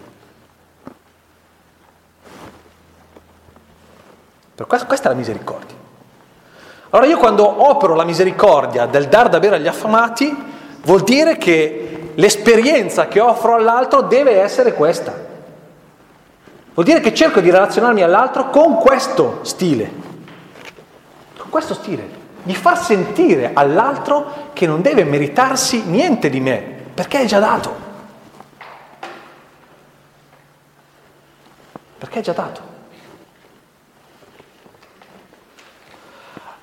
Per 4.57 4.67
questo, 4.67 4.87
questa 4.87 5.09
è 5.09 5.13
la 5.13 5.19
misericordia. 5.19 5.77
Allora 6.91 7.09
io 7.11 7.19
quando 7.19 7.69
opero 7.69 7.95
la 7.95 8.05
misericordia 8.05 8.87
del 8.87 9.07
dar 9.07 9.29
da 9.29 9.39
bere 9.39 9.57
agli 9.57 9.67
affamati, 9.67 10.35
vuol 10.83 11.03
dire 11.03 11.37
che 11.37 12.13
l'esperienza 12.15 13.07
che 13.07 13.21
offro 13.21 13.55
all'altro 13.55 14.01
deve 14.01 14.41
essere 14.41 14.73
questa. 14.73 15.13
Vuol 16.73 16.87
dire 16.87 17.01
che 17.01 17.13
cerco 17.13 17.41
di 17.41 17.51
relazionarmi 17.51 18.03
all'altro 18.03 18.49
con 18.49 18.77
questo 18.77 19.41
stile. 19.43 19.93
Con 21.37 21.51
questo 21.51 21.75
stile 21.75 22.25
di 22.43 22.55
far 22.55 22.79
sentire 22.79 23.51
all'altro 23.53 24.51
che 24.55 24.67
non 24.67 24.81
deve 24.81 25.05
meritarsi 25.05 25.83
niente 25.83 26.31
di 26.31 26.41
me, 26.41 26.57
perché 26.95 27.21
è 27.21 27.25
già 27.27 27.41
dato. 27.41 27.75
Perché 31.99 32.21
è 32.21 32.23
già 32.23 32.33
dato. 32.33 32.76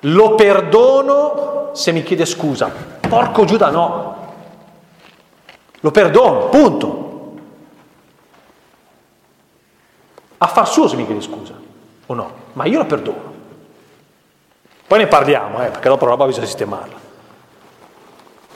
Lo 0.06 0.34
perdono 0.34 1.70
se 1.72 1.92
mi 1.92 2.02
chiede 2.02 2.26
scusa. 2.26 2.70
Porco 3.08 3.44
Giuda 3.44 3.70
no. 3.70 4.32
Lo 5.80 5.90
perdono, 5.90 6.48
punto. 6.48 7.02
A 10.38 10.46
far 10.46 10.68
suo 10.68 10.88
se 10.88 10.96
mi 10.96 11.06
chiede 11.06 11.22
scusa, 11.22 11.54
o 12.06 12.14
no? 12.14 12.32
Ma 12.52 12.64
io 12.66 12.78
lo 12.78 12.86
perdono. 12.86 13.32
Poi 14.86 14.98
ne 14.98 15.06
parliamo, 15.06 15.62
eh, 15.62 15.68
perché 15.70 15.88
dopo 15.88 16.04
la 16.04 16.10
roba 16.10 16.26
bisogna 16.26 16.46
sistemarla. 16.46 16.96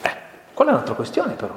Eh, 0.02 0.16
quella 0.52 0.70
è 0.70 0.74
un'altra 0.74 0.94
questione 0.94 1.32
però, 1.32 1.54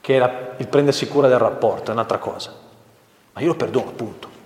che 0.00 0.16
è 0.16 0.18
la, 0.18 0.30
il 0.56 0.68
prendersi 0.68 1.06
cura 1.06 1.28
del 1.28 1.38
rapporto, 1.38 1.90
è 1.90 1.94
un'altra 1.94 2.18
cosa. 2.18 2.54
Ma 3.32 3.40
io 3.42 3.48
lo 3.48 3.54
perdono, 3.56 3.88
appunto. 3.88 4.37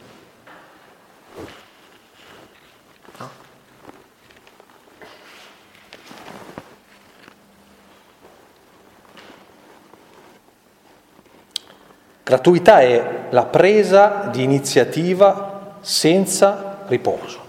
Gratuità 12.23 12.81
è 12.81 13.27
la 13.31 13.45
presa 13.45 14.29
di 14.31 14.43
iniziativa 14.43 15.77
senza 15.81 16.79
riposo 16.87 17.43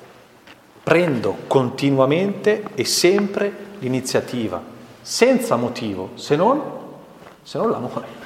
prendo 0.84 1.38
continuamente 1.48 2.66
e 2.76 2.84
sempre 2.84 3.72
l'iniziativa, 3.80 4.62
senza 5.02 5.56
motivo, 5.56 6.12
se 6.16 6.36
non, 6.36 6.62
se 7.42 7.58
non 7.58 7.72
l'amore. 7.72 8.22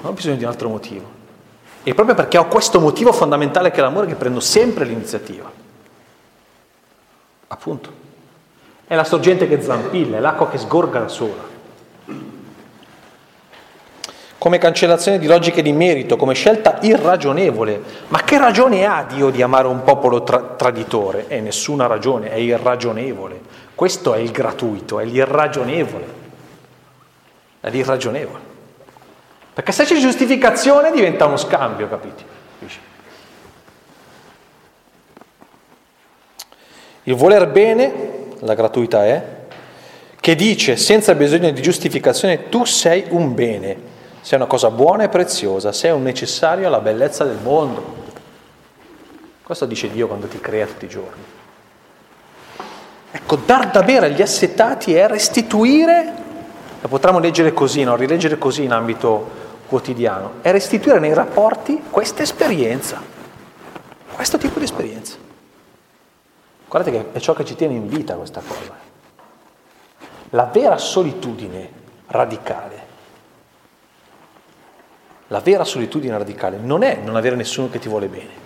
Non 0.00 0.12
ho 0.12 0.12
bisogno 0.12 0.36
di 0.36 0.44
un 0.44 0.50
altro 0.50 0.70
motivo. 0.70 1.22
E 1.82 1.94
proprio 1.94 2.14
perché 2.16 2.38
ho 2.38 2.48
questo 2.48 2.80
motivo 2.80 3.12
fondamentale 3.12 3.70
che 3.70 3.78
è 3.78 3.82
l'amore 3.82 4.06
che 4.06 4.14
prendo 4.14 4.40
sempre 4.40 4.86
l'iniziativa. 4.86 5.50
Appunto. 7.48 8.02
È 8.86 8.94
la 8.94 9.04
sorgente 9.04 9.46
che 9.46 9.62
zampilla, 9.62 10.16
è 10.16 10.20
l'acqua 10.20 10.48
che 10.48 10.58
sgorga 10.58 11.00
da 11.00 11.08
sola 11.08 11.52
come 14.44 14.58
cancellazione 14.58 15.18
di 15.18 15.26
logiche 15.26 15.62
di 15.62 15.72
merito, 15.72 16.18
come 16.18 16.34
scelta 16.34 16.76
irragionevole. 16.82 17.80
Ma 18.08 18.24
che 18.24 18.36
ragione 18.36 18.84
ha 18.84 19.02
Dio 19.08 19.30
di 19.30 19.40
amare 19.40 19.68
un 19.68 19.82
popolo 19.84 20.22
tra- 20.22 20.54
traditore? 20.54 21.28
E 21.28 21.40
nessuna 21.40 21.86
ragione, 21.86 22.28
è 22.28 22.34
irragionevole. 22.34 23.40
Questo 23.74 24.12
è 24.12 24.18
il 24.18 24.30
gratuito, 24.32 25.00
è 25.00 25.06
l'irragionevole. 25.06 26.04
È 27.58 27.70
l'irragionevole. 27.70 28.40
Perché 29.54 29.72
se 29.72 29.84
c'è 29.84 29.96
giustificazione 29.96 30.92
diventa 30.92 31.24
uno 31.24 31.38
scambio, 31.38 31.88
capiti? 31.88 32.24
Il 37.04 37.14
voler 37.14 37.48
bene, 37.48 37.92
la 38.40 38.52
gratuità 38.52 39.06
è, 39.06 39.24
che 40.20 40.34
dice 40.34 40.76
senza 40.76 41.14
bisogno 41.14 41.50
di 41.50 41.62
giustificazione 41.62 42.50
tu 42.50 42.66
sei 42.66 43.06
un 43.08 43.32
bene 43.32 43.92
sei 44.24 44.38
una 44.38 44.46
cosa 44.46 44.70
buona 44.70 45.02
e 45.02 45.10
preziosa, 45.10 45.70
sei 45.70 45.90
un 45.90 46.02
necessario 46.02 46.66
alla 46.66 46.80
bellezza 46.80 47.24
del 47.24 47.36
mondo. 47.42 48.02
Questo 49.42 49.66
dice 49.66 49.90
Dio 49.90 50.06
quando 50.06 50.28
ti 50.28 50.40
crea 50.40 50.64
tutti 50.64 50.86
i 50.86 50.88
giorni. 50.88 51.22
Ecco, 53.10 53.36
dar 53.36 53.70
da 53.70 53.82
bere 53.82 54.06
agli 54.06 54.22
assetati 54.22 54.94
è 54.94 55.06
restituire, 55.08 56.12
la 56.80 56.88
potremmo 56.88 57.18
leggere 57.18 57.52
così, 57.52 57.84
no? 57.84 57.96
rileggere 57.96 58.38
così 58.38 58.62
in 58.62 58.72
ambito 58.72 59.28
quotidiano, 59.68 60.36
è 60.40 60.50
restituire 60.52 61.00
nei 61.00 61.12
rapporti 61.12 61.82
questa 61.90 62.22
esperienza, 62.22 63.02
questo 64.10 64.38
tipo 64.38 64.58
di 64.58 64.64
esperienza. 64.64 65.16
Guardate 66.66 66.96
che 66.96 67.12
è 67.12 67.20
ciò 67.20 67.34
che 67.34 67.44
ci 67.44 67.56
tiene 67.56 67.74
in 67.74 67.88
vita 67.88 68.14
questa 68.14 68.40
cosa. 68.40 68.72
La 70.30 70.44
vera 70.46 70.78
solitudine 70.78 71.70
radicale 72.06 72.83
la 75.28 75.40
vera 75.40 75.64
solitudine 75.64 76.16
radicale 76.16 76.58
non 76.58 76.82
è 76.82 76.96
non 76.96 77.16
avere 77.16 77.36
nessuno 77.36 77.70
che 77.70 77.78
ti 77.78 77.88
vuole 77.88 78.08
bene, 78.08 78.42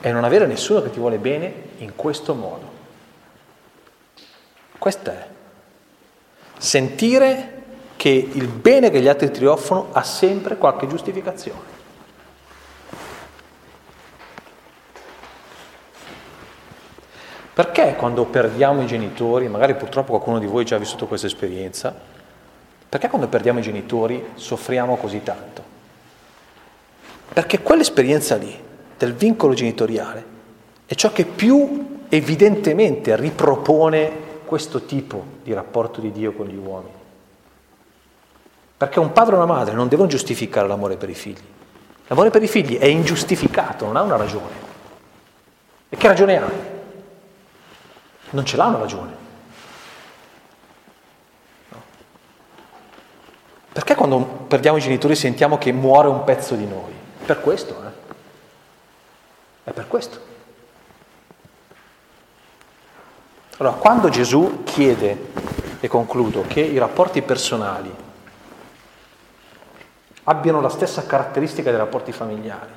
è 0.00 0.12
non 0.12 0.24
avere 0.24 0.46
nessuno 0.46 0.82
che 0.82 0.90
ti 0.90 0.98
vuole 0.98 1.18
bene 1.18 1.52
in 1.78 1.94
questo 1.96 2.34
modo. 2.34 2.72
Questo 4.78 5.10
è. 5.10 5.26
Sentire 6.58 7.62
che 7.96 8.10
il 8.10 8.46
bene 8.48 8.90
che 8.90 9.00
gli 9.00 9.08
altri 9.08 9.30
ti 9.30 9.44
offrono 9.46 9.88
ha 9.92 10.02
sempre 10.02 10.58
qualche 10.58 10.86
giustificazione. 10.86 11.72
Perché 17.54 17.94
quando 17.94 18.24
perdiamo 18.24 18.82
i 18.82 18.86
genitori, 18.86 19.48
magari 19.48 19.76
purtroppo 19.76 20.10
qualcuno 20.10 20.38
di 20.40 20.46
voi 20.46 20.62
ha 20.62 20.66
già 20.66 20.76
vissuto 20.76 21.06
questa 21.06 21.28
esperienza, 21.28 21.94
perché 22.94 23.08
quando 23.08 23.26
perdiamo 23.26 23.58
i 23.58 23.62
genitori 23.62 24.24
soffriamo 24.36 24.96
così 24.96 25.20
tanto? 25.24 25.64
Perché 27.32 27.60
quell'esperienza 27.60 28.36
lì, 28.36 28.56
del 28.96 29.14
vincolo 29.14 29.52
genitoriale, 29.52 30.24
è 30.86 30.94
ciò 30.94 31.10
che 31.10 31.24
più 31.24 32.04
evidentemente 32.08 33.16
ripropone 33.16 34.12
questo 34.44 34.82
tipo 34.84 35.24
di 35.42 35.52
rapporto 35.52 36.00
di 36.00 36.12
Dio 36.12 36.34
con 36.34 36.46
gli 36.46 36.54
uomini. 36.54 36.94
Perché 38.76 39.00
un 39.00 39.10
padre 39.10 39.32
e 39.32 39.38
una 39.38 39.46
madre 39.46 39.74
non 39.74 39.88
devono 39.88 40.08
giustificare 40.08 40.68
l'amore 40.68 40.96
per 40.96 41.10
i 41.10 41.14
figli. 41.14 41.42
L'amore 42.06 42.30
per 42.30 42.44
i 42.44 42.48
figli 42.48 42.78
è 42.78 42.86
ingiustificato, 42.86 43.86
non 43.86 43.96
ha 43.96 44.02
una 44.02 44.16
ragione. 44.16 44.54
E 45.88 45.96
che 45.96 46.06
ragione 46.06 46.36
ha? 46.36 46.48
non 48.30 48.44
ce 48.44 48.56
l'ha 48.56 48.66
una 48.66 48.78
ragione. 48.78 49.23
Perché 53.74 53.96
quando 53.96 54.20
perdiamo 54.20 54.76
i 54.76 54.80
genitori 54.80 55.16
sentiamo 55.16 55.58
che 55.58 55.72
muore 55.72 56.06
un 56.06 56.22
pezzo 56.22 56.54
di 56.54 56.64
noi? 56.64 56.92
Per 57.26 57.40
questo, 57.40 57.82
eh? 57.84 58.12
È 59.64 59.72
per 59.72 59.88
questo. 59.88 60.20
Allora, 63.56 63.74
quando 63.74 64.10
Gesù 64.10 64.62
chiede, 64.62 65.32
e 65.80 65.88
concludo, 65.88 66.44
che 66.46 66.60
i 66.60 66.78
rapporti 66.78 67.20
personali 67.22 67.92
abbiano 70.22 70.60
la 70.60 70.68
stessa 70.68 71.04
caratteristica 71.04 71.70
dei 71.70 71.78
rapporti 71.78 72.12
familiari, 72.12 72.70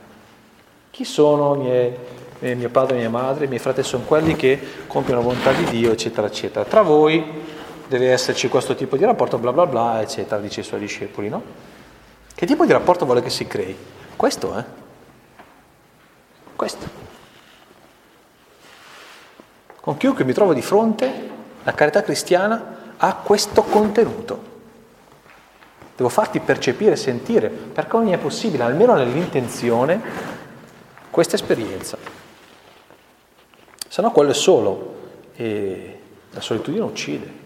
chi 0.90 1.04
sono 1.06 1.54
miei 1.54 1.96
eh, 2.40 2.56
mio 2.56 2.70
padre 2.70 2.98
mia 2.98 3.12
madre, 3.12 3.46
i 3.46 3.48
miei 3.48 3.60
fratelli 3.60 3.88
sono 3.88 4.04
quelli 4.04 4.36
che 4.36 4.60
compiono 4.88 5.20
la 5.20 5.28
volontà 5.28 5.52
di 5.52 5.66
Dio, 5.66 5.92
eccetera, 5.92 6.26
eccetera. 6.26 6.66
Tra 6.66 6.82
voi 6.82 7.24
deve 7.88 8.12
esserci 8.12 8.48
questo 8.48 8.76
tipo 8.76 8.98
di 8.98 9.06
rapporto, 9.06 9.38
bla 9.38 9.52
bla 9.52 9.66
bla, 9.66 10.02
eccetera, 10.02 10.40
dice 10.42 10.62
i 10.62 10.64
suoi 10.64 10.80
discepoli, 10.80 11.30
no? 11.30 11.42
Che 12.34 12.46
tipo 12.46 12.66
di 12.66 12.72
rapporto 12.72 13.06
vuole 13.06 13.22
che 13.22 13.30
si 13.30 13.48
crei? 13.48 13.76
Questo, 14.16 14.58
eh? 14.58 14.64
Questo. 16.56 17.06
Con 19.80 19.98
chiunque 19.98 20.24
mi 20.24 20.34
trovo 20.34 20.54
di 20.54 20.62
fronte, 20.62 21.30
la 21.64 21.74
carità 21.74 22.04
cristiana 22.04 22.94
ha 22.98 23.16
questo 23.16 23.64
contenuto. 23.64 24.56
Devo 25.96 26.10
farti 26.10 26.40
percepire, 26.40 26.96
sentire, 26.96 27.50
perché 27.50 27.96
ogni 27.96 28.12
è 28.12 28.18
possibile, 28.18 28.64
almeno 28.64 28.94
nell'intenzione, 28.94 30.02
questa 31.10 31.36
esperienza 31.36 32.18
se 33.98 34.04
no 34.04 34.12
quello 34.12 34.30
è 34.30 34.36
solo 34.36 34.96
e 35.36 36.00
la 36.30 36.40
solitudine 36.40 36.84
uccide. 36.84 37.37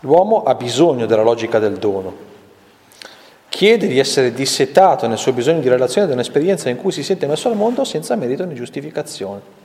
L'uomo 0.00 0.42
ha 0.44 0.54
bisogno 0.54 1.06
della 1.06 1.22
logica 1.22 1.58
del 1.58 1.76
dono, 1.76 2.28
chiede 3.48 3.86
di 3.86 3.98
essere 3.98 4.32
dissetato 4.32 5.06
nel 5.06 5.18
suo 5.18 5.32
bisogno 5.32 5.60
di 5.60 5.68
relazione 5.68 6.06
da 6.06 6.14
un'esperienza 6.14 6.70
in 6.70 6.76
cui 6.76 6.92
si 6.92 7.02
sente 7.02 7.26
messo 7.26 7.48
al 7.48 7.56
mondo 7.56 7.84
senza 7.84 8.16
merito 8.16 8.44
né 8.44 8.54
giustificazione. 8.54 9.58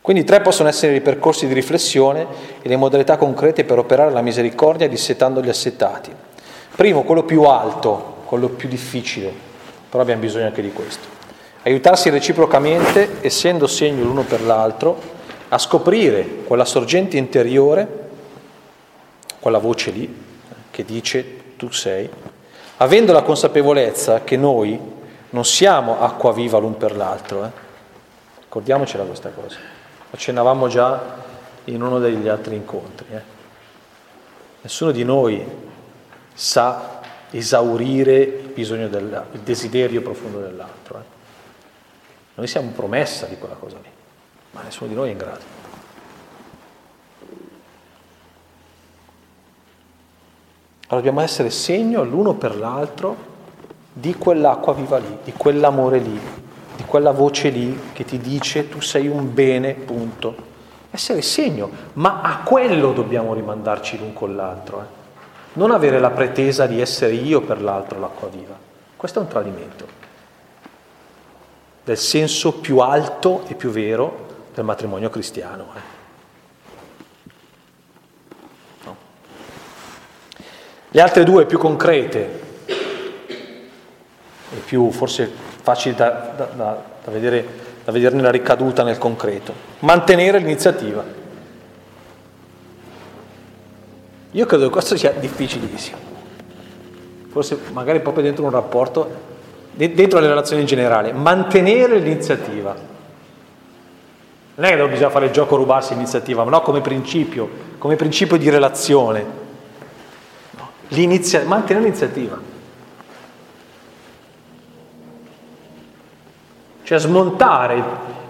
Quindi 0.00 0.24
tre 0.24 0.40
possono 0.40 0.68
essere 0.68 0.96
i 0.96 1.00
percorsi 1.00 1.46
di 1.46 1.54
riflessione 1.54 2.26
e 2.60 2.68
le 2.68 2.74
modalità 2.74 3.16
concrete 3.16 3.62
per 3.62 3.78
operare 3.78 4.10
la 4.10 4.20
misericordia 4.20 4.88
dissetando 4.88 5.40
gli 5.40 5.48
assetati. 5.48 6.10
Primo, 6.74 7.04
quello 7.04 7.22
più 7.22 7.42
alto, 7.42 8.16
quello 8.24 8.48
più 8.48 8.68
difficile, 8.68 9.32
però 9.88 10.02
abbiamo 10.02 10.22
bisogno 10.22 10.46
anche 10.46 10.62
di 10.62 10.72
questo. 10.72 11.06
Aiutarsi 11.62 12.10
reciprocamente, 12.10 13.18
essendo 13.20 13.68
segno 13.68 14.02
l'uno 14.02 14.22
per 14.22 14.42
l'altro, 14.42 14.98
a 15.50 15.58
scoprire 15.58 16.42
quella 16.44 16.64
sorgente 16.64 17.16
interiore, 17.16 18.10
quella 19.42 19.58
voce 19.58 19.90
lì, 19.90 20.24
che 20.70 20.84
dice 20.84 21.56
tu 21.56 21.68
sei, 21.72 22.08
avendo 22.76 23.12
la 23.12 23.22
consapevolezza 23.22 24.22
che 24.22 24.36
noi 24.36 24.78
non 25.30 25.44
siamo 25.44 26.00
acqua 26.00 26.32
viva 26.32 26.58
l'un 26.58 26.76
per 26.76 26.94
l'altro. 26.94 27.44
Eh? 27.44 27.50
Ricordiamocela 28.42 29.02
questa 29.02 29.30
cosa. 29.30 29.56
Accennavamo 30.12 30.68
già 30.68 31.16
in 31.64 31.82
uno 31.82 31.98
degli 31.98 32.28
altri 32.28 32.54
incontri. 32.54 33.06
Eh? 33.10 33.22
Nessuno 34.60 34.92
di 34.92 35.02
noi 35.02 35.44
sa 36.32 37.00
esaurire 37.30 38.18
il, 38.18 38.48
bisogno 38.54 38.86
del, 38.86 39.24
il 39.32 39.40
desiderio 39.40 40.02
profondo 40.02 40.38
dell'altro. 40.38 40.98
Eh. 40.98 41.04
Noi 42.34 42.46
siamo 42.46 42.70
promessa 42.70 43.26
di 43.26 43.36
quella 43.38 43.56
cosa 43.56 43.78
lì, 43.82 43.90
ma 44.52 44.62
nessuno 44.62 44.88
di 44.88 44.94
noi 44.94 45.08
è 45.08 45.10
in 45.10 45.18
grado. 45.18 45.61
Allora 50.92 51.06
dobbiamo 51.06 51.20
essere 51.22 51.48
segno 51.48 52.04
l'uno 52.04 52.34
per 52.34 52.54
l'altro 52.54 53.16
di 53.94 54.14
quell'acqua 54.14 54.74
viva 54.74 54.98
lì, 54.98 55.18
di 55.24 55.32
quell'amore 55.32 55.98
lì, 55.98 56.20
di 56.76 56.84
quella 56.84 57.12
voce 57.12 57.48
lì 57.48 57.78
che 57.94 58.04
ti 58.04 58.18
dice 58.18 58.68
tu 58.68 58.80
sei 58.82 59.08
un 59.08 59.32
bene, 59.32 59.72
punto. 59.72 60.50
Essere 60.90 61.22
segno, 61.22 61.70
ma 61.94 62.20
a 62.20 62.42
quello 62.44 62.92
dobbiamo 62.92 63.32
rimandarci 63.32 63.98
l'un 63.98 64.12
con 64.12 64.36
l'altro. 64.36 64.80
Eh 64.80 65.00
non 65.54 65.70
avere 65.70 65.98
la 65.98 66.10
pretesa 66.10 66.66
di 66.66 66.80
essere 66.80 67.12
io 67.12 67.42
per 67.42 67.60
l'altro 67.60 67.98
l'acqua 67.98 68.28
viva. 68.28 68.56
Questo 68.96 69.18
è 69.18 69.22
un 69.22 69.28
tradimento 69.28 69.86
del 71.84 71.98
senso 71.98 72.52
più 72.54 72.78
alto 72.78 73.44
e 73.48 73.54
più 73.54 73.70
vero 73.70 74.28
del 74.54 74.64
matrimonio 74.64 75.10
cristiano. 75.10 75.66
Eh. 75.74 76.01
Le 80.94 81.00
altre 81.00 81.24
due 81.24 81.46
più 81.46 81.56
concrete 81.56 82.40
e 82.66 84.56
più 84.62 84.90
forse 84.90 85.30
facili 85.62 85.94
da, 85.94 86.34
da, 86.36 86.44
da, 86.54 86.82
da 87.02 87.10
vedere, 87.10 87.46
vederne 87.86 88.20
la 88.20 88.30
ricaduta 88.30 88.82
nel 88.82 88.98
concreto. 88.98 89.54
Mantenere 89.78 90.38
l'iniziativa. 90.38 91.02
Io 94.32 94.46
credo 94.46 94.64
che 94.64 94.70
questo 94.70 94.96
sia 94.98 95.12
difficilissimo. 95.12 95.96
Forse 97.30 97.58
magari 97.72 98.00
proprio 98.00 98.24
dentro 98.24 98.44
un 98.44 98.50
rapporto, 98.50 99.08
dentro 99.72 100.20
le 100.20 100.28
relazioni 100.28 100.60
in 100.60 100.66
generale, 100.68 101.12
mantenere 101.12 101.98
l'iniziativa. 101.98 102.76
Non 104.54 104.66
è 104.66 104.76
che 104.76 104.88
bisogna 104.88 105.08
fare 105.08 105.24
il 105.26 105.32
gioco 105.32 105.56
rubarsi 105.56 105.94
l'iniziativa, 105.94 106.44
ma 106.44 106.50
no 106.50 106.60
come 106.60 106.82
principio, 106.82 107.48
come 107.78 107.96
principio 107.96 108.36
di 108.36 108.50
relazione. 108.50 109.41
No, 110.94 111.44
mantenere 111.44 111.84
l'iniziativa. 111.84 112.38
Cioè 116.82 116.98
smontare 116.98 117.82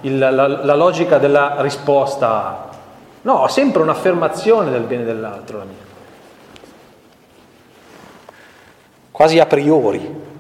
il, 0.03 0.19
la, 0.19 0.31
la 0.31 0.75
logica 0.75 1.19
della 1.19 1.61
risposta. 1.61 2.71
No, 3.23 3.47
sempre 3.49 3.83
un'affermazione 3.83 4.71
del 4.71 4.83
bene 4.83 5.05
dell'altro 5.05 5.59
la 5.59 5.65
mia. 5.65 5.91
quasi 9.23 9.39
a 9.39 9.47
priori. 9.47 10.31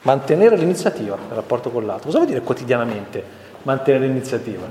Mantenere 0.00 0.56
l'iniziativa 0.56 1.16
nel 1.16 1.36
rapporto 1.36 1.70
con 1.70 1.86
l'altro. 1.86 2.06
Cosa 2.06 2.18
vuol 2.18 2.28
dire 2.28 2.40
quotidianamente 2.40 3.24
mantenere 3.62 4.08
l'iniziativa? 4.08 4.66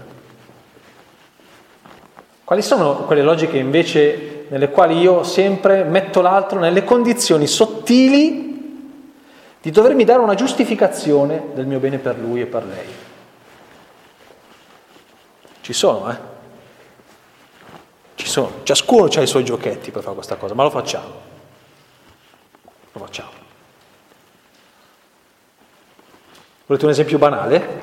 Quali 2.43 2.61
sono 2.61 3.05
quelle 3.05 3.21
logiche 3.21 3.57
invece 3.57 4.40
nelle 4.51 4.69
quali 4.69 4.99
io 4.99 5.23
sempre 5.23 5.85
metto 5.85 6.19
l'altro 6.19 6.59
nelle 6.59 6.83
condizioni 6.83 7.47
sottili 7.47 8.49
di 9.61 9.71
dovermi 9.71 10.03
dare 10.03 10.19
una 10.19 10.35
giustificazione 10.35 11.51
del 11.53 11.65
mio 11.65 11.79
bene 11.79 11.99
per 11.99 12.19
lui 12.19 12.41
e 12.41 12.45
per 12.47 12.65
lei? 12.65 12.87
Ci 15.61 15.71
sono, 15.71 16.11
eh? 16.11 16.17
Ci 18.15 18.27
sono. 18.27 18.51
Ciascuno 18.63 19.05
ha 19.05 19.21
i 19.21 19.27
suoi 19.27 19.45
giochetti 19.45 19.89
per 19.89 20.01
fare 20.01 20.15
questa 20.15 20.35
cosa, 20.35 20.53
ma 20.53 20.63
lo 20.63 20.69
facciamo. 20.69 21.13
Lo 22.91 22.99
facciamo. 22.99 23.29
Volete 26.65 26.85
un 26.85 26.91
esempio 26.91 27.17
banale? 27.17 27.81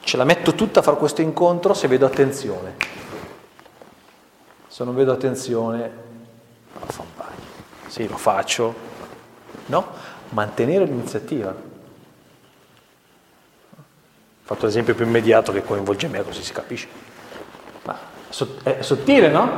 Ce 0.00 0.16
la 0.18 0.24
metto 0.24 0.54
tutta 0.54 0.80
a 0.80 0.82
fare 0.82 0.98
questo 0.98 1.22
incontro 1.22 1.72
se 1.72 1.88
vedo 1.88 2.04
attenzione. 2.04 3.01
Se 4.82 4.88
non 4.88 4.96
vedo 4.96 5.12
attenzione, 5.12 5.90
sì, 7.86 8.08
lo 8.08 8.16
faccio, 8.16 8.74
No, 9.66 9.86
mantenere 10.30 10.86
l'iniziativa. 10.86 11.50
Ho 11.50 11.54
fatto 14.42 14.66
l'esempio 14.66 14.96
più 14.96 15.06
immediato 15.06 15.52
che 15.52 15.62
coinvolge 15.62 16.08
me, 16.08 16.24
così 16.24 16.42
si 16.42 16.52
capisce. 16.52 16.88
Ma 17.84 17.96
è 18.64 18.82
sottile, 18.82 19.28
no? 19.28 19.50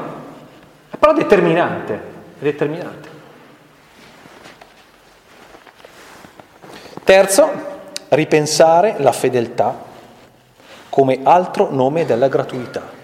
È 0.90 0.96
però 0.98 1.14
determinante, 1.14 1.94
è 2.38 2.42
determinante. 2.42 3.08
Terzo, 7.02 7.50
ripensare 8.10 8.96
la 8.98 9.12
fedeltà 9.12 9.74
come 10.90 11.20
altro 11.22 11.70
nome 11.70 12.04
della 12.04 12.28
gratuità. 12.28 13.03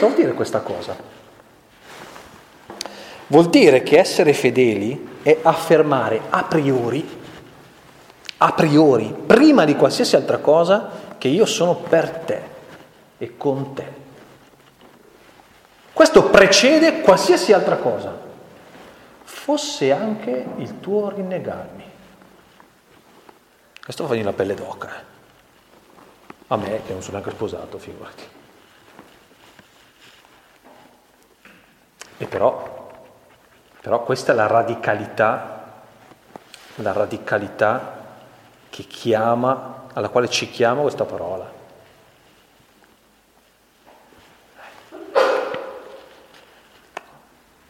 Cosa 0.00 0.14
vuol 0.14 0.24
dire 0.24 0.32
questa 0.34 0.60
cosa? 0.60 0.96
Vuol 3.26 3.50
dire 3.50 3.82
che 3.82 3.98
essere 3.98 4.32
fedeli 4.32 5.18
è 5.22 5.40
affermare 5.42 6.22
a 6.30 6.42
priori, 6.44 7.06
a 8.38 8.52
priori, 8.52 9.14
prima 9.26 9.66
di 9.66 9.76
qualsiasi 9.76 10.16
altra 10.16 10.38
cosa, 10.38 10.88
che 11.18 11.28
io 11.28 11.44
sono 11.44 11.74
per 11.74 12.08
te 12.08 12.42
e 13.18 13.36
con 13.36 13.74
te. 13.74 13.98
Questo 15.92 16.30
precede 16.30 17.02
qualsiasi 17.02 17.52
altra 17.52 17.76
cosa, 17.76 18.18
fosse 19.22 19.92
anche 19.92 20.46
il 20.56 20.80
tuo 20.80 21.10
rinnegarmi. 21.10 21.84
Questo 23.84 24.06
fa 24.06 24.14
la 24.14 24.32
pelle 24.32 24.54
d'oca. 24.54 24.88
Eh. 24.88 25.02
A 26.46 26.56
me 26.56 26.80
che 26.86 26.92
non 26.92 27.02
sono 27.02 27.18
neanche 27.18 27.34
sposato, 27.36 27.76
figurati. 27.76 28.38
E 32.22 32.26
però, 32.26 32.90
però 33.80 34.02
questa 34.02 34.32
è 34.32 34.34
la 34.34 34.46
radicalità, 34.46 35.84
la 36.74 36.92
radicalità 36.92 37.96
che 38.68 38.82
chiama, 38.82 39.84
alla 39.94 40.10
quale 40.10 40.28
ci 40.28 40.50
chiama 40.50 40.82
questa 40.82 41.06
parola. 41.06 41.50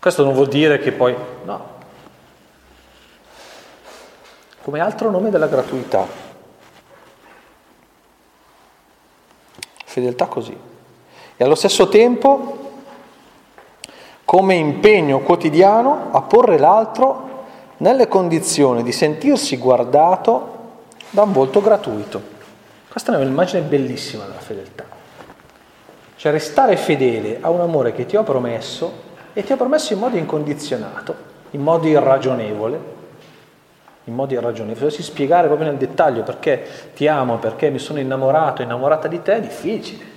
Questo 0.01 0.25
non 0.25 0.33
vuol 0.33 0.49
dire 0.49 0.81
che 0.81 0.91
poi, 0.91 1.17
no, 1.45 1.79
come 4.63 4.81
altro 4.81 5.13
nome 5.13 5.31
della 5.31 5.47
gratuità. 5.47 6.05
Fedeltà 9.85 10.27
così. 10.27 10.59
E 11.37 11.45
allo 11.45 11.55
stesso 11.55 11.89
tempo 11.89 12.60
come 14.31 14.55
impegno 14.55 15.19
quotidiano 15.19 16.11
a 16.13 16.23
porre 16.23 16.57
l'altro 16.57 17.47
nelle 17.79 18.07
condizioni 18.07 18.85
di 18.85 18.93
sentirsi 18.93 19.57
guardato 19.57 20.59
da 21.11 21.23
un 21.23 21.33
volto 21.33 21.61
gratuito. 21.61 22.23
Questa 22.89 23.13
è 23.13 23.21
un'immagine 23.21 23.63
bellissima 23.63 24.27
della 24.27 24.39
fedeltà. 24.39 24.85
Cioè 26.15 26.31
restare 26.31 26.77
fedele 26.77 27.39
a 27.41 27.51
un 27.51 27.59
amore 27.59 27.93
che 27.93 28.07
ti 28.07 28.15
ho 28.15 28.23
promesso 28.23 28.93
e 29.33 29.43
ti 29.43 29.51
ho 29.51 29.57
promesso 29.57 29.95
in 29.95 29.99
modo 29.99 30.17
incondizionato, 30.17 31.13
in 31.51 31.63
modo 31.63 31.89
irragionevole, 31.89 32.81
in 34.05 34.15
modo 34.15 34.33
irragionevole. 34.33 34.75
Se 34.75 34.81
dovessi 34.81 35.03
spiegare 35.03 35.49
proprio 35.49 35.71
nel 35.71 35.77
dettaglio 35.77 36.23
perché 36.23 36.93
ti 36.95 37.09
amo, 37.09 37.39
perché 37.39 37.69
mi 37.71 37.81
sono 37.81 37.99
innamorato, 37.99 38.63
innamorata 38.63 39.09
di 39.09 39.21
te, 39.23 39.35
è 39.35 39.41
difficile. 39.41 40.10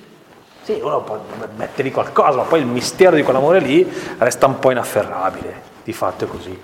Sì, 0.63 0.79
uno 0.81 1.01
può 1.01 1.19
mettere 1.55 1.91
qualcosa, 1.91 2.37
ma 2.37 2.43
poi 2.43 2.61
il 2.61 2.65
mistero 2.65 3.15
di 3.15 3.23
quell'amore 3.23 3.59
lì 3.59 3.85
resta 4.17 4.47
un 4.47 4.59
po' 4.59 4.71
inafferrabile, 4.71 5.61
di 5.83 5.93
fatto 5.93 6.25
è 6.25 6.27
così. 6.27 6.61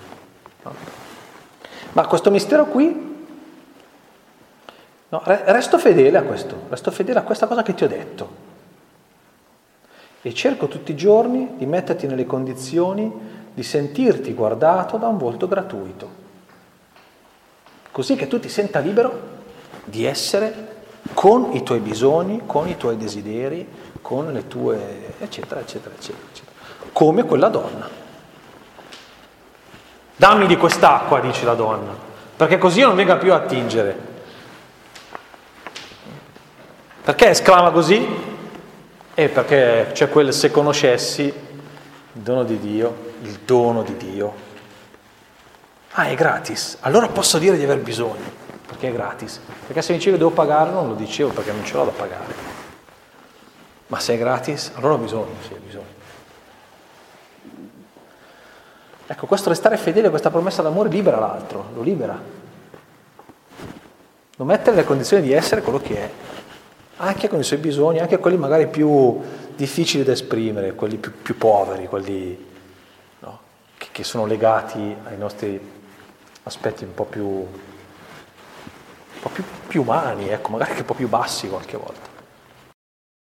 Ma 1.92 2.08
questo 2.08 2.32
mistero 2.32 2.66
qui, 2.66 3.28
no, 5.10 5.22
resto 5.24 5.78
fedele 5.78 6.18
a 6.18 6.24
questo, 6.24 6.64
resto 6.70 6.92
fedele 6.92 7.20
a 7.20 7.24
questa 7.24 7.48
cosa 7.48 7.62
che 7.62 7.74
ti 7.74 7.84
ho 7.84 7.88
detto. 7.88 8.48
E 10.22 10.34
cerco 10.34 10.68
tutti 10.68 10.92
i 10.92 10.96
giorni 10.96 11.56
di 11.58 11.66
metterti 11.66 12.08
nelle 12.08 12.26
condizioni 12.26 13.12
di 13.54 13.64
sentirti 13.64 14.34
guardato 14.34 14.98
da 14.98 15.08
un 15.08 15.18
volto 15.18 15.48
gratuito 15.48 16.28
così 18.00 18.16
che 18.16 18.28
tu 18.28 18.40
ti 18.40 18.48
senta 18.48 18.80
libero 18.80 19.38
di 19.84 20.06
essere 20.06 20.78
con 21.14 21.50
i 21.54 21.64
tuoi 21.64 21.80
bisogni, 21.80 22.44
con 22.46 22.68
i 22.70 22.78
tuoi 22.78 22.96
desideri, 22.96 23.68
con 24.02 24.32
le 24.32 24.48
tue 24.48 25.14
eccetera, 25.20 25.60
eccetera, 25.60 25.94
eccetera, 25.96 26.26
eccetera. 26.32 26.56
come 26.94 27.24
quella 27.24 27.50
donna. 27.50 27.90
Dammi 30.16 30.48
di 30.48 30.58
quest'acqua, 30.58 31.20
dice 31.20 31.46
la 31.46 31.54
donna, 31.54 31.96
perché 32.36 32.58
così 32.58 32.80
io 32.80 32.88
non 32.88 32.96
venga 32.96 33.18
più 33.18 33.32
a 33.32 33.38
attingere. 33.38 34.08
Perché 37.04 37.30
esclama 37.30 37.72
così? 37.72 38.08
E 39.14 39.30
perché 39.30 39.90
c'è 39.94 40.10
quel 40.10 40.34
se 40.34 40.52
conoscessi 40.52 41.24
il 41.24 42.22
dono 42.22 42.44
di 42.44 42.60
Dio, 42.60 43.14
il 43.22 43.40
dono 43.46 43.82
di 43.84 43.96
Dio, 43.96 44.48
Ah, 45.94 46.06
è 46.06 46.16
gratis. 46.16 46.78
Allora 46.82 47.08
posso 47.08 47.40
dire 47.40 47.58
di 47.58 47.64
aver 47.64 47.80
bisogno, 47.80 48.32
perché 48.66 48.90
è 48.90 48.94
gratis. 48.94 49.42
Perché 49.66 49.82
se 49.82 49.92
mi 49.92 49.98
dicevo 49.98 50.18
devo 50.18 50.30
pagare, 50.30 50.70
non 50.70 50.88
lo 50.88 50.94
dicevo 50.94 51.32
perché 51.32 51.52
non 51.52 51.66
ce 51.66 51.76
l'ho 51.76 51.86
da 51.86 51.92
pagare. 51.92 52.49
Ma 53.90 54.00
se 54.00 54.14
è 54.14 54.18
gratis, 54.18 54.72
allora 54.76 54.94
ho 54.94 54.98
bisogno, 54.98 55.34
sì, 55.42 55.54
ho 55.54 55.60
bisogno. 55.66 55.98
Ecco, 59.08 59.26
questo 59.26 59.50
restare 59.50 59.78
fedele 59.78 60.08
a 60.08 60.10
questa 60.12 60.30
promessa 60.30 60.62
d'amore 60.62 60.90
libera 60.90 61.18
l'altro, 61.18 61.70
lo 61.74 61.82
libera. 61.82 62.22
Lo 64.36 64.46
mette 64.46 64.70
nelle 64.70 64.84
condizioni 64.84 65.24
di 65.24 65.34
essere 65.34 65.64
quello 65.64 65.80
che 65.80 65.98
è, 65.98 66.10
anche 66.98 67.28
con 67.28 67.40
i 67.40 67.44
suoi 67.44 67.58
bisogni, 67.58 67.98
anche 67.98 68.20
quelli 68.20 68.38
magari 68.38 68.68
più 68.68 69.20
difficili 69.56 70.04
da 70.04 70.12
esprimere, 70.12 70.76
quelli 70.76 70.98
più, 70.98 71.12
più 71.24 71.36
poveri, 71.36 71.88
quelli 71.88 72.48
no, 73.20 73.40
che, 73.76 73.88
che 73.92 74.04
sono 74.04 74.28
legati 74.28 74.96
ai 75.06 75.18
nostri 75.18 75.60
aspetti 76.44 76.84
un 76.84 76.94
po' 76.94 77.06
più, 77.06 77.26
un 77.26 77.48
po 79.20 79.30
più, 79.30 79.44
più 79.68 79.82
umani, 79.82 80.30
ecco, 80.30 80.52
magari 80.52 80.70
anche 80.70 80.82
un 80.82 80.88
po' 80.88 80.94
più 80.94 81.08
bassi 81.08 81.50
qualche 81.50 81.78
volta. 81.78 82.09